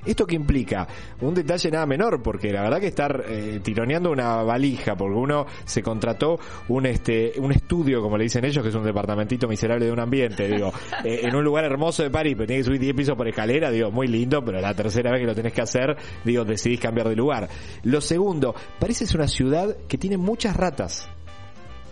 ¿Esto 0.06 0.26
qué 0.26 0.36
implica? 0.36 0.86
Un 1.20 1.34
detalle 1.34 1.70
nada 1.70 1.84
menor, 1.84 2.22
porque 2.22 2.52
la 2.52 2.62
verdad 2.62 2.80
que 2.80 2.86
estar 2.86 3.24
eh, 3.28 3.60
tironeando 3.62 4.10
una 4.10 4.42
valija, 4.42 4.94
porque 4.94 5.16
uno 5.16 5.46
se 5.64 5.82
contrató 5.82 6.38
un 6.68 6.86
este 6.86 7.32
un 7.38 7.52
estudio, 7.52 8.00
como 8.00 8.16
le 8.16 8.24
dicen 8.24 8.44
ellos, 8.44 8.62
que 8.62 8.68
es 8.68 8.74
un 8.74 8.84
departamentito 8.84 9.48
miserable 9.48 9.86
de 9.86 9.92
un 9.92 10.00
ambiente, 10.00 10.48
digo, 10.48 10.72
eh, 11.04 11.22
en 11.24 11.34
un 11.34 11.44
lugar 11.44 11.64
hermoso 11.64 12.02
de 12.02 12.10
París, 12.10 12.34
pero 12.36 12.46
tienes 12.46 12.64
que 12.64 12.68
subir 12.68 12.80
10 12.80 12.94
pisos 12.94 13.16
por 13.16 13.28
escalera, 13.28 13.70
digo, 13.70 13.90
muy 13.90 14.06
lindo, 14.06 14.44
pero 14.44 14.60
la 14.60 14.74
tercera 14.74 15.10
vez 15.10 15.20
que 15.20 15.26
lo 15.26 15.34
tenés 15.34 15.52
que 15.52 15.62
hacer, 15.62 15.96
digo, 16.24 16.44
decidís 16.44 16.80
cambiar 16.80 17.08
de 17.08 17.16
lugar. 17.16 17.48
Lo 17.82 18.00
segundo, 18.00 18.54
París 18.78 19.02
es 19.02 19.14
una 19.14 19.26
ciudad 19.26 19.76
que 19.88 19.98
tiene 19.98 20.16
muchas 20.16 20.56
ratas. 20.56 21.08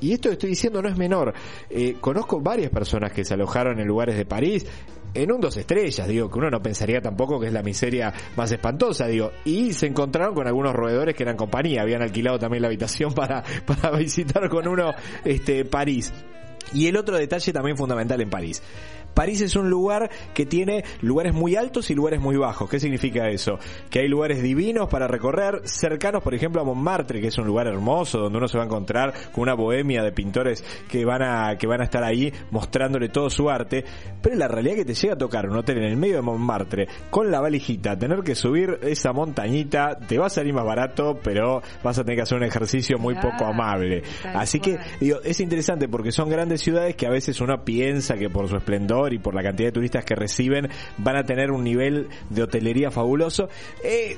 Y 0.00 0.12
esto 0.12 0.29
que 0.29 0.35
estoy 0.35 0.50
diciendo 0.50 0.83
no 0.83 0.88
es 0.88 0.98
menor. 0.98 1.33
Eh, 1.70 1.96
conozco 2.00 2.40
varias 2.40 2.70
personas 2.70 3.12
que 3.12 3.24
se 3.24 3.35
alojaron 3.35 3.81
en 3.81 3.87
lugares 3.87 4.16
de 4.16 4.27
París, 4.27 4.66
en 5.14 5.33
un 5.33 5.40
dos 5.40 5.57
estrellas, 5.57 6.07
digo, 6.09 6.31
que 6.31 6.38
uno 6.38 6.50
no 6.50 6.61
pensaría 6.61 7.00
tampoco 7.00 7.40
que 7.40 7.46
es 7.46 7.53
la 7.53 7.62
miseria 7.62 8.12
más 8.37 8.50
espantosa, 8.50 9.07
digo, 9.07 9.31
y 9.44 9.72
se 9.72 9.87
encontraron 9.87 10.35
con 10.35 10.46
algunos 10.46 10.74
roedores 10.74 11.14
que 11.14 11.22
eran 11.22 11.37
compañía, 11.37 11.83
habían 11.83 12.03
alquilado 12.03 12.38
también 12.38 12.62
la 12.62 12.68
habitación 12.68 13.12
para, 13.14 13.42
para 13.64 13.96
visitar 13.96 14.48
con 14.48 14.68
uno 14.68 14.92
este 15.24 15.65
París. 15.65 16.12
Y 16.73 16.87
el 16.88 16.96
otro 16.96 17.17
detalle 17.17 17.52
también 17.52 17.77
fundamental 17.77 18.21
en 18.21 18.31
París. 18.31 18.62
París 19.15 19.40
es 19.40 19.56
un 19.56 19.71
lugar 19.71 20.10
que 20.35 20.44
tiene 20.46 20.85
lugares 21.00 21.33
muy 21.33 21.56
altos 21.56 21.90
y 21.90 21.94
lugares 21.94 22.21
muy 22.21 22.37
bajos. 22.37 22.69
¿Qué 22.69 22.81
significa 22.81 23.29
eso? 23.29 23.58
Que 23.90 24.00
hay 24.00 24.08
lugares 24.08 24.42
divinos 24.42 24.88
para 24.88 25.06
recorrer, 25.06 25.62
cercanos, 25.65 26.23
por 26.23 26.35
ejemplo, 26.35 26.60
a 26.60 26.65
Montmartre, 26.65 27.21
que 27.21 27.29
es 27.29 27.38
un 27.38 27.46
lugar 27.46 27.67
hermoso 27.67 28.19
donde 28.19 28.38
uno 28.38 28.48
se 28.48 28.58
va 28.58 28.65
a 28.65 28.67
encontrar 28.67 29.15
con 29.33 29.42
una 29.42 29.54
bohemia 29.54 30.02
de 30.02 30.12
pintores 30.12 30.65
que 30.88 31.04
van 31.04 31.23
a 31.23 31.56
que 31.56 31.67
van 31.67 31.81
a 31.81 31.85
estar 31.85 32.02
ahí 32.02 32.33
mostrándole 32.50 33.08
todo 33.08 33.31
su 33.31 33.48
arte, 33.48 33.85
pero 34.21 34.37
la 34.37 34.48
realidad 34.48 34.77
que 34.77 34.85
te 34.85 34.94
llega 34.94 35.15
a 35.15 35.19
tocar 35.19 35.48
un 35.48 35.56
hotel 35.56 35.79
en 35.79 35.85
el 35.85 35.96
medio 35.96 36.17
de 36.17 36.23
Montmartre 36.23 36.88
con 37.10 37.31
la 37.31 37.40
valijita, 37.40 37.98
tener 37.98 38.23
que 38.23 38.35
subir 38.35 38.79
esa 38.83 39.12
montañita, 39.12 39.98
te 39.98 40.19
va 40.19 40.27
a 40.27 40.31
salir 40.31 40.52
más 40.52 40.65
barato, 40.65 41.19
pero 41.23 41.62
vas 41.83 41.98
a 41.98 42.02
tener 42.02 42.17
que 42.17 42.23
hacer 42.23 42.38
un 42.38 42.44
ejercicio 42.44 42.98
muy 42.98 43.15
poco 43.15 43.44
amable. 43.44 44.02
Así 44.35 44.60
que 44.60 44.79
digo, 45.00 45.21
es 45.23 45.40
interesante 45.40 45.88
porque 45.88 46.12
son 46.12 46.29
grandes 46.29 46.60
ciudades 46.60 46.96
que 46.96 47.06
a 47.06 47.10
veces 47.10 47.40
uno 47.40 47.65
piensa 47.65 48.17
que 48.17 48.31
por 48.31 48.48
su 48.48 48.56
esplendor 48.56 49.04
y 49.13 49.19
por 49.19 49.35
la 49.35 49.42
cantidad 49.42 49.69
de 49.69 49.73
turistas 49.73 50.05
que 50.05 50.15
reciben 50.15 50.69
van 50.98 51.17
a 51.17 51.25
tener 51.25 51.50
un 51.50 51.65
nivel 51.65 52.09
de 52.31 52.42
hotelería 52.42 52.90
fabuloso. 52.90 53.48
Eh, 53.83 54.17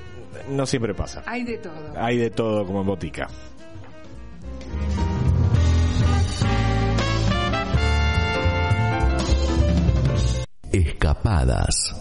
no 0.51 0.67
siempre 0.67 0.95
pasa. 0.95 1.23
Hay 1.27 1.45
de 1.45 1.59
todo. 1.59 1.93
Hay 1.97 2.19
de 2.19 2.31
todo 2.31 2.67
como 2.67 2.81
en 2.81 2.87
botica. 2.87 3.29
Escapadas. 10.73 11.95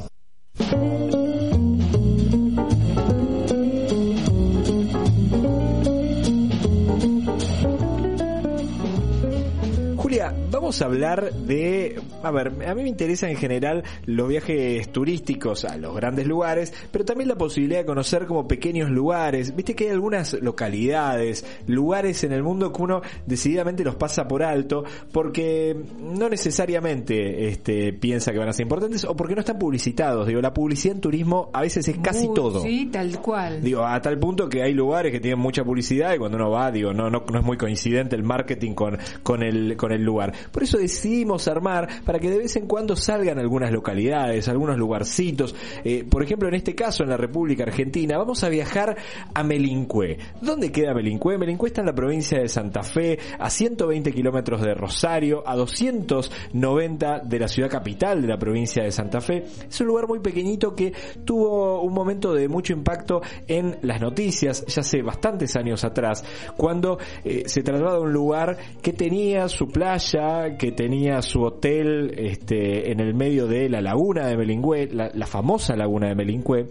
Vamos 10.65 10.81
a 10.81 10.85
hablar 10.85 11.31
de, 11.31 12.01
a 12.23 12.31
ver, 12.31 12.47
a 12.67 12.73
mí 12.73 12.81
me 12.81 12.89
interesan 12.89 13.29
en 13.29 13.37
general 13.37 13.83
los 14.07 14.27
viajes 14.27 14.91
turísticos 14.91 15.63
a 15.63 15.77
los 15.77 15.95
grandes 15.95 16.25
lugares, 16.25 16.73
pero 16.91 17.05
también 17.05 17.27
la 17.27 17.35
posibilidad 17.35 17.81
de 17.81 17.85
conocer 17.85 18.25
como 18.25 18.47
pequeños 18.47 18.89
lugares. 18.89 19.55
Viste 19.55 19.75
que 19.75 19.83
hay 19.83 19.91
algunas 19.91 20.33
localidades, 20.41 21.45
lugares 21.67 22.23
en 22.23 22.31
el 22.31 22.41
mundo 22.41 22.73
que 22.73 22.81
uno 22.81 23.01
decididamente 23.27 23.83
los 23.83 23.93
pasa 23.95 24.27
por 24.27 24.41
alto 24.41 24.83
porque 25.11 25.77
no 25.99 26.29
necesariamente 26.29 27.47
este, 27.47 27.93
piensa 27.93 28.31
que 28.31 28.39
van 28.39 28.49
a 28.49 28.53
ser 28.53 28.63
importantes 28.63 29.05
o 29.05 29.15
porque 29.15 29.35
no 29.35 29.41
están 29.41 29.59
publicitados. 29.59 30.25
Digo, 30.25 30.41
la 30.41 30.51
publicidad 30.51 30.95
en 30.95 31.01
turismo 31.01 31.51
a 31.53 31.61
veces 31.61 31.87
es 31.87 31.97
casi 31.99 32.25
Muy- 32.25 32.33
todo. 32.35 32.61
Sí, 32.63 32.89
tal 32.91 33.21
cual. 33.21 33.61
Digo, 33.61 33.85
a 33.85 34.01
tal 34.01 34.17
punto 34.17 34.49
que 34.49 34.63
hay 34.63 34.73
lugares 34.73 35.11
que 35.11 35.19
tienen 35.19 35.37
mucha 35.39 35.63
publicidad 35.63 36.15
y 36.15 36.17
cuando 36.17 36.37
uno 36.37 36.49
va, 36.49 36.71
digo, 36.71 36.91
no, 36.91 37.11
no, 37.11 37.23
no 37.31 37.39
es 37.39 37.45
muy 37.45 37.55
coincidente 37.57 38.15
el 38.15 38.23
marketing 38.23 38.73
con, 38.73 38.97
con 39.21 39.43
el, 39.43 39.77
con 39.77 39.91
el 39.91 40.01
lugar. 40.03 40.33
Por 40.51 40.63
eso 40.65 40.77
decidimos 40.77 41.47
armar 41.47 42.03
para 42.03 42.19
que 42.19 42.29
de 42.29 42.37
vez 42.37 42.55
en 42.55 42.67
cuando 42.67 42.95
salgan 42.95 43.39
algunas 43.39 43.71
localidades, 43.71 44.47
algunos 44.47 44.77
lugarcitos. 44.77 45.55
Eh, 45.83 46.03
por 46.09 46.23
ejemplo, 46.23 46.47
en 46.47 46.55
este 46.55 46.75
caso, 46.75 47.03
en 47.03 47.09
la 47.09 47.17
República 47.17 47.63
Argentina, 47.63 48.17
vamos 48.17 48.43
a 48.43 48.49
viajar 48.49 48.97
a 49.33 49.43
Melincué. 49.43 50.17
¿Dónde 50.41 50.71
queda 50.71 50.93
Melincué? 50.93 51.37
Melincué 51.37 51.69
está 51.69 51.81
en 51.81 51.87
la 51.87 51.95
provincia 51.95 52.39
de 52.39 52.47
Santa 52.47 52.83
Fe, 52.83 53.17
a 53.39 53.49
120 53.49 54.11
kilómetros 54.11 54.61
de 54.61 54.73
Rosario, 54.73 55.43
a 55.45 55.55
290 55.55 57.19
de 57.19 57.39
la 57.39 57.47
ciudad 57.47 57.69
capital 57.69 58.21
de 58.21 58.27
la 58.27 58.37
provincia 58.37 58.83
de 58.83 58.91
Santa 58.91 59.21
Fe. 59.21 59.45
Es 59.69 59.79
un 59.81 59.87
lugar 59.87 60.07
muy 60.07 60.19
pequeñito 60.19 60.75
que 60.75 60.93
tuvo 61.23 61.81
un 61.81 61.93
momento 61.93 62.33
de 62.33 62.47
mucho 62.47 62.73
impacto 62.73 63.21
en 63.47 63.77
las 63.81 64.01
noticias, 64.01 64.65
ya 64.65 64.81
hace 64.81 65.01
bastantes 65.01 65.55
años 65.55 65.83
atrás, 65.83 66.23
cuando 66.57 66.97
eh, 67.23 67.43
se 67.45 67.63
trataba 67.63 67.93
de 67.93 68.01
un 68.01 68.13
lugar 68.13 68.57
que 68.81 68.93
tenía 68.93 69.47
su 69.47 69.67
playa, 69.67 70.44
que 70.57 70.71
tenía 70.71 71.21
su 71.21 71.41
hotel 71.41 72.13
este, 72.17 72.91
en 72.91 72.99
el 72.99 73.13
medio 73.13 73.47
de 73.47 73.69
la 73.69 73.81
laguna 73.81 74.27
de 74.27 74.37
Melingüe, 74.37 74.87
la, 74.91 75.11
la 75.13 75.27
famosa 75.27 75.75
laguna 75.75 76.07
de 76.07 76.15
Melingüe, 76.15 76.67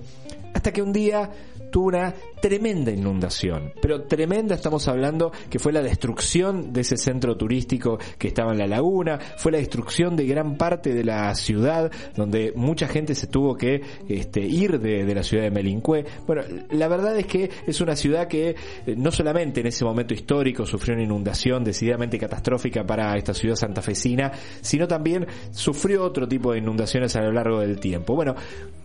hasta 0.64 0.72
que 0.72 0.80
un 0.80 0.94
día 0.94 1.30
tuvo 1.70 1.88
una 1.88 2.14
tremenda 2.40 2.90
inundación, 2.90 3.72
pero 3.82 4.04
tremenda 4.04 4.54
estamos 4.54 4.88
hablando 4.88 5.30
que 5.50 5.58
fue 5.58 5.72
la 5.72 5.82
destrucción 5.82 6.72
de 6.72 6.80
ese 6.80 6.96
centro 6.96 7.36
turístico 7.36 7.98
que 8.16 8.28
estaba 8.28 8.52
en 8.52 8.58
la 8.58 8.66
laguna, 8.66 9.18
fue 9.36 9.52
la 9.52 9.58
destrucción 9.58 10.16
de 10.16 10.24
gran 10.24 10.56
parte 10.56 10.94
de 10.94 11.04
la 11.04 11.34
ciudad 11.34 11.90
donde 12.16 12.52
mucha 12.56 12.88
gente 12.88 13.14
se 13.14 13.26
tuvo 13.26 13.56
que 13.56 13.82
este, 14.08 14.40
ir 14.40 14.80
de, 14.80 15.14
la 15.14 15.22
ciudad 15.22 15.44
de 15.44 15.50
Melincué. 15.50 16.06
Bueno, 16.26 16.42
la 16.70 16.88
verdad 16.88 17.18
es 17.18 17.26
que 17.26 17.50
es 17.66 17.80
una 17.82 17.96
ciudad 17.96 18.26
que 18.26 18.50
eh, 18.86 18.94
no 18.96 19.10
solamente 19.10 19.60
en 19.60 19.66
ese 19.66 19.84
momento 19.84 20.14
histórico 20.14 20.64
sufrió 20.64 20.94
una 20.94 21.04
inundación 21.04 21.62
decididamente 21.62 22.18
catastrófica 22.18 22.86
para 22.86 23.16
esta 23.18 23.34
ciudad 23.34 23.56
santafesina, 23.56 24.32
sino 24.62 24.86
también 24.88 25.26
sufrió 25.50 26.04
otro 26.04 26.26
tipo 26.26 26.52
de 26.52 26.58
inundaciones 26.58 27.16
a 27.16 27.20
lo 27.20 27.32
largo 27.32 27.60
del 27.60 27.80
tiempo. 27.80 28.14
Bueno, 28.14 28.34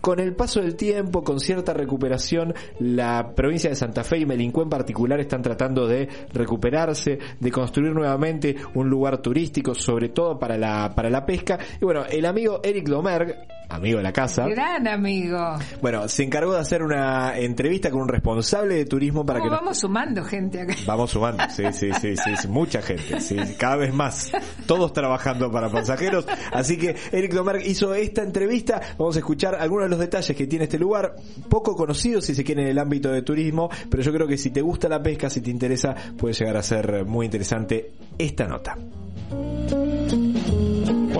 con 0.00 0.18
el 0.18 0.34
paso 0.34 0.60
del 0.60 0.76
tiempo, 0.76 1.22
con 1.22 1.40
cierta 1.40 1.69
recuperación, 1.74 2.54
la 2.78 3.32
provincia 3.34 3.70
de 3.70 3.76
Santa 3.76 4.04
Fe 4.04 4.18
y 4.18 4.26
Melincú 4.26 4.62
en 4.62 4.70
particular 4.70 5.20
están 5.20 5.42
tratando 5.42 5.86
de 5.86 6.08
recuperarse, 6.32 7.18
de 7.38 7.50
construir 7.50 7.92
nuevamente 7.92 8.56
un 8.74 8.88
lugar 8.88 9.18
turístico, 9.18 9.74
sobre 9.74 10.10
todo 10.10 10.38
para 10.38 10.56
la, 10.56 10.92
para 10.94 11.10
la 11.10 11.24
pesca. 11.24 11.58
Y 11.80 11.84
bueno, 11.84 12.04
el 12.10 12.26
amigo 12.26 12.60
Eric 12.62 12.88
Domergue, 12.88 13.36
amigo 13.70 13.98
de 13.98 14.02
la 14.04 14.12
casa, 14.12 14.46
Gran 14.48 14.86
amigo. 14.88 15.38
bueno, 15.80 16.08
se 16.08 16.24
encargó 16.24 16.52
de 16.54 16.60
hacer 16.60 16.82
una 16.82 17.38
entrevista 17.38 17.90
con 17.90 18.02
un 18.02 18.08
responsable 18.08 18.74
de 18.74 18.84
turismo 18.84 19.24
para 19.24 19.38
¿Cómo 19.38 19.48
que 19.48 19.54
nos- 19.54 19.60
vamos 19.62 19.78
sumando 19.78 20.24
gente 20.24 20.60
acá? 20.60 20.74
Vamos 20.86 21.10
sumando, 21.10 21.42
sí, 21.50 21.64
sí, 21.72 21.90
sí, 22.00 22.16
sí, 22.16 22.36
sí, 22.36 22.48
mucha 22.48 22.82
gente, 22.82 23.20
sí, 23.20 23.36
cada 23.58 23.76
vez 23.76 23.94
más, 23.94 24.32
todos 24.66 24.92
trabajando 24.92 25.50
para 25.50 25.70
pasajeros. 25.70 26.26
Así 26.52 26.76
que 26.76 26.96
Eric 27.12 27.32
Domergue 27.32 27.66
hizo 27.68 27.94
esta 27.94 28.22
entrevista, 28.22 28.80
vamos 28.98 29.16
a 29.16 29.20
escuchar 29.20 29.54
algunos 29.54 29.86
de 29.86 29.90
los 29.90 29.98
detalles 29.98 30.36
que 30.36 30.46
tiene 30.46 30.64
este 30.64 30.78
lugar, 30.78 31.14
poco 31.48 31.74
conocido 31.76 32.20
si 32.20 32.34
se 32.34 32.44
quiere 32.44 32.62
en 32.62 32.68
el 32.68 32.78
ámbito 32.78 33.10
de 33.10 33.22
turismo, 33.22 33.70
pero 33.88 34.02
yo 34.02 34.12
creo 34.12 34.26
que 34.26 34.36
si 34.36 34.50
te 34.50 34.60
gusta 34.62 34.88
la 34.88 35.02
pesca, 35.02 35.30
si 35.30 35.40
te 35.40 35.50
interesa, 35.50 35.94
puede 36.18 36.34
llegar 36.34 36.56
a 36.56 36.62
ser 36.62 37.04
muy 37.06 37.26
interesante 37.26 37.92
esta 38.18 38.46
nota. 38.48 38.76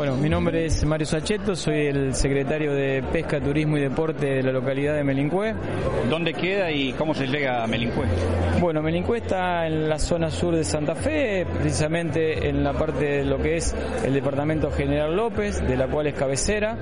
Bueno, 0.01 0.17
mi 0.17 0.31
nombre 0.31 0.65
es 0.65 0.83
Mario 0.87 1.05
Sacheto, 1.05 1.55
soy 1.55 1.89
el 1.89 2.15
secretario 2.15 2.73
de 2.73 3.03
Pesca, 3.13 3.39
Turismo 3.39 3.77
y 3.77 3.83
Deporte 3.83 4.37
de 4.37 4.43
la 4.43 4.51
localidad 4.51 4.95
de 4.95 5.05
Melincué. 5.05 5.55
¿Dónde 6.09 6.33
queda 6.33 6.73
y 6.73 6.95
cómo 6.95 7.13
se 7.13 7.27
llega 7.27 7.63
a 7.63 7.67
Melincué? 7.67 8.07
Bueno, 8.63 8.81
Melincué 8.81 9.19
está 9.19 9.67
en 9.67 9.91
la 9.91 9.99
zona 9.99 10.31
sur 10.31 10.57
de 10.57 10.65
Santa 10.65 10.95
Fe, 10.95 11.45
precisamente 11.45 12.49
en 12.49 12.65
la 12.65 12.73
parte 12.73 13.05
de 13.05 13.25
lo 13.27 13.37
que 13.43 13.57
es 13.57 13.77
el 14.03 14.15
departamento 14.15 14.71
General 14.71 15.15
López, 15.15 15.61
de 15.69 15.77
la 15.77 15.87
cual 15.87 16.07
es 16.07 16.15
cabecera. 16.15 16.79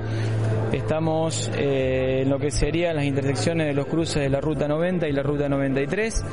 Estamos 0.73 1.51
eh, 1.57 2.21
en 2.23 2.31
lo 2.31 2.39
que 2.39 2.53
serían 2.53 2.95
las 2.95 3.05
intersecciones 3.05 3.67
de 3.67 3.75
los 3.75 3.87
cruces 3.87 4.23
de 4.23 4.29
la 4.29 4.41
Ruta 4.41 4.69
90 4.69 5.09
y 5.09 5.13
la 5.13 5.25
Ruta 5.25 5.49
93, 5.49 6.25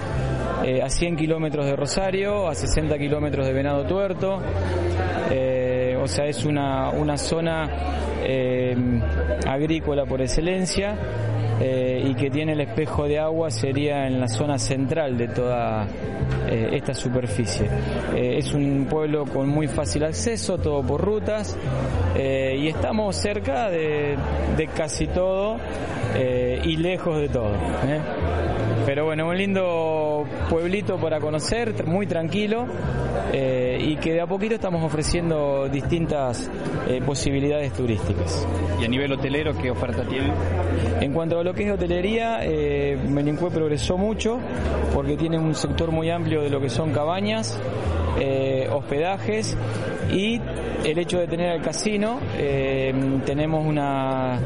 eh, 0.64 0.84
a 0.84 0.90
100 0.92 1.16
kilómetros 1.16 1.66
de 1.66 1.76
Rosario, 1.76 2.48
a 2.48 2.54
60 2.54 2.96
kilómetros 3.00 3.48
de 3.48 3.54
Venado 3.54 3.86
Tuerto. 3.86 4.40
Eh, 5.32 5.65
o 6.06 6.08
sea, 6.08 6.28
es 6.28 6.46
una, 6.46 6.92
una 6.92 7.18
zona 7.18 7.68
eh, 8.24 8.76
agrícola 9.48 10.06
por 10.06 10.22
excelencia 10.22 10.96
eh, 11.60 12.06
y 12.08 12.14
que 12.14 12.30
tiene 12.30 12.52
el 12.52 12.62
espejo 12.62 13.08
de 13.08 13.18
agua 13.18 13.50
sería 13.50 14.06
en 14.06 14.20
la 14.20 14.28
zona 14.28 14.60
central 14.60 15.18
de 15.18 15.30
toda 15.30 15.88
eh, 16.48 16.70
esta 16.74 16.94
superficie. 16.94 17.68
Es 18.16 18.54
un 18.54 18.86
pueblo 18.88 19.26
con 19.26 19.50
muy 19.50 19.68
fácil 19.68 20.04
acceso, 20.04 20.60
todo 20.60 20.84
por 20.84 21.02
rutas 21.02 21.58
y 22.16 22.68
estamos 22.68 23.16
cerca 23.16 23.72
de, 23.72 24.16
de 24.56 24.68
casi 24.68 25.08
todo 25.08 25.58
y 26.64 26.78
lejos 26.78 27.20
de 27.20 27.30
todo. 27.30 27.52
Pero 28.86 29.06
bueno, 29.06 29.28
un 29.28 29.36
lindo 29.38 30.05
pueblito 30.50 30.98
para 30.98 31.20
conocer, 31.20 31.86
muy 31.86 32.08
tranquilo 32.08 32.66
eh, 33.34 33.78
y 33.82 33.96
que 33.98 34.14
de 34.14 34.22
a 34.22 34.28
poquito 34.28 34.56
estamos 34.56 34.84
ofreciendo 34.84 35.68
distintas 35.70 36.50
eh, 36.88 37.02
posibilidades 37.06 37.74
turísticas. 37.74 38.48
Y 38.80 38.86
a 38.86 38.88
nivel 38.88 39.12
hotelero, 39.12 39.54
¿qué 39.58 39.72
oferta 39.72 40.04
tiene? 40.04 40.32
En 41.02 41.14
cuanto 41.14 41.40
a 41.40 41.44
lo 41.44 41.54
que 41.54 41.66
es 41.66 41.72
hotelería, 41.72 42.40
eh, 42.44 42.98
Melincue 43.10 43.52
progresó 43.52 43.98
mucho 43.98 44.40
porque 44.94 45.18
tiene 45.18 45.38
un 45.38 45.56
sector 45.56 45.92
muy 45.92 46.10
amplio 46.10 46.42
de 46.42 46.50
lo 46.50 46.62
que 46.62 46.70
son 46.70 46.92
cabañas, 46.92 47.60
eh, 48.20 48.70
hospedajes 48.72 49.58
y 50.12 50.40
el 50.86 50.98
hecho 51.00 51.20
de 51.20 51.28
tener 51.28 51.56
el 51.56 51.62
casino, 51.62 52.20
tenemos 53.26 53.66
una 53.66 54.40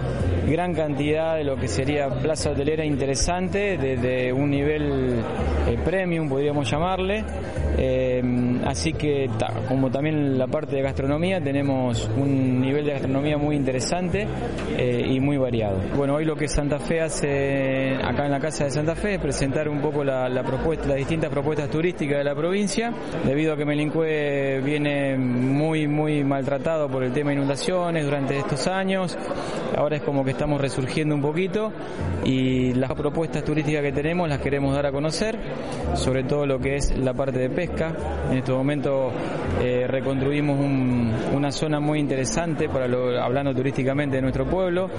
gran 0.50 0.74
cantidad 0.74 1.36
de 1.36 1.44
lo 1.44 1.56
que 1.56 1.68
sería 1.68 2.10
plaza 2.10 2.52
hotelera 2.52 2.84
interesante, 2.84 3.78
desde 3.78 4.34
un 4.34 4.50
nivel 4.50 5.22
eh, 5.68 5.78
premium, 5.84 6.28
podríamos 6.28 6.70
llamarle. 6.70 7.24
Eh, 7.78 8.22
así 8.66 8.94
que, 8.94 9.30
como 9.68 9.90
también 9.90 10.38
la 10.38 10.48
parte 10.48 10.76
de 10.76 10.82
gastronomía, 10.82 11.42
tenemos 11.42 12.10
un 12.18 12.62
nivel 12.62 12.86
de 12.86 12.94
gastronomía 12.94 13.38
muy 13.38 13.56
interesante 13.56 14.28
eh, 14.78 15.06
y 15.10 15.20
muy 15.20 15.38
variado. 15.38 15.78
Bueno, 15.96 16.16
hoy 16.16 16.26
lo 16.26 16.36
que 16.36 16.48
Santa 16.48 16.80
Fe 16.80 17.02
hace 17.02 17.96
acá 17.96 18.26
en 18.26 18.32
la 18.32 18.40
Casa 18.40 18.66
de 18.66 18.72
Santa 18.72 18.96
Fe 18.96 19.16
es 19.16 19.22
presentar 19.22 19.70
un 19.70 19.80
poco 19.80 20.04
la, 20.04 20.44
propuesta, 20.44 20.88
las 20.88 20.98
distintas 20.98 21.30
propuestas 21.30 21.70
turísticas 21.70 22.18
de 22.18 22.24
la 22.24 22.36
provincia, 22.36 22.92
debido 23.26 23.54
a 23.54 23.58
que 23.58 23.66
Melincue 23.66 24.62
viene 24.64 25.18
muy, 25.18 25.88
muy 25.88 26.24
maltratado 26.24 26.88
por 26.90 27.04
el 27.04 27.12
tema 27.12 27.30
de 27.32 27.38
inundaciones 27.38 28.06
durante 28.06 28.38
estos 28.38 28.68
años. 28.68 29.18
Ahora 29.76 29.98
es 29.98 30.02
como 30.02 30.24
que 30.26 30.32
estamos 30.32 30.60
resurgiendo 30.60 31.16
un 31.16 31.22
poquito 31.22 31.72
y 32.26 32.74
las 32.74 32.92
propuestas 32.94 33.44
turísticas 33.44 33.84
que 33.84 33.92
tenemos 33.92 34.28
las 34.28 34.40
queremos 34.40 34.76
dar 34.76 34.86
a 34.86 34.92
conocer, 34.92 35.38
sobre 35.96 36.24
todo 36.24 36.46
lo 36.46 36.60
que 36.60 36.76
es 36.76 36.98
la 36.98 37.14
parte 37.14 37.40
de 37.40 37.50
pesca. 37.50 37.94
Este 38.32 38.49
momento 38.54 39.12
eh, 39.62 39.86
reconstruimos 39.88 40.58
una 41.34 41.52
zona 41.52 41.80
muy 41.80 42.00
interesante 42.00 42.70
para 42.70 42.88
lo, 42.88 43.22
hablando 43.22 43.54
turísticamente 43.54 44.18
de 44.18 44.22
nuestro 44.22 44.46
pueblo. 44.46 44.90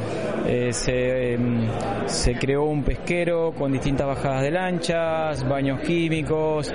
Eh, 0.47 0.71
em, 0.87 1.69
se, 2.07 2.35
creó 2.35 2.65
un 2.65 2.83
pesquero 2.83 3.53
con 3.57 3.73
distintas 3.73 4.07
bajadas 4.07 4.43
de 4.43 4.51
lanchas, 4.51 5.49
baños 5.49 5.81
químicos. 5.81 6.73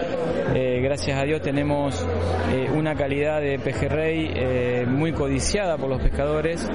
Eh, 0.54 0.80
gracias 0.82 1.20
a 1.20 1.24
Dios 1.24 1.42
tenemos 1.42 2.06
una 2.76 2.96
calidad 2.96 3.42
de 3.42 3.60
pejerrey 3.60 4.86
muy 4.86 5.12
codiciada 5.12 5.78
por 5.78 5.90
los 5.90 6.02
pescadores. 6.02 6.68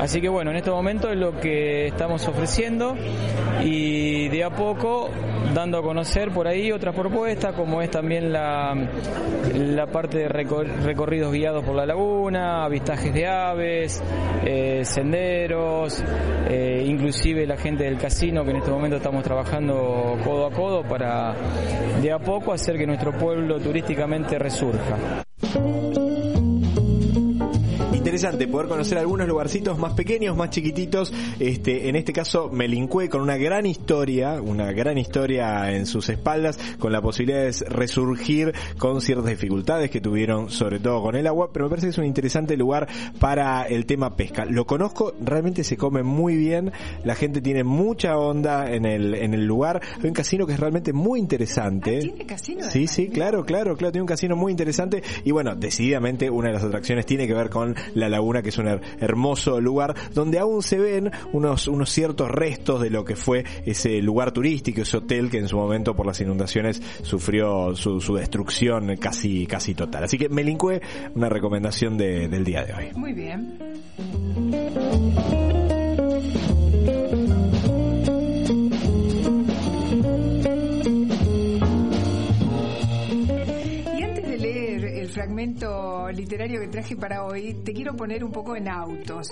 Así 0.00 0.20
que 0.20 0.28
bueno, 0.28 0.50
en 0.50 0.56
este 0.56 0.70
momento 0.70 1.10
es 1.10 1.16
lo 1.16 1.38
que 1.40 1.86
estamos 1.86 2.26
ofreciendo 2.28 2.94
y 3.62 4.28
de 4.28 4.44
a 4.44 4.50
poco 4.50 5.10
dando 5.54 5.78
a 5.78 5.82
conocer 5.82 6.30
por 6.30 6.48
ahí 6.48 6.72
otras 6.72 6.94
propuestas 6.94 7.54
como 7.54 7.80
es 7.80 7.90
también 7.90 8.32
la, 8.32 8.74
la 9.54 9.86
parte 9.86 10.18
de 10.18 10.28
recorridos 10.28 11.32
guiados 11.32 11.64
por 11.64 11.74
la 11.74 11.86
laguna, 11.86 12.64
avistajes 12.64 13.12
de 13.12 13.26
aves, 13.26 14.02
eh, 14.44 14.82
senderos, 14.84 16.02
eh, 16.48 16.84
inclusive 16.86 17.46
la 17.46 17.56
gente 17.56 17.84
del 17.84 17.98
casino 17.98 18.44
que 18.44 18.50
en 18.50 18.56
este 18.56 18.70
momento 18.70 18.96
estamos 18.96 19.22
trabajando 19.22 20.18
codo 20.24 20.46
a 20.46 20.50
codo 20.50 20.82
para 20.82 21.34
de 22.02 22.12
a 22.12 22.18
poco 22.18 22.52
hacer 22.52 22.76
que 22.76 22.86
nuestro 22.86 23.12
pueblo 23.12 23.58
turísticamente 23.60 24.38
resurja 24.38 25.24
interesante 28.14 28.46
poder 28.46 28.68
conocer 28.68 28.96
algunos 28.98 29.26
lugarcitos 29.26 29.76
más 29.76 29.94
pequeños, 29.94 30.36
más 30.36 30.50
chiquititos. 30.50 31.12
Este, 31.40 31.88
en 31.88 31.96
este 31.96 32.12
caso, 32.12 32.48
Melincue, 32.48 33.08
con 33.08 33.20
una 33.20 33.36
gran 33.36 33.66
historia, 33.66 34.40
una 34.40 34.70
gran 34.70 34.98
historia 34.98 35.72
en 35.72 35.84
sus 35.84 36.08
espaldas, 36.08 36.56
con 36.78 36.92
la 36.92 37.02
posibilidad 37.02 37.42
de 37.42 37.52
resurgir 37.68 38.54
con 38.78 39.00
ciertas 39.00 39.30
dificultades 39.30 39.90
que 39.90 40.00
tuvieron, 40.00 40.48
sobre 40.48 40.78
todo 40.78 41.02
con 41.02 41.16
el 41.16 41.26
agua, 41.26 41.50
pero 41.52 41.64
me 41.64 41.70
parece 41.70 41.88
que 41.88 41.90
es 41.90 41.98
un 41.98 42.04
interesante 42.04 42.56
lugar 42.56 42.86
para 43.18 43.64
el 43.64 43.84
tema 43.84 44.14
pesca. 44.14 44.44
Lo 44.44 44.64
conozco, 44.64 45.12
realmente 45.20 45.64
se 45.64 45.76
come 45.76 46.04
muy 46.04 46.36
bien, 46.36 46.70
la 47.02 47.16
gente 47.16 47.40
tiene 47.40 47.64
mucha 47.64 48.16
onda 48.16 48.70
en 48.70 48.84
el, 48.84 49.14
en 49.16 49.34
el 49.34 49.44
lugar. 49.44 49.82
Hay 50.00 50.06
un 50.06 50.14
casino 50.14 50.46
que 50.46 50.52
es 50.52 50.60
realmente 50.60 50.92
muy 50.92 51.18
interesante. 51.18 51.96
Ah, 51.96 52.00
¿Tiene 52.00 52.26
casino? 52.26 52.70
Sí, 52.70 52.86
sí, 52.86 53.08
claro, 53.08 53.44
claro, 53.44 53.76
claro, 53.76 53.90
tiene 53.90 54.02
un 54.02 54.08
casino 54.08 54.36
muy 54.36 54.52
interesante 54.52 55.02
y 55.24 55.32
bueno, 55.32 55.56
decididamente 55.56 56.30
una 56.30 56.50
de 56.50 56.54
las 56.54 56.62
atracciones 56.62 57.06
tiene 57.06 57.26
que 57.26 57.34
ver 57.34 57.50
con 57.50 57.74
la 57.94 58.03
laguna, 58.08 58.42
que 58.42 58.50
es 58.50 58.58
un 58.58 58.80
hermoso 59.00 59.60
lugar 59.60 59.94
donde 60.12 60.38
aún 60.38 60.62
se 60.62 60.78
ven 60.78 61.10
unos, 61.32 61.68
unos 61.68 61.90
ciertos 61.90 62.30
restos 62.30 62.80
de 62.80 62.90
lo 62.90 63.04
que 63.04 63.16
fue 63.16 63.44
ese 63.66 64.00
lugar 64.02 64.32
turístico, 64.32 64.82
ese 64.82 64.98
hotel 64.98 65.30
que 65.30 65.38
en 65.38 65.48
su 65.48 65.56
momento 65.56 65.94
por 65.94 66.06
las 66.06 66.20
inundaciones 66.20 66.82
sufrió 67.02 67.74
su, 67.76 68.00
su 68.00 68.14
destrucción 68.16 68.96
casi, 68.96 69.46
casi 69.46 69.74
total. 69.74 70.04
Así 70.04 70.18
que 70.18 70.28
Melincue, 70.28 70.80
una 71.14 71.28
recomendación 71.28 71.96
de, 71.96 72.28
del 72.28 72.44
día 72.44 72.64
de 72.64 72.72
hoy. 72.74 72.92
Muy 72.94 73.12
bien. 73.12 73.58
Fragmento 85.24 86.10
literario 86.10 86.60
que 86.60 86.68
traje 86.68 86.96
para 86.96 87.24
hoy, 87.24 87.54
te 87.64 87.72
quiero 87.72 87.94
poner 87.96 88.22
un 88.22 88.30
poco 88.30 88.56
en 88.56 88.68
autos. 88.68 89.28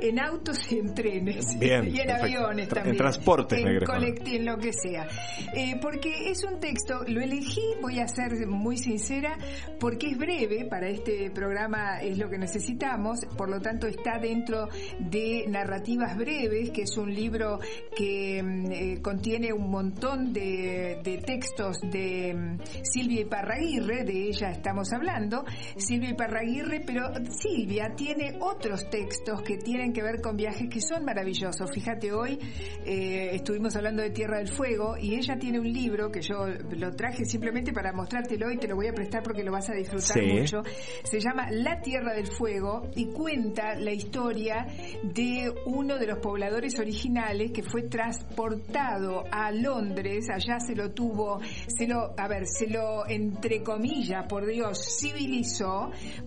En 0.00 0.18
autos 0.18 0.72
y 0.72 0.78
en 0.80 0.92
trenes. 0.92 1.46
y 1.60 1.70
en 1.70 2.10
aviones 2.10 2.68
también. 2.68 2.94
En 2.94 2.96
transportes, 2.96 3.58
en, 3.60 3.68
en 3.68 4.44
lo 4.44 4.58
que 4.58 4.72
sea. 4.72 5.06
Eh, 5.54 5.78
porque 5.80 6.30
es 6.30 6.42
un 6.42 6.58
texto, 6.58 7.04
lo 7.06 7.20
elegí, 7.20 7.62
voy 7.80 8.00
a 8.00 8.08
ser 8.08 8.46
muy 8.48 8.76
sincera, 8.76 9.38
porque 9.78 10.08
es 10.08 10.18
breve, 10.18 10.66
para 10.68 10.88
este 10.88 11.30
programa 11.30 12.00
es 12.00 12.18
lo 12.18 12.28
que 12.28 12.38
necesitamos, 12.38 13.20
por 13.36 13.48
lo 13.48 13.60
tanto 13.60 13.86
está 13.86 14.18
dentro 14.18 14.68
de 14.98 15.44
Narrativas 15.48 16.16
Breves, 16.16 16.70
que 16.70 16.82
es 16.82 16.96
un 16.96 17.14
libro 17.14 17.60
que 17.96 18.42
mm, 18.42 18.72
eh, 18.72 19.00
contiene 19.00 19.52
un 19.52 19.70
montón 19.70 20.32
de, 20.32 21.00
de 21.04 21.18
textos 21.18 21.78
de 21.82 22.34
mm, 22.34 22.58
Silvia 22.82 23.20
Iparraguirre, 23.20 24.04
de 24.04 24.28
ella 24.28 24.50
estamos 24.50 24.92
hablando, 24.92 25.35
Silvia 25.76 26.10
Iparraguirre, 26.10 26.80
pero 26.86 27.10
Silvia 27.30 27.92
tiene 27.96 28.38
otros 28.40 28.88
textos 28.90 29.42
que 29.42 29.56
tienen 29.56 29.92
que 29.92 30.02
ver 30.02 30.20
con 30.20 30.36
viajes 30.36 30.68
que 30.70 30.80
son 30.80 31.04
maravillosos. 31.04 31.70
Fíjate, 31.72 32.12
hoy 32.12 32.38
eh, 32.84 33.30
estuvimos 33.32 33.74
hablando 33.76 34.02
de 34.02 34.10
Tierra 34.10 34.38
del 34.38 34.48
Fuego 34.48 34.96
y 34.98 35.14
ella 35.14 35.36
tiene 35.38 35.58
un 35.58 35.72
libro 35.72 36.10
que 36.10 36.20
yo 36.20 36.46
lo 36.46 36.90
traje 36.92 37.24
simplemente 37.24 37.72
para 37.72 37.92
mostrártelo 37.92 38.50
y 38.50 38.58
te 38.58 38.68
lo 38.68 38.76
voy 38.76 38.88
a 38.88 38.92
prestar 38.92 39.22
porque 39.22 39.42
lo 39.42 39.52
vas 39.52 39.68
a 39.70 39.74
disfrutar 39.74 40.22
mucho. 40.24 40.62
Se 41.04 41.20
llama 41.20 41.48
La 41.50 41.80
Tierra 41.80 42.14
del 42.14 42.26
Fuego 42.26 42.90
y 42.94 43.06
cuenta 43.06 43.74
la 43.74 43.92
historia 43.92 44.66
de 45.02 45.52
uno 45.66 45.98
de 45.98 46.06
los 46.06 46.18
pobladores 46.18 46.78
originales 46.78 47.52
que 47.52 47.62
fue 47.62 47.82
transportado 47.82 49.24
a 49.30 49.50
Londres, 49.50 50.26
allá 50.32 50.58
se 50.60 50.74
lo 50.74 50.92
tuvo, 50.92 51.40
se 51.66 51.86
lo, 51.86 52.14
a 52.16 52.28
ver, 52.28 52.46
se 52.46 52.68
lo 52.68 53.06
entre 53.08 53.62
comillas, 53.62 54.26
por 54.28 54.46
Dios, 54.46 54.78
civil 54.98 55.25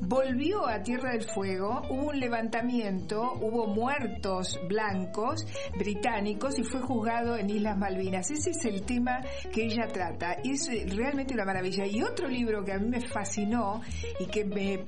volvió 0.02 0.68
a 0.68 0.82
Tierra 0.82 1.12
del 1.12 1.24
Fuego, 1.24 1.82
hubo 1.90 2.10
un 2.10 2.20
levantamiento, 2.20 3.34
hubo 3.42 3.68
muertos 3.68 4.60
blancos 4.68 5.46
británicos 5.78 6.58
y 6.60 6.64
fue 6.64 6.82
juzgado 6.82 7.38
en 7.38 7.50
Islas 7.50 7.78
Malvinas. 7.78 8.30
Ese 8.32 8.52
es 8.52 8.66
el 8.66 8.84
tema 8.84 9.22
que 9.52 9.66
ella 9.66 9.88
trata 9.88 10.38
y 10.44 10.52
es 10.52 10.70
realmente 10.96 11.34
una 11.34 11.46
maravilla. 11.46 11.86
Y 11.86 12.02
otro 12.02 12.28
libro 12.28 12.64
que 12.64 12.74
a 12.74 12.78
mí 12.78 12.90
me 12.90 13.02
fascinó 13.02 13.82
y 14.20 14.26
que 14.26 14.46
me, 14.46 14.86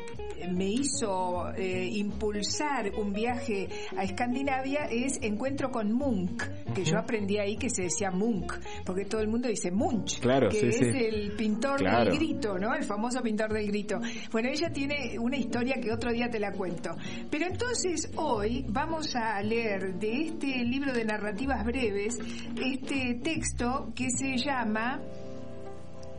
me 0.51 0.65
hizo 0.65 1.51
eh, 1.55 1.89
impulsar 1.93 2.91
un 2.97 3.13
viaje 3.13 3.67
a 3.95 4.03
Escandinavia 4.03 4.85
es 4.89 5.19
Encuentro 5.21 5.69
con 5.71 5.91
Munch, 5.91 6.43
que 6.73 6.83
yo 6.83 6.97
aprendí 6.97 7.37
ahí 7.37 7.55
que 7.57 7.69
se 7.69 7.83
decía 7.83 8.11
Munch, 8.11 8.53
porque 8.85 9.05
todo 9.05 9.21
el 9.21 9.27
mundo 9.27 9.47
dice 9.47 9.71
Munch, 9.71 10.19
claro, 10.19 10.49
que 10.49 10.69
es 10.69 10.81
el 10.81 11.33
pintor 11.33 11.79
del 11.79 12.17
grito, 12.17 12.57
¿no? 12.57 12.73
El 12.73 12.83
famoso 12.83 13.21
pintor 13.21 13.53
del 13.53 13.67
grito. 13.67 13.99
Bueno, 14.31 14.49
ella 14.49 14.71
tiene 14.71 15.17
una 15.19 15.37
historia 15.37 15.79
que 15.81 15.91
otro 15.91 16.11
día 16.11 16.29
te 16.29 16.39
la 16.39 16.51
cuento. 16.51 16.95
Pero 17.29 17.45
entonces 17.45 18.11
hoy 18.15 18.65
vamos 18.67 19.15
a 19.15 19.41
leer 19.41 19.95
de 19.95 20.27
este 20.27 20.47
libro 20.63 20.93
de 20.93 21.05
narrativas 21.05 21.65
breves 21.65 22.17
este 22.55 23.19
texto 23.23 23.91
que 23.95 24.09
se 24.09 24.37
llama 24.37 25.01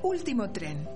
Último 0.03 0.51
tren. 0.51 0.89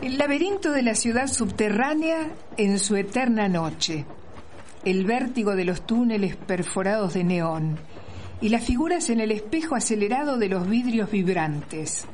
El 0.00 0.18
laberinto 0.18 0.72
de 0.72 0.82
la 0.82 0.94
ciudad 0.94 1.26
subterránea 1.26 2.30
en 2.56 2.78
su 2.78 2.96
eterna 2.96 3.48
noche 3.48 4.04
el 4.84 5.04
vértigo 5.04 5.54
de 5.54 5.64
los 5.64 5.86
túneles 5.86 6.36
perforados 6.36 7.14
de 7.14 7.24
neón 7.24 7.78
y 8.40 8.48
las 8.48 8.64
figuras 8.64 9.10
en 9.10 9.20
el 9.20 9.30
espejo 9.30 9.76
acelerado 9.76 10.36
de 10.36 10.48
los 10.48 10.68
vidrios 10.68 11.10
vibrantes, 11.10 12.06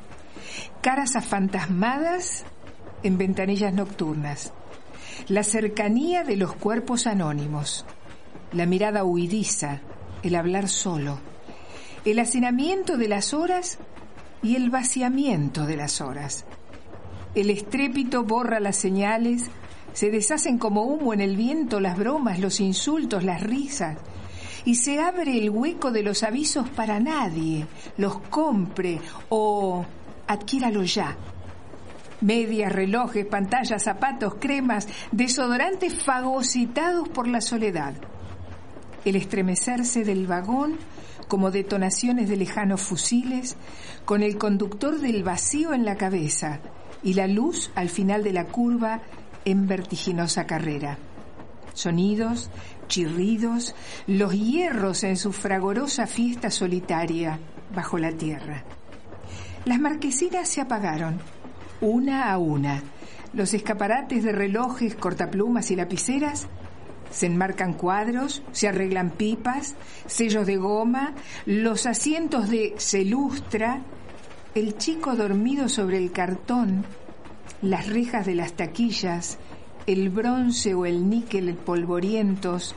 caras 0.81 1.15
afantasmadas 1.15 2.45
en 3.01 3.17
ventanillas 3.17 3.73
nocturnas, 3.73 4.53
la 5.27 5.43
cercanía 5.43 6.23
de 6.23 6.37
los 6.37 6.53
cuerpos 6.53 7.07
anónimos, 7.07 7.85
la 8.53 8.65
mirada 8.65 9.03
huidiza, 9.03 9.81
el 10.21 10.35
hablar 10.35 10.67
solo, 10.67 11.19
el 12.05 12.19
hacinamiento 12.19 12.97
de 12.97 13.07
las 13.07 13.33
horas 13.33 13.79
y 14.41 14.55
el 14.55 14.69
vaciamiento 14.69 15.65
de 15.65 15.75
las 15.75 16.01
horas. 16.01 16.45
El 17.35 17.49
estrépito 17.49 18.23
borra 18.23 18.59
las 18.59 18.77
señales 18.77 19.49
se 19.93 20.11
deshacen 20.11 20.57
como 20.57 20.83
humo 20.83 21.13
en 21.13 21.21
el 21.21 21.35
viento 21.35 21.79
las 21.79 21.97
bromas, 21.97 22.39
los 22.39 22.59
insultos, 22.59 23.23
las 23.23 23.41
risas. 23.41 23.97
Y 24.65 24.75
se 24.75 24.99
abre 24.99 25.37
el 25.37 25.49
hueco 25.49 25.91
de 25.91 26.03
los 26.03 26.23
avisos 26.23 26.69
para 26.69 26.99
nadie. 26.99 27.65
Los 27.97 28.19
compre 28.29 28.99
o 29.29 29.85
adquiéralo 30.27 30.83
ya. 30.83 31.17
Medias, 32.21 32.71
relojes, 32.71 33.25
pantallas, 33.25 33.83
zapatos, 33.83 34.35
cremas, 34.39 34.87
desodorantes 35.11 36.03
fagocitados 36.03 37.07
por 37.09 37.27
la 37.27 37.39
soledad. 37.39 37.93
El 39.05 39.15
estremecerse 39.15 40.03
del 40.03 40.27
vagón 40.27 40.77
como 41.29 41.51
detonaciones 41.51 42.27
de 42.27 42.35
lejanos 42.35 42.81
fusiles, 42.81 43.55
con 44.03 44.23
el 44.23 44.37
conductor 44.37 44.99
del 44.99 45.23
vacío 45.23 45.73
en 45.73 45.85
la 45.85 45.95
cabeza 45.95 46.59
y 47.03 47.13
la 47.13 47.27
luz 47.27 47.71
al 47.75 47.89
final 47.89 48.23
de 48.23 48.33
la 48.33 48.45
curva 48.45 49.01
en 49.45 49.67
vertiginosa 49.67 50.45
carrera. 50.45 50.97
Sonidos, 51.73 52.49
chirridos, 52.87 53.75
los 54.07 54.33
hierros 54.33 55.03
en 55.03 55.17
su 55.17 55.31
fragorosa 55.31 56.07
fiesta 56.07 56.51
solitaria 56.51 57.39
bajo 57.73 57.97
la 57.97 58.11
tierra. 58.11 58.63
Las 59.65 59.79
marquesinas 59.79 60.49
se 60.49 60.61
apagaron, 60.61 61.19
una 61.81 62.31
a 62.31 62.37
una. 62.37 62.81
Los 63.33 63.53
escaparates 63.53 64.23
de 64.23 64.31
relojes, 64.31 64.95
cortaplumas 64.95 65.69
y 65.71 65.75
lapiceras 65.75 66.47
se 67.11 67.25
enmarcan 67.25 67.73
cuadros, 67.73 68.43
se 68.51 68.67
arreglan 68.67 69.11
pipas, 69.11 69.75
sellos 70.05 70.45
de 70.45 70.57
goma, 70.57 71.13
los 71.45 71.85
asientos 71.85 72.49
de 72.49 72.75
celustra, 72.77 73.81
el 74.55 74.77
chico 74.77 75.15
dormido 75.15 75.69
sobre 75.69 75.97
el 75.97 76.11
cartón, 76.11 76.85
las 77.61 77.87
rejas 77.87 78.25
de 78.25 78.35
las 78.35 78.53
taquillas, 78.53 79.37
el 79.85 80.09
bronce 80.09 80.73
o 80.73 80.85
el 80.85 81.09
níquel 81.09 81.55
polvorientos 81.55 82.75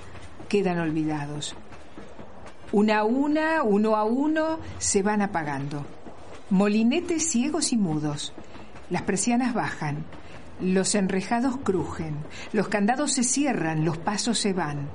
quedan 0.49 0.79
olvidados. 0.79 1.55
Una 2.73 3.01
a 3.01 3.05
una, 3.05 3.63
uno 3.63 3.97
a 3.97 4.05
uno, 4.05 4.59
se 4.79 5.03
van 5.03 5.23
apagando. 5.23 5.85
Molinetes 6.51 7.31
ciegos 7.31 7.73
y 7.73 7.77
mudos. 7.77 8.33
Las 8.91 9.03
persianas 9.03 9.55
bajan. 9.55 10.05
Los 10.61 10.95
enrejados 10.95 11.59
crujen. 11.59 12.17
Los 12.53 12.69
candados 12.69 13.13
se 13.13 13.25
cierran. 13.25 13.85
Los 13.85 13.99
pasos 13.99 14.39
se 14.39 14.53
van. 14.53 14.89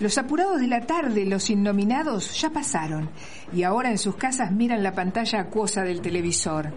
Los 0.00 0.16
apurados 0.16 0.60
de 0.60 0.66
la 0.66 0.80
tarde, 0.80 1.26
los 1.26 1.50
innominados, 1.50 2.40
ya 2.40 2.48
pasaron 2.48 3.10
y 3.52 3.64
ahora 3.64 3.90
en 3.90 3.98
sus 3.98 4.16
casas 4.16 4.50
miran 4.50 4.82
la 4.82 4.92
pantalla 4.92 5.40
acuosa 5.40 5.82
del 5.82 6.00
televisor. 6.00 6.72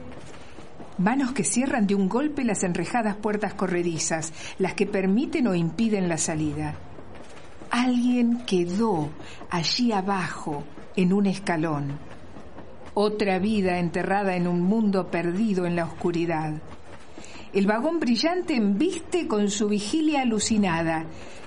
Manos 0.98 1.32
que 1.32 1.44
cierran 1.44 1.88
de 1.88 1.96
un 1.96 2.08
golpe 2.08 2.44
las 2.44 2.64
enrejadas 2.64 3.16
puertas 3.16 3.54
corredizas, 3.54 4.32
las 4.60 4.74
que 4.76 4.86
permiten 4.86 5.48
o 5.48 5.56
impiden 5.56 6.08
la 6.08 6.18
salida. 6.18 6.76
Alguien 7.72 8.46
quedó 8.46 9.10
allí 9.50 9.92
abajo, 9.92 10.64
en 10.96 11.14
un 11.14 11.26
escalón. 11.26 11.98
Otra 12.94 13.40
vida 13.40 13.80
enterrada 13.80 14.36
en 14.36 14.48
un 14.48 14.62
mundo 14.62 15.10
perdido 15.10 15.66
en 15.66 15.76
la 15.76 15.86
oscuridad. 15.86 16.54
El 17.54 17.66
vagón 17.66 18.00
brillante 18.00 18.56
embiste 18.56 19.28
con 19.28 19.50
su 19.50 19.68
vigilia 19.68 20.22
alucinada. 20.22 21.06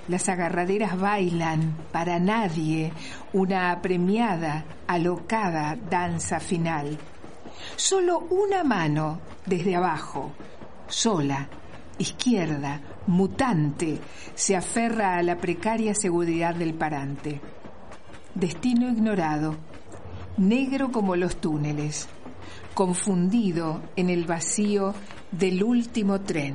Las 0.08 0.28
agarraderas 0.28 0.98
bailan, 0.98 1.76
para 1.92 2.18
nadie, 2.18 2.92
una 3.32 3.72
apremiada, 3.72 4.64
alocada 4.86 5.76
danza 5.90 6.38
final. 6.40 6.98
Solo 7.76 8.26
una 8.30 8.64
mano 8.64 9.20
desde 9.44 9.76
abajo, 9.76 10.32
sola, 10.88 11.48
izquierda, 11.98 12.80
mutante, 13.06 13.98
se 14.34 14.56
aferra 14.56 15.16
a 15.16 15.22
la 15.22 15.36
precaria 15.36 15.94
seguridad 15.94 16.54
del 16.54 16.74
parante. 16.74 17.40
Destino 18.34 18.88
ignorado, 18.88 19.56
negro 20.36 20.90
como 20.92 21.16
los 21.16 21.36
túneles, 21.36 22.08
confundido 22.74 23.82
en 23.96 24.10
el 24.10 24.26
vacío 24.26 24.94
del 25.32 25.62
último 25.62 26.20
tren. 26.20 26.54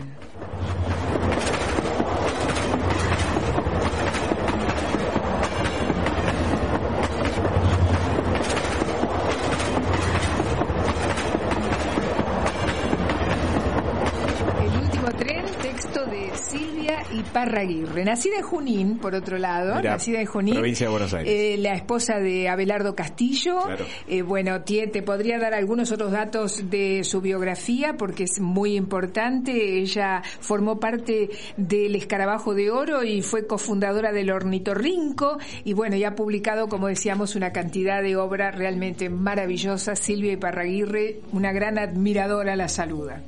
y 17.12 17.21
Parraguirre. 17.34 18.06
Nacida 18.06 18.38
en 18.38 18.44
Junín, 18.44 18.98
por 18.98 19.16
otro 19.16 19.38
lado, 19.38 19.82
nacida 19.82 20.20
en 20.20 20.26
Junín. 20.26 20.56
Provincia 20.56 20.88
de 20.88 20.92
Buenos 20.92 21.14
Aires. 21.14 21.34
Eh, 21.34 21.58
la 21.58 21.74
esposa 21.74 22.20
de 22.20 22.50
Abelardo 22.50 22.96
Castillo. 22.96 23.60
Eh, 24.08 24.22
bueno, 24.22 24.62
te 24.64 25.02
podría 25.02 25.40
dar 25.40 25.54
algunos 25.54 25.92
otros 25.92 26.12
datos 26.12 26.70
de 26.70 27.04
su 27.04 27.22
biografía 27.22 27.96
porque 27.98 28.24
es 28.24 28.40
muy 28.40 28.76
importante. 28.76 29.80
Ella 29.80 30.22
formó 30.40 30.80
parte 30.80 31.30
del 31.58 31.96
Escarabajo 31.96 32.54
de 32.54 32.70
Oro 32.70 33.04
y 33.04 33.22
fue 33.22 33.48
cofundadora 33.48 34.12
del 34.12 34.32
Ornitorrinco. 34.32 35.38
Y 35.64 35.74
bueno, 35.74 35.96
ya 35.96 36.10
ha 36.10 36.16
publicado, 36.16 36.68
como 36.68 36.88
decíamos, 36.88 37.36
una 37.36 37.52
cantidad 37.52 38.02
de 38.02 38.16
obras 38.16 38.56
realmente 38.56 39.10
maravillosas. 39.10 40.00
Silvia 40.00 40.34
Iparraguirre, 40.34 41.22
una 41.32 41.52
gran 41.52 41.78
admiradora, 41.78 42.56
la 42.56 42.68
saluda. 42.68 43.22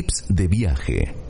Tips 0.00 0.24
de 0.28 0.48
viaje. 0.48 1.29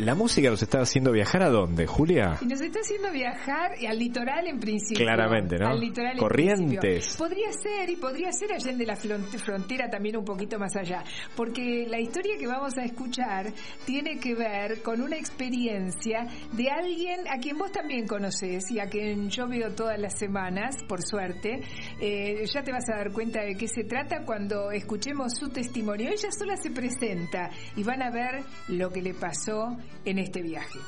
La 0.00 0.14
música 0.14 0.48
nos 0.48 0.62
está 0.62 0.80
haciendo 0.80 1.12
viajar 1.12 1.42
a 1.42 1.50
dónde, 1.50 1.86
Julia? 1.86 2.38
Y 2.40 2.46
nos 2.46 2.62
está 2.62 2.80
haciendo 2.80 3.12
viajar 3.12 3.72
al 3.86 3.98
litoral 3.98 4.46
en 4.46 4.58
principio. 4.58 5.04
Claramente, 5.04 5.58
¿no? 5.58 5.68
Al 5.68 5.78
litoral 5.78 6.16
Corrientes. 6.16 7.16
Podría 7.18 7.52
ser, 7.52 7.90
y 7.90 7.96
podría 7.96 8.32
ser 8.32 8.50
allá 8.50 8.72
de 8.72 8.86
la 8.86 8.96
frontera 8.96 9.90
también 9.90 10.16
un 10.16 10.24
poquito 10.24 10.58
más 10.58 10.74
allá. 10.74 11.04
Porque 11.36 11.86
la 11.86 12.00
historia 12.00 12.38
que 12.38 12.46
vamos 12.46 12.78
a 12.78 12.84
escuchar 12.84 13.52
tiene 13.84 14.18
que 14.18 14.34
ver 14.34 14.80
con 14.80 15.02
una 15.02 15.18
experiencia 15.18 16.26
de 16.50 16.70
alguien 16.70 17.28
a 17.28 17.36
quien 17.36 17.58
vos 17.58 17.70
también 17.70 18.06
conoces 18.06 18.70
y 18.70 18.80
a 18.80 18.86
quien 18.86 19.28
yo 19.28 19.48
veo 19.48 19.74
todas 19.74 19.98
las 19.98 20.18
semanas, 20.18 20.76
por 20.88 21.02
suerte. 21.02 21.60
Eh, 22.00 22.46
ya 22.46 22.62
te 22.62 22.72
vas 22.72 22.88
a 22.88 22.96
dar 22.96 23.12
cuenta 23.12 23.42
de 23.42 23.54
qué 23.54 23.68
se 23.68 23.84
trata 23.84 24.24
cuando 24.24 24.70
escuchemos 24.70 25.34
su 25.34 25.50
testimonio. 25.50 26.08
Ella 26.08 26.30
sola 26.32 26.56
se 26.56 26.70
presenta 26.70 27.50
y 27.76 27.82
van 27.82 28.00
a 28.00 28.10
ver 28.10 28.44
lo 28.68 28.88
que 28.88 29.02
le 29.02 29.12
pasó 29.12 29.76
en 30.04 30.18
este 30.18 30.42
viaje. 30.42 30.78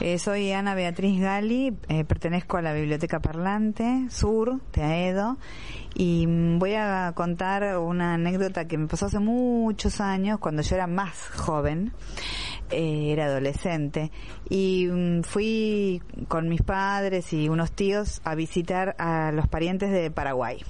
Eh, 0.00 0.18
soy 0.20 0.52
Ana 0.52 0.76
Beatriz 0.76 1.20
Gali, 1.20 1.76
eh, 1.88 2.04
pertenezco 2.04 2.56
a 2.56 2.62
la 2.62 2.72
Biblioteca 2.72 3.18
Parlante 3.18 4.06
Sur 4.10 4.60
de 4.72 4.84
Aedo 4.84 5.38
y 5.92 6.24
mm, 6.24 6.60
voy 6.60 6.74
a 6.74 7.12
contar 7.16 7.76
una 7.78 8.14
anécdota 8.14 8.66
que 8.66 8.78
me 8.78 8.86
pasó 8.86 9.06
hace 9.06 9.18
muchos 9.18 10.00
años, 10.00 10.38
cuando 10.38 10.62
yo 10.62 10.76
era 10.76 10.86
más 10.86 11.28
joven, 11.30 11.92
eh, 12.70 13.10
era 13.10 13.26
adolescente, 13.26 14.12
y 14.48 14.86
mm, 14.86 15.22
fui 15.22 16.00
con 16.28 16.48
mis 16.48 16.62
padres 16.62 17.32
y 17.32 17.48
unos 17.48 17.72
tíos 17.72 18.20
a 18.22 18.36
visitar 18.36 18.94
a 18.98 19.32
los 19.32 19.48
parientes 19.48 19.90
de 19.90 20.12
Paraguay. 20.12 20.64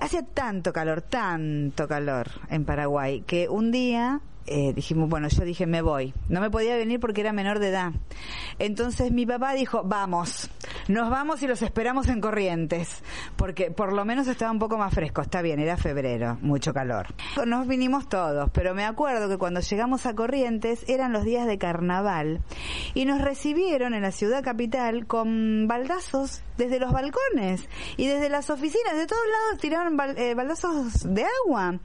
Hacía 0.00 0.22
tanto 0.22 0.72
calor, 0.72 1.02
tanto 1.02 1.86
calor 1.86 2.28
en 2.50 2.64
Paraguay, 2.64 3.22
que 3.24 3.48
un 3.48 3.70
día 3.70 4.20
eh, 4.48 4.72
dijimos, 4.74 5.08
bueno, 5.08 5.28
yo 5.28 5.44
dije, 5.44 5.66
me 5.66 5.82
voy. 5.82 6.14
No 6.28 6.40
me 6.40 6.50
podía 6.50 6.76
venir 6.76 7.00
porque 7.00 7.20
era 7.20 7.32
menor 7.32 7.58
de 7.58 7.68
edad. 7.68 7.92
Entonces 8.58 9.12
mi 9.12 9.26
papá 9.26 9.54
dijo, 9.54 9.82
vamos, 9.84 10.50
nos 10.88 11.10
vamos 11.10 11.42
y 11.42 11.46
los 11.46 11.62
esperamos 11.62 12.08
en 12.08 12.20
Corrientes, 12.20 13.02
porque 13.36 13.70
por 13.70 13.92
lo 13.92 14.04
menos 14.04 14.26
estaba 14.26 14.50
un 14.50 14.58
poco 14.58 14.78
más 14.78 14.92
fresco. 14.92 15.22
Está 15.22 15.42
bien, 15.42 15.60
era 15.60 15.76
febrero, 15.76 16.38
mucho 16.40 16.72
calor. 16.72 17.06
Nos 17.46 17.66
vinimos 17.66 18.08
todos, 18.08 18.50
pero 18.50 18.74
me 18.74 18.84
acuerdo 18.84 19.28
que 19.28 19.38
cuando 19.38 19.60
llegamos 19.60 20.06
a 20.06 20.14
Corrientes 20.14 20.84
eran 20.88 21.12
los 21.12 21.24
días 21.24 21.46
de 21.46 21.58
carnaval 21.58 22.40
y 22.94 23.04
nos 23.04 23.20
recibieron 23.20 23.94
en 23.94 24.02
la 24.02 24.12
ciudad 24.12 24.42
capital 24.42 25.06
con 25.06 25.66
baldazos 25.68 26.42
desde 26.56 26.80
los 26.80 26.92
balcones 26.92 27.68
y 27.96 28.06
desde 28.08 28.28
las 28.28 28.50
oficinas, 28.50 28.96
de 28.96 29.06
todos 29.06 29.22
lados 29.26 29.60
tiraban 29.60 29.96
eh, 30.16 30.34
baldazos 30.34 31.14
de 31.14 31.24
agua, 31.44 31.78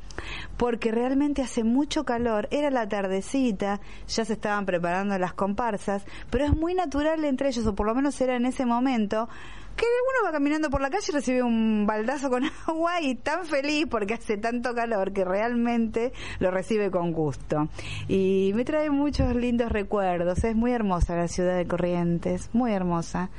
porque 0.58 0.92
realmente 0.92 1.42
hace 1.42 1.64
mucho 1.64 2.04
calor 2.04 2.48
era 2.54 2.70
la 2.70 2.88
tardecita, 2.88 3.82
ya 4.08 4.26
se 4.26 4.34
estaban 4.34 4.66
preparando 4.66 5.18
las 5.18 5.34
comparsas, 5.34 6.06
pero 6.30 6.46
es 6.46 6.56
muy 6.56 6.76
natural 6.76 7.26
entre 7.26 7.50
ellos, 7.50 7.66
o 7.66 7.74
por 7.74 7.88
lo 7.88 7.96
menos 7.96 8.20
era 8.22 8.36
en 8.36 8.46
ese 8.46 8.66
momento, 8.66 9.28
que 9.76 9.86
uno 9.86 10.28
va 10.28 10.32
caminando 10.32 10.70
por 10.70 10.82
la 10.82 10.92
calle 10.92 11.06
y 11.10 11.12
recibe 11.12 11.42
un 11.42 11.86
baldazo 11.88 12.30
con 12.30 12.44
agua 12.68 13.02
y 13.02 13.16
tan 13.16 13.46
feliz 13.46 13.88
porque 13.90 14.14
hace 14.14 14.38
tanto 14.38 14.76
calor 14.76 15.14
que 15.14 15.26
realmente 15.26 16.14
lo 16.40 16.52
recibe 16.52 16.92
con 16.92 17.12
gusto. 17.12 17.70
Y 18.08 18.52
me 18.54 18.66
trae 18.66 18.92
muchos 18.92 19.36
lindos 19.36 19.72
recuerdos. 19.72 20.44
Es 20.44 20.56
muy 20.56 20.72
hermosa 20.72 21.16
la 21.16 21.28
ciudad 21.28 21.58
de 21.58 21.66
Corrientes, 21.66 22.50
muy 22.54 22.72
hermosa. 22.72 23.32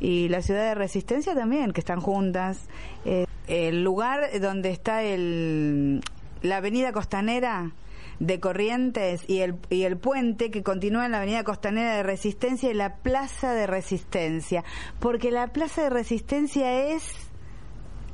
Y 0.00 0.28
la 0.30 0.40
ciudad 0.40 0.62
de 0.62 0.74
Resistencia 0.74 1.34
también, 1.34 1.72
que 1.72 1.80
están 1.80 2.00
juntas. 2.00 2.68
Eh, 3.04 3.26
el 3.46 3.84
lugar 3.84 4.30
donde 4.40 4.70
está 4.70 5.02
el, 5.02 6.00
la 6.40 6.56
avenida 6.56 6.92
costanera 6.92 7.72
de 8.18 8.40
Corrientes 8.40 9.24
y 9.28 9.40
el, 9.40 9.56
y 9.70 9.82
el 9.82 9.96
puente 9.96 10.50
que 10.50 10.62
continúa 10.62 11.06
en 11.06 11.12
la 11.12 11.18
avenida 11.18 11.44
Costanera 11.44 11.96
de 11.96 12.02
Resistencia 12.02 12.70
y 12.70 12.74
la 12.74 12.96
Plaza 12.96 13.52
de 13.52 13.66
Resistencia, 13.66 14.64
porque 15.00 15.30
la 15.30 15.48
Plaza 15.48 15.82
de 15.82 15.90
Resistencia 15.90 16.92
es 16.92 17.12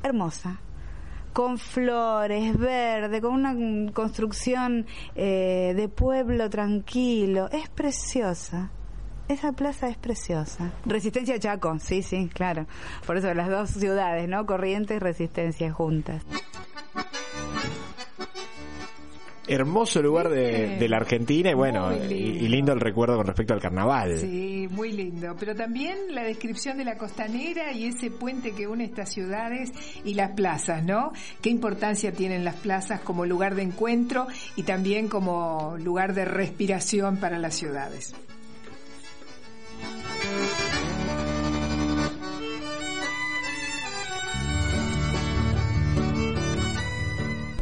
hermosa 0.02 0.60
con 1.32 1.58
flores, 1.58 2.58
verde, 2.58 3.20
con 3.20 3.34
una 3.34 3.92
construcción 3.92 4.86
eh, 5.14 5.72
de 5.76 5.88
pueblo 5.88 6.50
tranquilo. 6.50 7.48
Es 7.52 7.68
preciosa. 7.68 8.70
Esa 9.28 9.52
plaza 9.52 9.88
es 9.88 9.98
preciosa. 9.98 10.72
Resistencia 10.86 11.38
Chaco, 11.38 11.78
sí, 11.78 12.02
sí, 12.02 12.28
claro. 12.32 12.66
Por 13.06 13.18
eso 13.18 13.32
las 13.34 13.48
dos 13.50 13.70
ciudades, 13.70 14.28
¿no? 14.28 14.46
Corrientes 14.46 14.96
y 14.96 15.00
Resistencia 15.00 15.70
juntas. 15.70 16.24
Hermoso 19.48 20.02
lugar 20.02 20.28
de, 20.28 20.86
la 20.88 20.96
Argentina 20.98 21.50
y 21.50 21.54
bueno, 21.54 21.90
y, 21.92 22.06
lindo. 22.06 22.44
y 22.44 22.48
lindo 22.48 22.72
el 22.72 22.80
recuerdo 22.80 23.16
con 23.16 23.26
respecto 23.26 23.54
al 23.54 23.60
carnaval. 23.60 24.18
Sí, 24.18 24.68
muy 24.70 24.92
lindo. 24.92 25.34
Pero 25.38 25.54
también 25.54 25.96
la 26.10 26.22
descripción 26.22 26.78
de 26.78 26.84
la 26.84 26.96
costanera 26.96 27.72
y 27.72 27.86
ese 27.86 28.10
puente 28.10 28.52
que 28.52 28.66
une 28.66 28.84
estas 28.84 29.10
ciudades 29.10 29.72
y 30.04 30.14
las 30.14 30.32
plazas, 30.32 30.84
¿no? 30.84 31.12
Qué 31.40 31.50
importancia 31.50 32.12
tienen 32.12 32.44
las 32.44 32.56
plazas 32.56 33.00
como 33.00 33.26
lugar 33.26 33.54
de 33.54 33.62
encuentro 33.62 34.26
y 34.56 34.62
también 34.64 35.08
como 35.08 35.76
lugar 35.78 36.14
de 36.14 36.24
respiración 36.24 37.16
para 37.16 37.38
las 37.38 37.54
ciudades. 37.54 38.14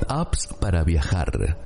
Apps 0.08 0.48
para 0.60 0.84
viajar. 0.84 1.65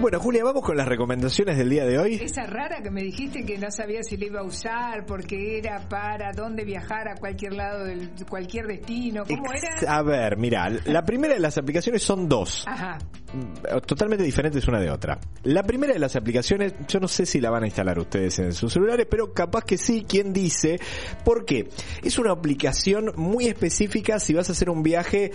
Bueno, 0.00 0.20
Julia, 0.20 0.44
vamos 0.44 0.62
con 0.62 0.76
las 0.76 0.86
recomendaciones 0.86 1.56
del 1.56 1.70
día 1.70 1.86
de 1.86 1.98
hoy. 1.98 2.14
Esa 2.16 2.42
rara 2.44 2.82
que 2.82 2.90
me 2.90 3.02
dijiste 3.02 3.46
que 3.46 3.56
no 3.56 3.70
sabía 3.70 4.02
si 4.02 4.16
la 4.18 4.26
iba 4.26 4.40
a 4.40 4.42
usar 4.42 5.06
porque 5.06 5.56
era 5.58 5.88
para 5.88 6.32
dónde 6.32 6.64
viajar 6.64 7.08
a 7.08 7.14
cualquier 7.14 7.54
lado 7.54 7.84
del 7.84 8.10
cualquier 8.28 8.66
destino. 8.66 9.22
¿Cómo 9.24 9.44
Ex- 9.54 9.82
era? 9.82 9.96
A 9.96 10.02
ver, 10.02 10.36
mira, 10.36 10.68
la 10.84 11.04
primera 11.04 11.34
de 11.34 11.40
las 11.40 11.56
aplicaciones 11.56 12.02
son 12.02 12.28
dos. 12.28 12.64
Ajá. 12.66 12.98
Mm, 13.34 13.78
totalmente 13.84 14.24
diferentes 14.24 14.66
una 14.68 14.80
de 14.80 14.90
otra. 14.90 15.18
La 15.42 15.64
primera 15.64 15.92
de 15.92 15.98
las 15.98 16.14
aplicaciones, 16.14 16.74
yo 16.86 17.00
no 17.00 17.08
sé 17.08 17.26
si 17.26 17.40
la 17.40 17.50
van 17.50 17.64
a 17.64 17.66
instalar 17.66 17.98
ustedes 17.98 18.38
en 18.38 18.52
sus 18.52 18.72
celulares, 18.72 19.08
pero 19.10 19.32
capaz 19.32 19.64
que 19.64 19.76
sí, 19.76 20.04
¿quién 20.08 20.32
dice? 20.32 20.78
¿Por 21.24 21.44
qué? 21.44 21.68
Es 22.02 22.18
una 22.18 22.30
aplicación 22.30 23.12
muy 23.16 23.46
específica 23.46 24.20
si 24.20 24.34
vas 24.34 24.48
a 24.50 24.52
hacer 24.52 24.70
un 24.70 24.84
viaje, 24.84 25.32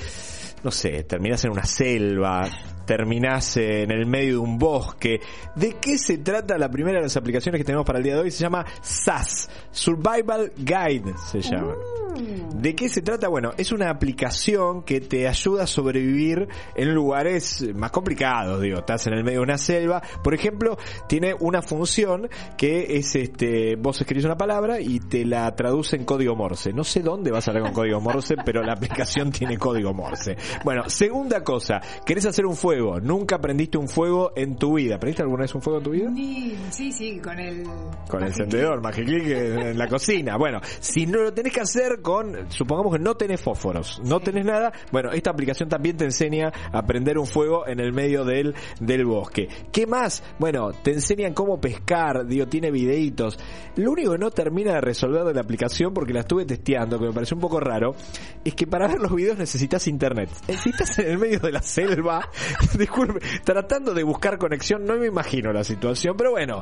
no 0.64 0.72
sé, 0.72 1.04
terminás 1.04 1.43
en 1.43 1.52
una 1.52 1.66
selva, 1.66 2.50
terminás 2.86 3.58
en 3.58 3.91
el 3.91 4.06
medio 4.06 4.32
de 4.32 4.38
un 4.38 4.58
bosque. 4.58 5.20
¿De 5.56 5.76
qué 5.82 5.97
se 5.97 6.20
trata 6.20 6.58
la 6.58 6.72
primera 6.72 7.00
de 7.00 7.04
las 7.04 7.18
aplicaciones 7.18 7.60
que 7.60 7.66
tenemos 7.66 7.86
para 7.86 8.00
el 8.00 8.04
día 8.04 8.16
de 8.16 8.22
hoy? 8.22 8.32
Se 8.32 8.43
llama 8.43 8.66
SAS, 8.82 9.50
Survival 9.72 10.54
Guide 10.58 11.14
se 11.30 11.41
llama. 11.41 11.76
¿De 12.56 12.76
qué 12.76 12.89
se 12.89 13.02
trata? 13.02 13.28
Bueno, 13.28 13.52
es 13.58 13.72
una 13.72 13.89
aplicación 13.89 14.84
que 14.84 15.00
te 15.00 15.28
ayuda 15.28 15.64
a 15.64 15.68
sobrevivir 15.68 16.47
en 16.76 16.93
lugares 16.93 17.64
más 17.76 17.89
complicados, 17.92 18.62
digo, 18.62 18.80
estás 18.80 19.08
en 19.08 19.14
el 19.14 19.24
medio 19.24 19.40
de 19.40 19.44
una 19.44 19.58
selva, 19.58 20.02
por 20.24 20.34
ejemplo, 20.34 20.78
tiene 21.08 21.34
una 21.40 21.62
función 21.62 22.30
que 22.58 22.98
es 22.98 23.16
este, 23.16 23.76
vos 23.76 24.00
escribís 24.00 24.26
una 24.26 24.38
palabra 24.38 24.80
y 24.80 25.00
te 25.00 25.26
la 25.26 25.56
traduce 25.56 25.96
en 25.96 26.06
código 26.06 26.36
Morse. 26.36 26.74
No 26.74 26.84
sé 26.84 27.02
dónde 27.02 27.32
vas 27.32 27.48
a 27.48 27.52
hablar 27.52 27.64
con 27.66 27.74
código 27.74 28.02
Morse, 28.02 28.36
pero 28.46 28.64
la 28.64 28.74
aplicación 28.74 29.32
tiene 29.32 29.58
código 29.58 29.94
Morse. 29.94 30.38
Bueno, 30.64 30.90
segunda 30.90 31.44
cosa, 31.44 31.82
querés 32.06 32.26
hacer 32.26 32.46
un 32.46 32.56
fuego, 32.56 33.00
nunca 33.00 33.36
aprendiste 33.36 33.78
un 33.78 33.88
fuego 33.88 34.32
en 34.36 34.56
tu 34.56 34.76
vida. 34.76 34.96
¿Aprendiste 34.96 35.24
alguna 35.24 35.44
vez 35.44 35.56
un 35.56 35.62
fuego 35.62 35.80
en 35.80 35.84
tu 35.84 35.92
vida? 35.92 36.12
Sí, 36.72 36.92
sí, 36.92 37.20
con 37.20 37.40
el... 37.40 37.64
Con 38.10 38.22
el 38.22 38.28
encendedor, 38.28 38.82
Magiclick 38.82 39.28
en 39.28 39.78
la 39.78 39.88
cocina. 39.88 40.38
Bueno, 40.38 40.60
si 40.80 41.06
no 41.06 41.22
lo 41.22 41.34
tenés 41.34 41.54
que 41.54 41.62
hacer 41.62 42.02
con, 42.02 42.52
supongamos 42.52 42.94
que 42.94 43.00
no 43.00 43.16
tenés 43.16 43.42
fósforos, 43.42 44.02
no 44.04 44.20
tenés 44.20 44.46
nada, 44.46 44.72
bueno, 44.92 45.12
esta 45.12 45.32
aplicación 45.32 45.70
también 45.70 45.98
te 45.98 46.06
enseña 46.06 46.52
a 46.72 46.86
prender 46.86 47.18
un 47.18 47.26
fuego 47.26 47.68
en 47.70 47.80
el 47.80 47.93
medio 47.93 48.26
del, 48.26 48.53
del 48.80 49.05
bosque. 49.05 49.47
¿Qué 49.72 49.88
más? 49.88 50.24
Bueno, 50.38 50.72
te 50.72 50.91
enseñan 50.91 51.34
cómo 51.34 51.59
pescar, 51.59 52.26
digo, 52.26 52.47
tiene 52.47 52.72
videitos. 52.72 53.38
Lo 53.76 53.91
único 53.91 54.11
que 54.11 54.17
no 54.17 54.32
termina 54.32 54.74
de 54.74 54.82
resolver 54.82 55.24
de 55.24 55.34
la 55.34 55.41
aplicación, 55.41 55.93
porque 55.93 56.13
la 56.13 56.22
estuve 56.22 56.45
testeando, 56.45 56.99
que 56.99 57.05
me 57.05 57.13
pareció 57.13 57.36
un 57.36 57.41
poco 57.41 57.59
raro, 57.59 57.95
es 58.43 58.53
que 58.55 58.67
para 58.67 58.88
ver 58.88 58.99
los 58.99 59.13
videos 59.13 59.38
necesitas 59.38 59.88
internet. 59.88 60.30
Si 60.61 60.70
estás 60.70 60.99
en 60.99 61.07
el 61.11 61.17
medio 61.17 61.39
de 61.39 61.51
la 61.51 61.61
selva, 61.61 62.30
disculpe, 62.78 63.20
tratando 63.43 63.93
de 63.93 64.03
buscar 64.03 64.38
conexión, 64.38 64.86
no 64.86 64.97
me 64.97 65.07
imagino 65.07 65.51
la 65.51 65.63
situación, 65.63 66.15
pero 66.17 66.32
bueno, 66.32 66.61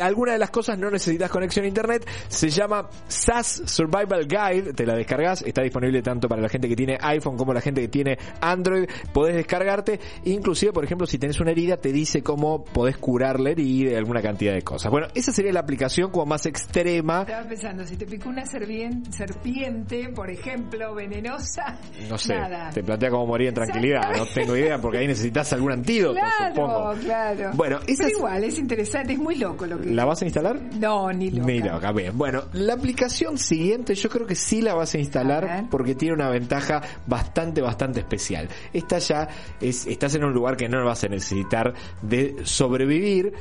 alguna 0.00 0.32
de 0.32 0.38
las 0.38 0.50
cosas 0.50 0.78
no 0.78 0.90
necesitas 0.90 1.30
conexión 1.30 1.64
a 1.64 1.68
internet, 1.68 2.08
se 2.28 2.50
llama 2.50 2.88
SAS 3.08 3.62
Survival 3.66 4.26
Guide, 4.26 4.72
te 4.72 4.86
la 4.86 4.94
descargas, 4.94 5.42
está 5.42 5.62
disponible 5.62 6.02
tanto 6.02 6.28
para 6.28 6.42
la 6.42 6.48
gente 6.48 6.68
que 6.68 6.76
tiene 6.76 6.98
iPhone 7.00 7.36
como 7.36 7.52
la 7.52 7.60
gente 7.60 7.80
que 7.80 7.88
tiene 7.88 8.18
Android, 8.40 8.88
podés 9.12 9.36
descargarte, 9.36 10.00
inclusive 10.24 10.72
por 10.72 10.84
ejemplo 10.84 11.06
si 11.06 11.18
tenés 11.18 11.40
una 11.40 11.50
herida 11.50 11.76
te 11.76 11.92
dice 11.92 12.22
cómo 12.22 12.64
podés 12.64 12.96
curar 12.98 13.40
la 13.40 13.50
herida 13.50 13.92
y 13.92 13.94
alguna 13.94 14.22
cantidad 14.22 14.52
de 14.54 14.62
cosas. 14.62 14.90
Bueno, 14.90 15.08
esa 15.14 15.32
sería 15.32 15.52
la 15.52 15.60
aplicación 15.60 16.10
como 16.10 16.26
más 16.26 16.46
extrema, 16.46 17.22
Estaba 17.22 17.48
pensando, 17.48 17.84
si 17.86 17.96
te 17.96 18.06
picó 18.06 18.28
una 18.28 18.44
serpiente, 18.46 20.08
por 20.14 20.30
ejemplo, 20.30 20.94
venenosa, 20.94 21.78
no 22.08 22.18
sé, 22.18 22.34
nada. 22.34 22.70
te 22.70 22.82
plantea 22.82 23.10
cómo 23.10 23.26
morir 23.26 23.48
en 23.48 23.54
tranquilidad, 23.54 24.02
no 24.16 24.26
tengo 24.26 24.56
idea 24.56 24.78
porque 24.80 24.98
ahí 24.98 25.06
necesitas 25.06 25.52
algún 25.52 25.72
antídoto, 25.72 26.14
Claro, 26.14 26.54
supongo. 26.54 26.92
claro. 27.02 27.50
Bueno, 27.54 27.78
esa 27.86 28.04
Pero 28.04 28.18
igual, 28.18 28.44
es 28.44 28.58
interesante, 28.58 29.12
es 29.12 29.18
muy 29.18 29.36
loco 29.36 29.66
lo 29.66 29.78
que... 29.80 29.90
¿La 29.90 30.04
vas 30.04 30.22
a 30.22 30.24
instalar? 30.24 30.60
No, 30.78 31.10
ni 31.12 31.30
loca. 31.30 31.46
Ni 31.46 31.58
loca, 31.60 31.92
bien. 31.92 32.16
Bueno, 32.16 32.44
la 32.52 32.74
aplicación 32.74 33.38
siguiente 33.38 33.94
yo 33.94 34.08
creo 34.08 34.26
que 34.26 34.34
sí 34.34 34.62
la 34.62 34.74
vas 34.74 34.94
a 34.94 34.98
instalar 34.98 35.66
porque 35.70 35.94
tiene 35.94 36.14
una 36.14 36.28
ventaja 36.30 36.82
bastante, 37.06 37.60
bastante 37.60 38.00
especial. 38.00 38.48
Esta 38.72 38.98
ya 38.98 39.28
es, 39.60 39.86
estás 40.00 40.14
en 40.14 40.24
un 40.24 40.32
lugar 40.32 40.56
que 40.56 40.66
no 40.66 40.82
vas 40.82 41.04
a 41.04 41.08
necesitar 41.08 41.74
de 42.00 42.36
sobrevivir. 42.44 43.34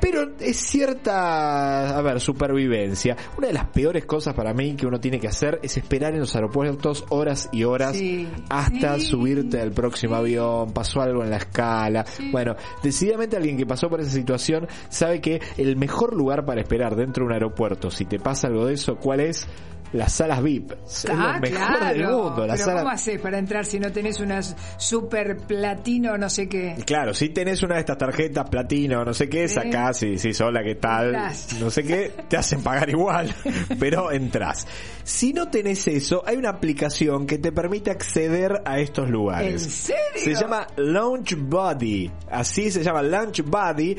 Pero 0.00 0.30
es 0.38 0.56
cierta, 0.56 1.98
a 1.98 2.00
ver, 2.02 2.20
supervivencia. 2.20 3.16
Una 3.36 3.48
de 3.48 3.52
las 3.52 3.64
peores 3.66 4.06
cosas 4.06 4.32
para 4.32 4.54
mí 4.54 4.76
que 4.76 4.86
uno 4.86 5.00
tiene 5.00 5.18
que 5.18 5.26
hacer 5.26 5.58
es 5.60 5.76
esperar 5.76 6.14
en 6.14 6.20
los 6.20 6.34
aeropuertos 6.36 7.04
horas 7.08 7.48
y 7.52 7.64
horas 7.64 7.96
Sí, 7.96 8.28
hasta 8.48 8.94
sí, 8.94 9.06
subirte 9.06 9.60
al 9.60 9.72
próximo 9.72 10.14
sí. 10.14 10.20
avión, 10.20 10.72
pasó 10.72 11.00
algo 11.02 11.24
en 11.24 11.30
la 11.30 11.38
escala. 11.38 12.06
Bueno, 12.30 12.54
decididamente 12.82 13.36
alguien 13.36 13.56
que 13.56 13.66
pasó 13.66 13.90
por 13.90 14.00
esa 14.00 14.10
situación 14.10 14.68
sabe 14.88 15.20
que 15.20 15.42
el 15.56 15.76
mejor 15.76 16.14
lugar 16.14 16.46
para 16.46 16.60
esperar 16.60 16.94
dentro 16.94 17.24
de 17.24 17.26
un 17.26 17.32
aeropuerto, 17.32 17.90
si 17.90 18.04
te 18.04 18.20
pasa 18.20 18.46
algo 18.46 18.66
de 18.66 18.74
eso, 18.74 18.96
¿cuál 18.96 19.20
es? 19.20 19.48
Las 19.92 20.12
salas 20.12 20.42
VIP. 20.42 20.72
Es 20.86 21.06
Ah, 21.10 21.34
lo 21.34 21.40
mejor 21.40 21.58
claro. 21.78 21.86
del 21.86 22.06
mundo. 22.06 22.46
Las 22.46 22.56
Pero 22.58 22.64
salas... 22.66 22.82
¿cómo 22.82 22.94
haces 22.94 23.20
para 23.20 23.38
entrar 23.38 23.64
si 23.64 23.80
no 23.80 23.90
tenés 23.90 24.20
unas 24.20 24.54
super 24.76 25.36
platino 25.38 26.16
no 26.18 26.28
sé 26.28 26.48
qué? 26.48 26.76
Claro, 26.84 27.14
si 27.14 27.30
tenés 27.30 27.62
una 27.62 27.74
de 27.76 27.80
estas 27.80 27.98
tarjetas 27.98 28.48
platino, 28.50 29.04
no 29.04 29.14
sé 29.14 29.28
qué, 29.28 29.48
sacás 29.48 30.02
y 30.02 30.10
decís, 30.16 30.40
hola, 30.40 30.62
¿qué 30.62 30.74
tal? 30.74 31.06
Entrás. 31.06 31.56
No 31.60 31.70
sé 31.70 31.82
qué, 31.84 32.12
te 32.28 32.36
hacen 32.36 32.62
pagar 32.62 32.90
igual, 32.90 33.34
pero 33.80 34.12
entras. 34.12 34.66
Si 35.04 35.32
no 35.32 35.48
tenés 35.48 35.86
eso, 35.88 36.22
hay 36.26 36.36
una 36.36 36.50
aplicación 36.50 37.26
que 37.26 37.38
te 37.38 37.50
permite 37.52 37.90
acceder 37.90 38.60
a 38.66 38.78
estos 38.78 39.08
lugares. 39.08 39.64
¿En 39.64 39.70
serio? 39.70 40.02
Se 40.22 40.34
llama 40.34 40.66
Launch 40.76 41.34
Buddy. 41.38 42.10
Así 42.30 42.70
se 42.70 42.82
llama 42.82 43.02
Launch 43.02 43.42
Buddy. 43.42 43.96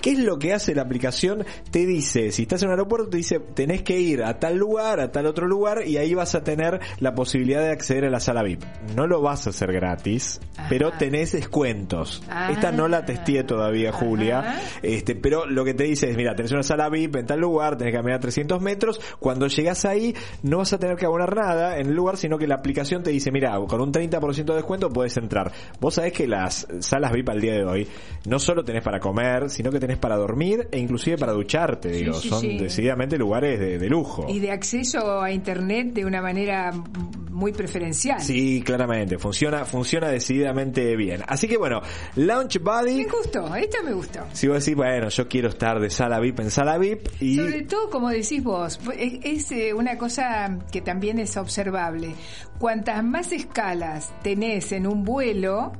¿Qué 0.00 0.12
es 0.12 0.18
lo 0.18 0.38
que 0.38 0.52
hace 0.52 0.74
la 0.74 0.82
aplicación? 0.82 1.44
Te 1.70 1.86
dice, 1.86 2.32
si 2.32 2.42
estás 2.42 2.62
en 2.62 2.68
un 2.68 2.72
aeropuerto, 2.72 3.08
te 3.10 3.18
dice, 3.18 3.38
tenés 3.38 3.82
que 3.82 3.98
ir 3.98 4.22
a 4.22 4.38
tal 4.38 4.56
lugar, 4.56 5.00
a 5.00 5.12
tal 5.12 5.26
otro 5.26 5.46
lugar, 5.46 5.86
y 5.86 5.96
ahí 5.96 6.14
vas 6.14 6.34
a 6.34 6.42
tener 6.42 6.80
la 6.98 7.14
posibilidad 7.14 7.62
de 7.62 7.70
acceder 7.70 8.04
a 8.04 8.10
la 8.10 8.20
sala 8.20 8.42
VIP. 8.42 8.62
No 8.96 9.06
lo 9.06 9.20
vas 9.20 9.46
a 9.46 9.50
hacer 9.50 9.72
gratis, 9.72 10.40
Ajá. 10.56 10.68
pero 10.68 10.92
tenés 10.92 11.32
descuentos. 11.32 12.22
Esta 12.50 12.72
no 12.72 12.88
la 12.88 13.04
testé 13.04 13.44
todavía, 13.44 13.92
Julia. 13.92 14.40
Ajá. 14.40 14.60
Este, 14.82 15.14
pero 15.14 15.46
lo 15.46 15.64
que 15.64 15.74
te 15.74 15.84
dice 15.84 16.10
es, 16.10 16.16
mira, 16.16 16.34
tenés 16.34 16.52
una 16.52 16.62
sala 16.62 16.88
VIP 16.88 17.16
en 17.16 17.26
tal 17.26 17.40
lugar, 17.40 17.76
tenés 17.76 17.92
que 17.92 17.98
caminar 17.98 18.20
300 18.20 18.60
metros. 18.60 19.00
Cuando 19.18 19.46
llegas 19.46 19.84
ahí, 19.84 20.14
no 20.42 20.58
vas 20.58 20.72
a 20.72 20.78
tener 20.78 20.96
que 20.96 21.06
abonar 21.06 21.34
nada 21.34 21.78
en 21.78 21.86
el 21.86 21.94
lugar, 21.94 22.16
sino 22.16 22.38
que 22.38 22.46
la 22.46 22.56
aplicación 22.56 23.02
te 23.02 23.10
dice, 23.10 23.30
mira, 23.30 23.58
con 23.68 23.80
un 23.80 23.92
30% 23.92 24.44
de 24.44 24.54
descuento 24.54 24.88
puedes 24.88 25.16
entrar. 25.16 25.52
Vos 25.80 25.94
sabés 25.94 26.12
que 26.12 26.26
las 26.26 26.66
salas 26.80 27.12
VIP 27.12 27.28
al 27.28 27.40
día 27.40 27.52
de 27.52 27.64
hoy 27.64 27.88
no 28.26 28.38
solo 28.38 28.64
tenés 28.64 28.82
para 28.82 28.98
comer, 29.00 29.50
sino 29.50 29.70
que 29.70 29.78
tenés 29.78 29.89
tenés 29.90 29.98
para 29.98 30.16
dormir 30.16 30.68
e 30.70 30.78
inclusive 30.78 31.18
para 31.18 31.32
ducharte, 31.32 31.88
digo. 31.90 32.14
sí, 32.14 32.28
Son 32.28 32.40
sí. 32.40 32.58
decididamente 32.58 33.18
lugares 33.18 33.58
de, 33.58 33.78
de 33.78 33.88
lujo. 33.88 34.26
Y 34.28 34.38
de 34.38 34.52
acceso 34.52 35.20
a 35.20 35.32
internet 35.32 35.92
de 35.94 36.04
una 36.04 36.22
manera 36.22 36.70
muy 37.30 37.52
preferencial. 37.52 38.20
Sí, 38.20 38.62
claramente, 38.64 39.18
funciona, 39.18 39.64
funciona 39.64 40.08
decididamente 40.08 40.94
bien. 40.94 41.22
Así 41.26 41.48
que 41.48 41.56
bueno, 41.56 41.80
Launch 42.16 42.60
Buddy, 42.60 42.98
Me 42.98 43.04
gustó, 43.10 43.52
esta 43.56 43.82
me 43.82 43.92
gustó. 43.92 44.20
si 44.32 44.46
vos 44.46 44.64
decís, 44.64 44.76
bueno, 44.76 45.08
yo 45.08 45.26
quiero 45.28 45.48
estar 45.48 45.80
de 45.80 45.90
sala 45.90 46.20
VIP 46.20 46.40
en 46.40 46.50
sala 46.50 46.78
VIP 46.78 47.08
y 47.20 47.36
Sobre 47.36 47.62
todo, 47.62 47.90
como 47.90 48.10
decís 48.10 48.44
vos, 48.44 48.78
es, 48.96 49.14
es, 49.24 49.52
eh, 49.52 49.74
una 49.74 49.96
cosa 49.98 50.58
que 50.70 50.82
también 50.82 51.18
es 51.18 51.36
observable. 51.36 52.14
Cuantas 52.58 53.02
más 53.02 53.32
escalas 53.32 54.12
tenés 54.22 54.70
en 54.72 54.86
un 54.86 55.02
vuelo, 55.02 55.72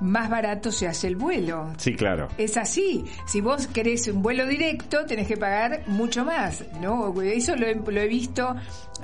más 0.00 0.30
barato 0.30 0.70
se 0.72 0.86
hace 0.86 1.08
el 1.08 1.16
vuelo. 1.16 1.72
sí, 1.76 1.94
claro. 1.94 2.28
Es 2.38 2.56
así. 2.56 3.04
Si 3.26 3.40
vos 3.40 3.66
querés 3.66 4.08
un 4.08 4.22
vuelo 4.22 4.46
directo, 4.46 5.04
tenés 5.06 5.26
que 5.26 5.36
pagar 5.36 5.82
mucho 5.86 6.24
más, 6.24 6.64
¿no? 6.80 7.20
Eso 7.22 7.56
lo 7.56 7.66
he, 7.66 7.74
lo 7.74 8.00
he 8.00 8.08
visto 8.08 8.54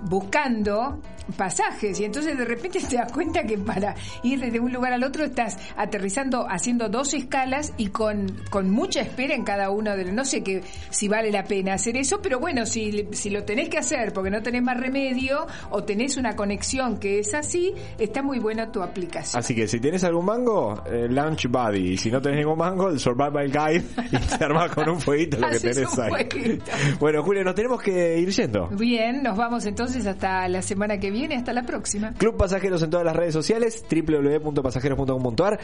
buscando 0.03 1.01
pasajes 1.37 1.99
y 2.01 2.05
entonces 2.05 2.37
de 2.37 2.45
repente 2.45 2.81
te 2.81 2.97
das 2.97 3.11
cuenta 3.11 3.45
que 3.45 3.57
para 3.59 3.95
ir 4.23 4.41
de 4.41 4.61
un 4.61 4.73
lugar 4.73 4.93
al 4.93 5.03
otro 5.05 5.25
estás 5.25 5.59
aterrizando 5.77 6.47
haciendo 6.49 6.89
dos 6.89 7.15
escalas 7.15 7.73
y 7.77 7.89
con, 7.89 8.27
con 8.51 8.71
mucha 8.71 9.01
espera 9.01 9.35
en 9.35 9.45
cada 9.45 9.71
uno 9.71 9.97
de 9.97 10.05
los... 10.05 10.15
No 10.15 10.25
sé 10.25 10.43
que, 10.43 10.63
si 10.91 11.09
vale 11.09 11.31
la 11.31 11.45
pena 11.45 11.75
hacer 11.75 11.97
eso, 11.97 12.21
pero 12.23 12.39
bueno, 12.39 12.67
si, 12.67 13.09
si 13.13 13.31
lo 13.31 13.45
tenés 13.45 13.69
que 13.69 13.79
hacer 13.79 14.13
porque 14.13 14.31
no 14.31 14.43
tenés 14.43 14.63
más 14.63 14.79
remedio 14.79 15.47
o 15.71 15.83
tenés 15.85 16.17
una 16.17 16.37
conexión 16.37 16.99
que 16.99 17.19
es 17.19 17.35
así, 17.35 17.73
está 17.99 18.23
muy 18.23 18.39
buena 18.39 18.71
tu 18.71 18.83
aplicación. 18.83 19.39
Así 19.39 19.55
que 19.55 19.67
si 19.67 19.81
tienes 19.81 20.05
algún 20.05 20.27
mango, 20.27 20.83
eh, 20.87 21.09
Launch 21.09 21.49
Buddy. 21.49 21.93
Y 21.93 21.97
si 21.97 22.11
no 22.11 22.21
tenés 22.21 22.41
ningún 22.41 22.59
mango, 22.59 22.91
el 22.91 23.01
Survival 23.01 23.51
Guide. 23.51 23.85
Y 24.15 24.19
te 24.39 24.45
armas 24.45 24.71
con 24.73 24.89
un 24.89 25.01
fueguito 25.01 25.39
lo 25.39 25.49
que 25.49 25.59
tenés 25.59 25.99
ahí. 25.99 26.61
Bueno, 27.01 27.23
Julio, 27.23 27.43
nos 27.43 27.55
tenemos 27.55 27.83
que 27.83 28.19
ir 28.19 28.31
yendo. 28.31 28.69
Bien, 28.69 29.23
nos 29.23 29.37
vamos 29.37 29.65
entonces 29.67 29.84
hasta 30.07 30.49
la 30.49 30.63
semana 30.63 30.99
que 30.99 31.11
viene, 31.11 31.37
hasta 31.37 31.53
la 31.53 31.63
próxima. 31.63 32.13
Club 32.15 32.37
Pasajeros 32.37 32.83
en 32.83 32.91
todas 32.91 33.05
las 33.05 33.15
redes 33.15 33.35
sociales, 33.35 33.85
www.pasajeros.com.ar. 33.91 35.61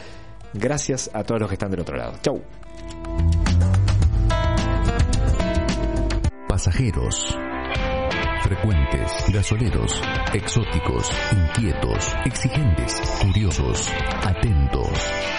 Gracias 0.53 1.09
a 1.13 1.23
todos 1.23 1.41
los 1.41 1.49
que 1.49 1.55
están 1.55 1.71
del 1.71 1.81
otro 1.81 1.97
lado. 1.97 2.13
Chau. 2.21 2.41
Pasajeros. 6.47 7.37
Frecuentes, 8.43 9.11
gasoleros, 9.31 10.01
exóticos, 10.33 11.09
inquietos, 11.31 12.13
exigentes, 12.25 13.01
curiosos, 13.21 13.89
atentos, 14.23 14.89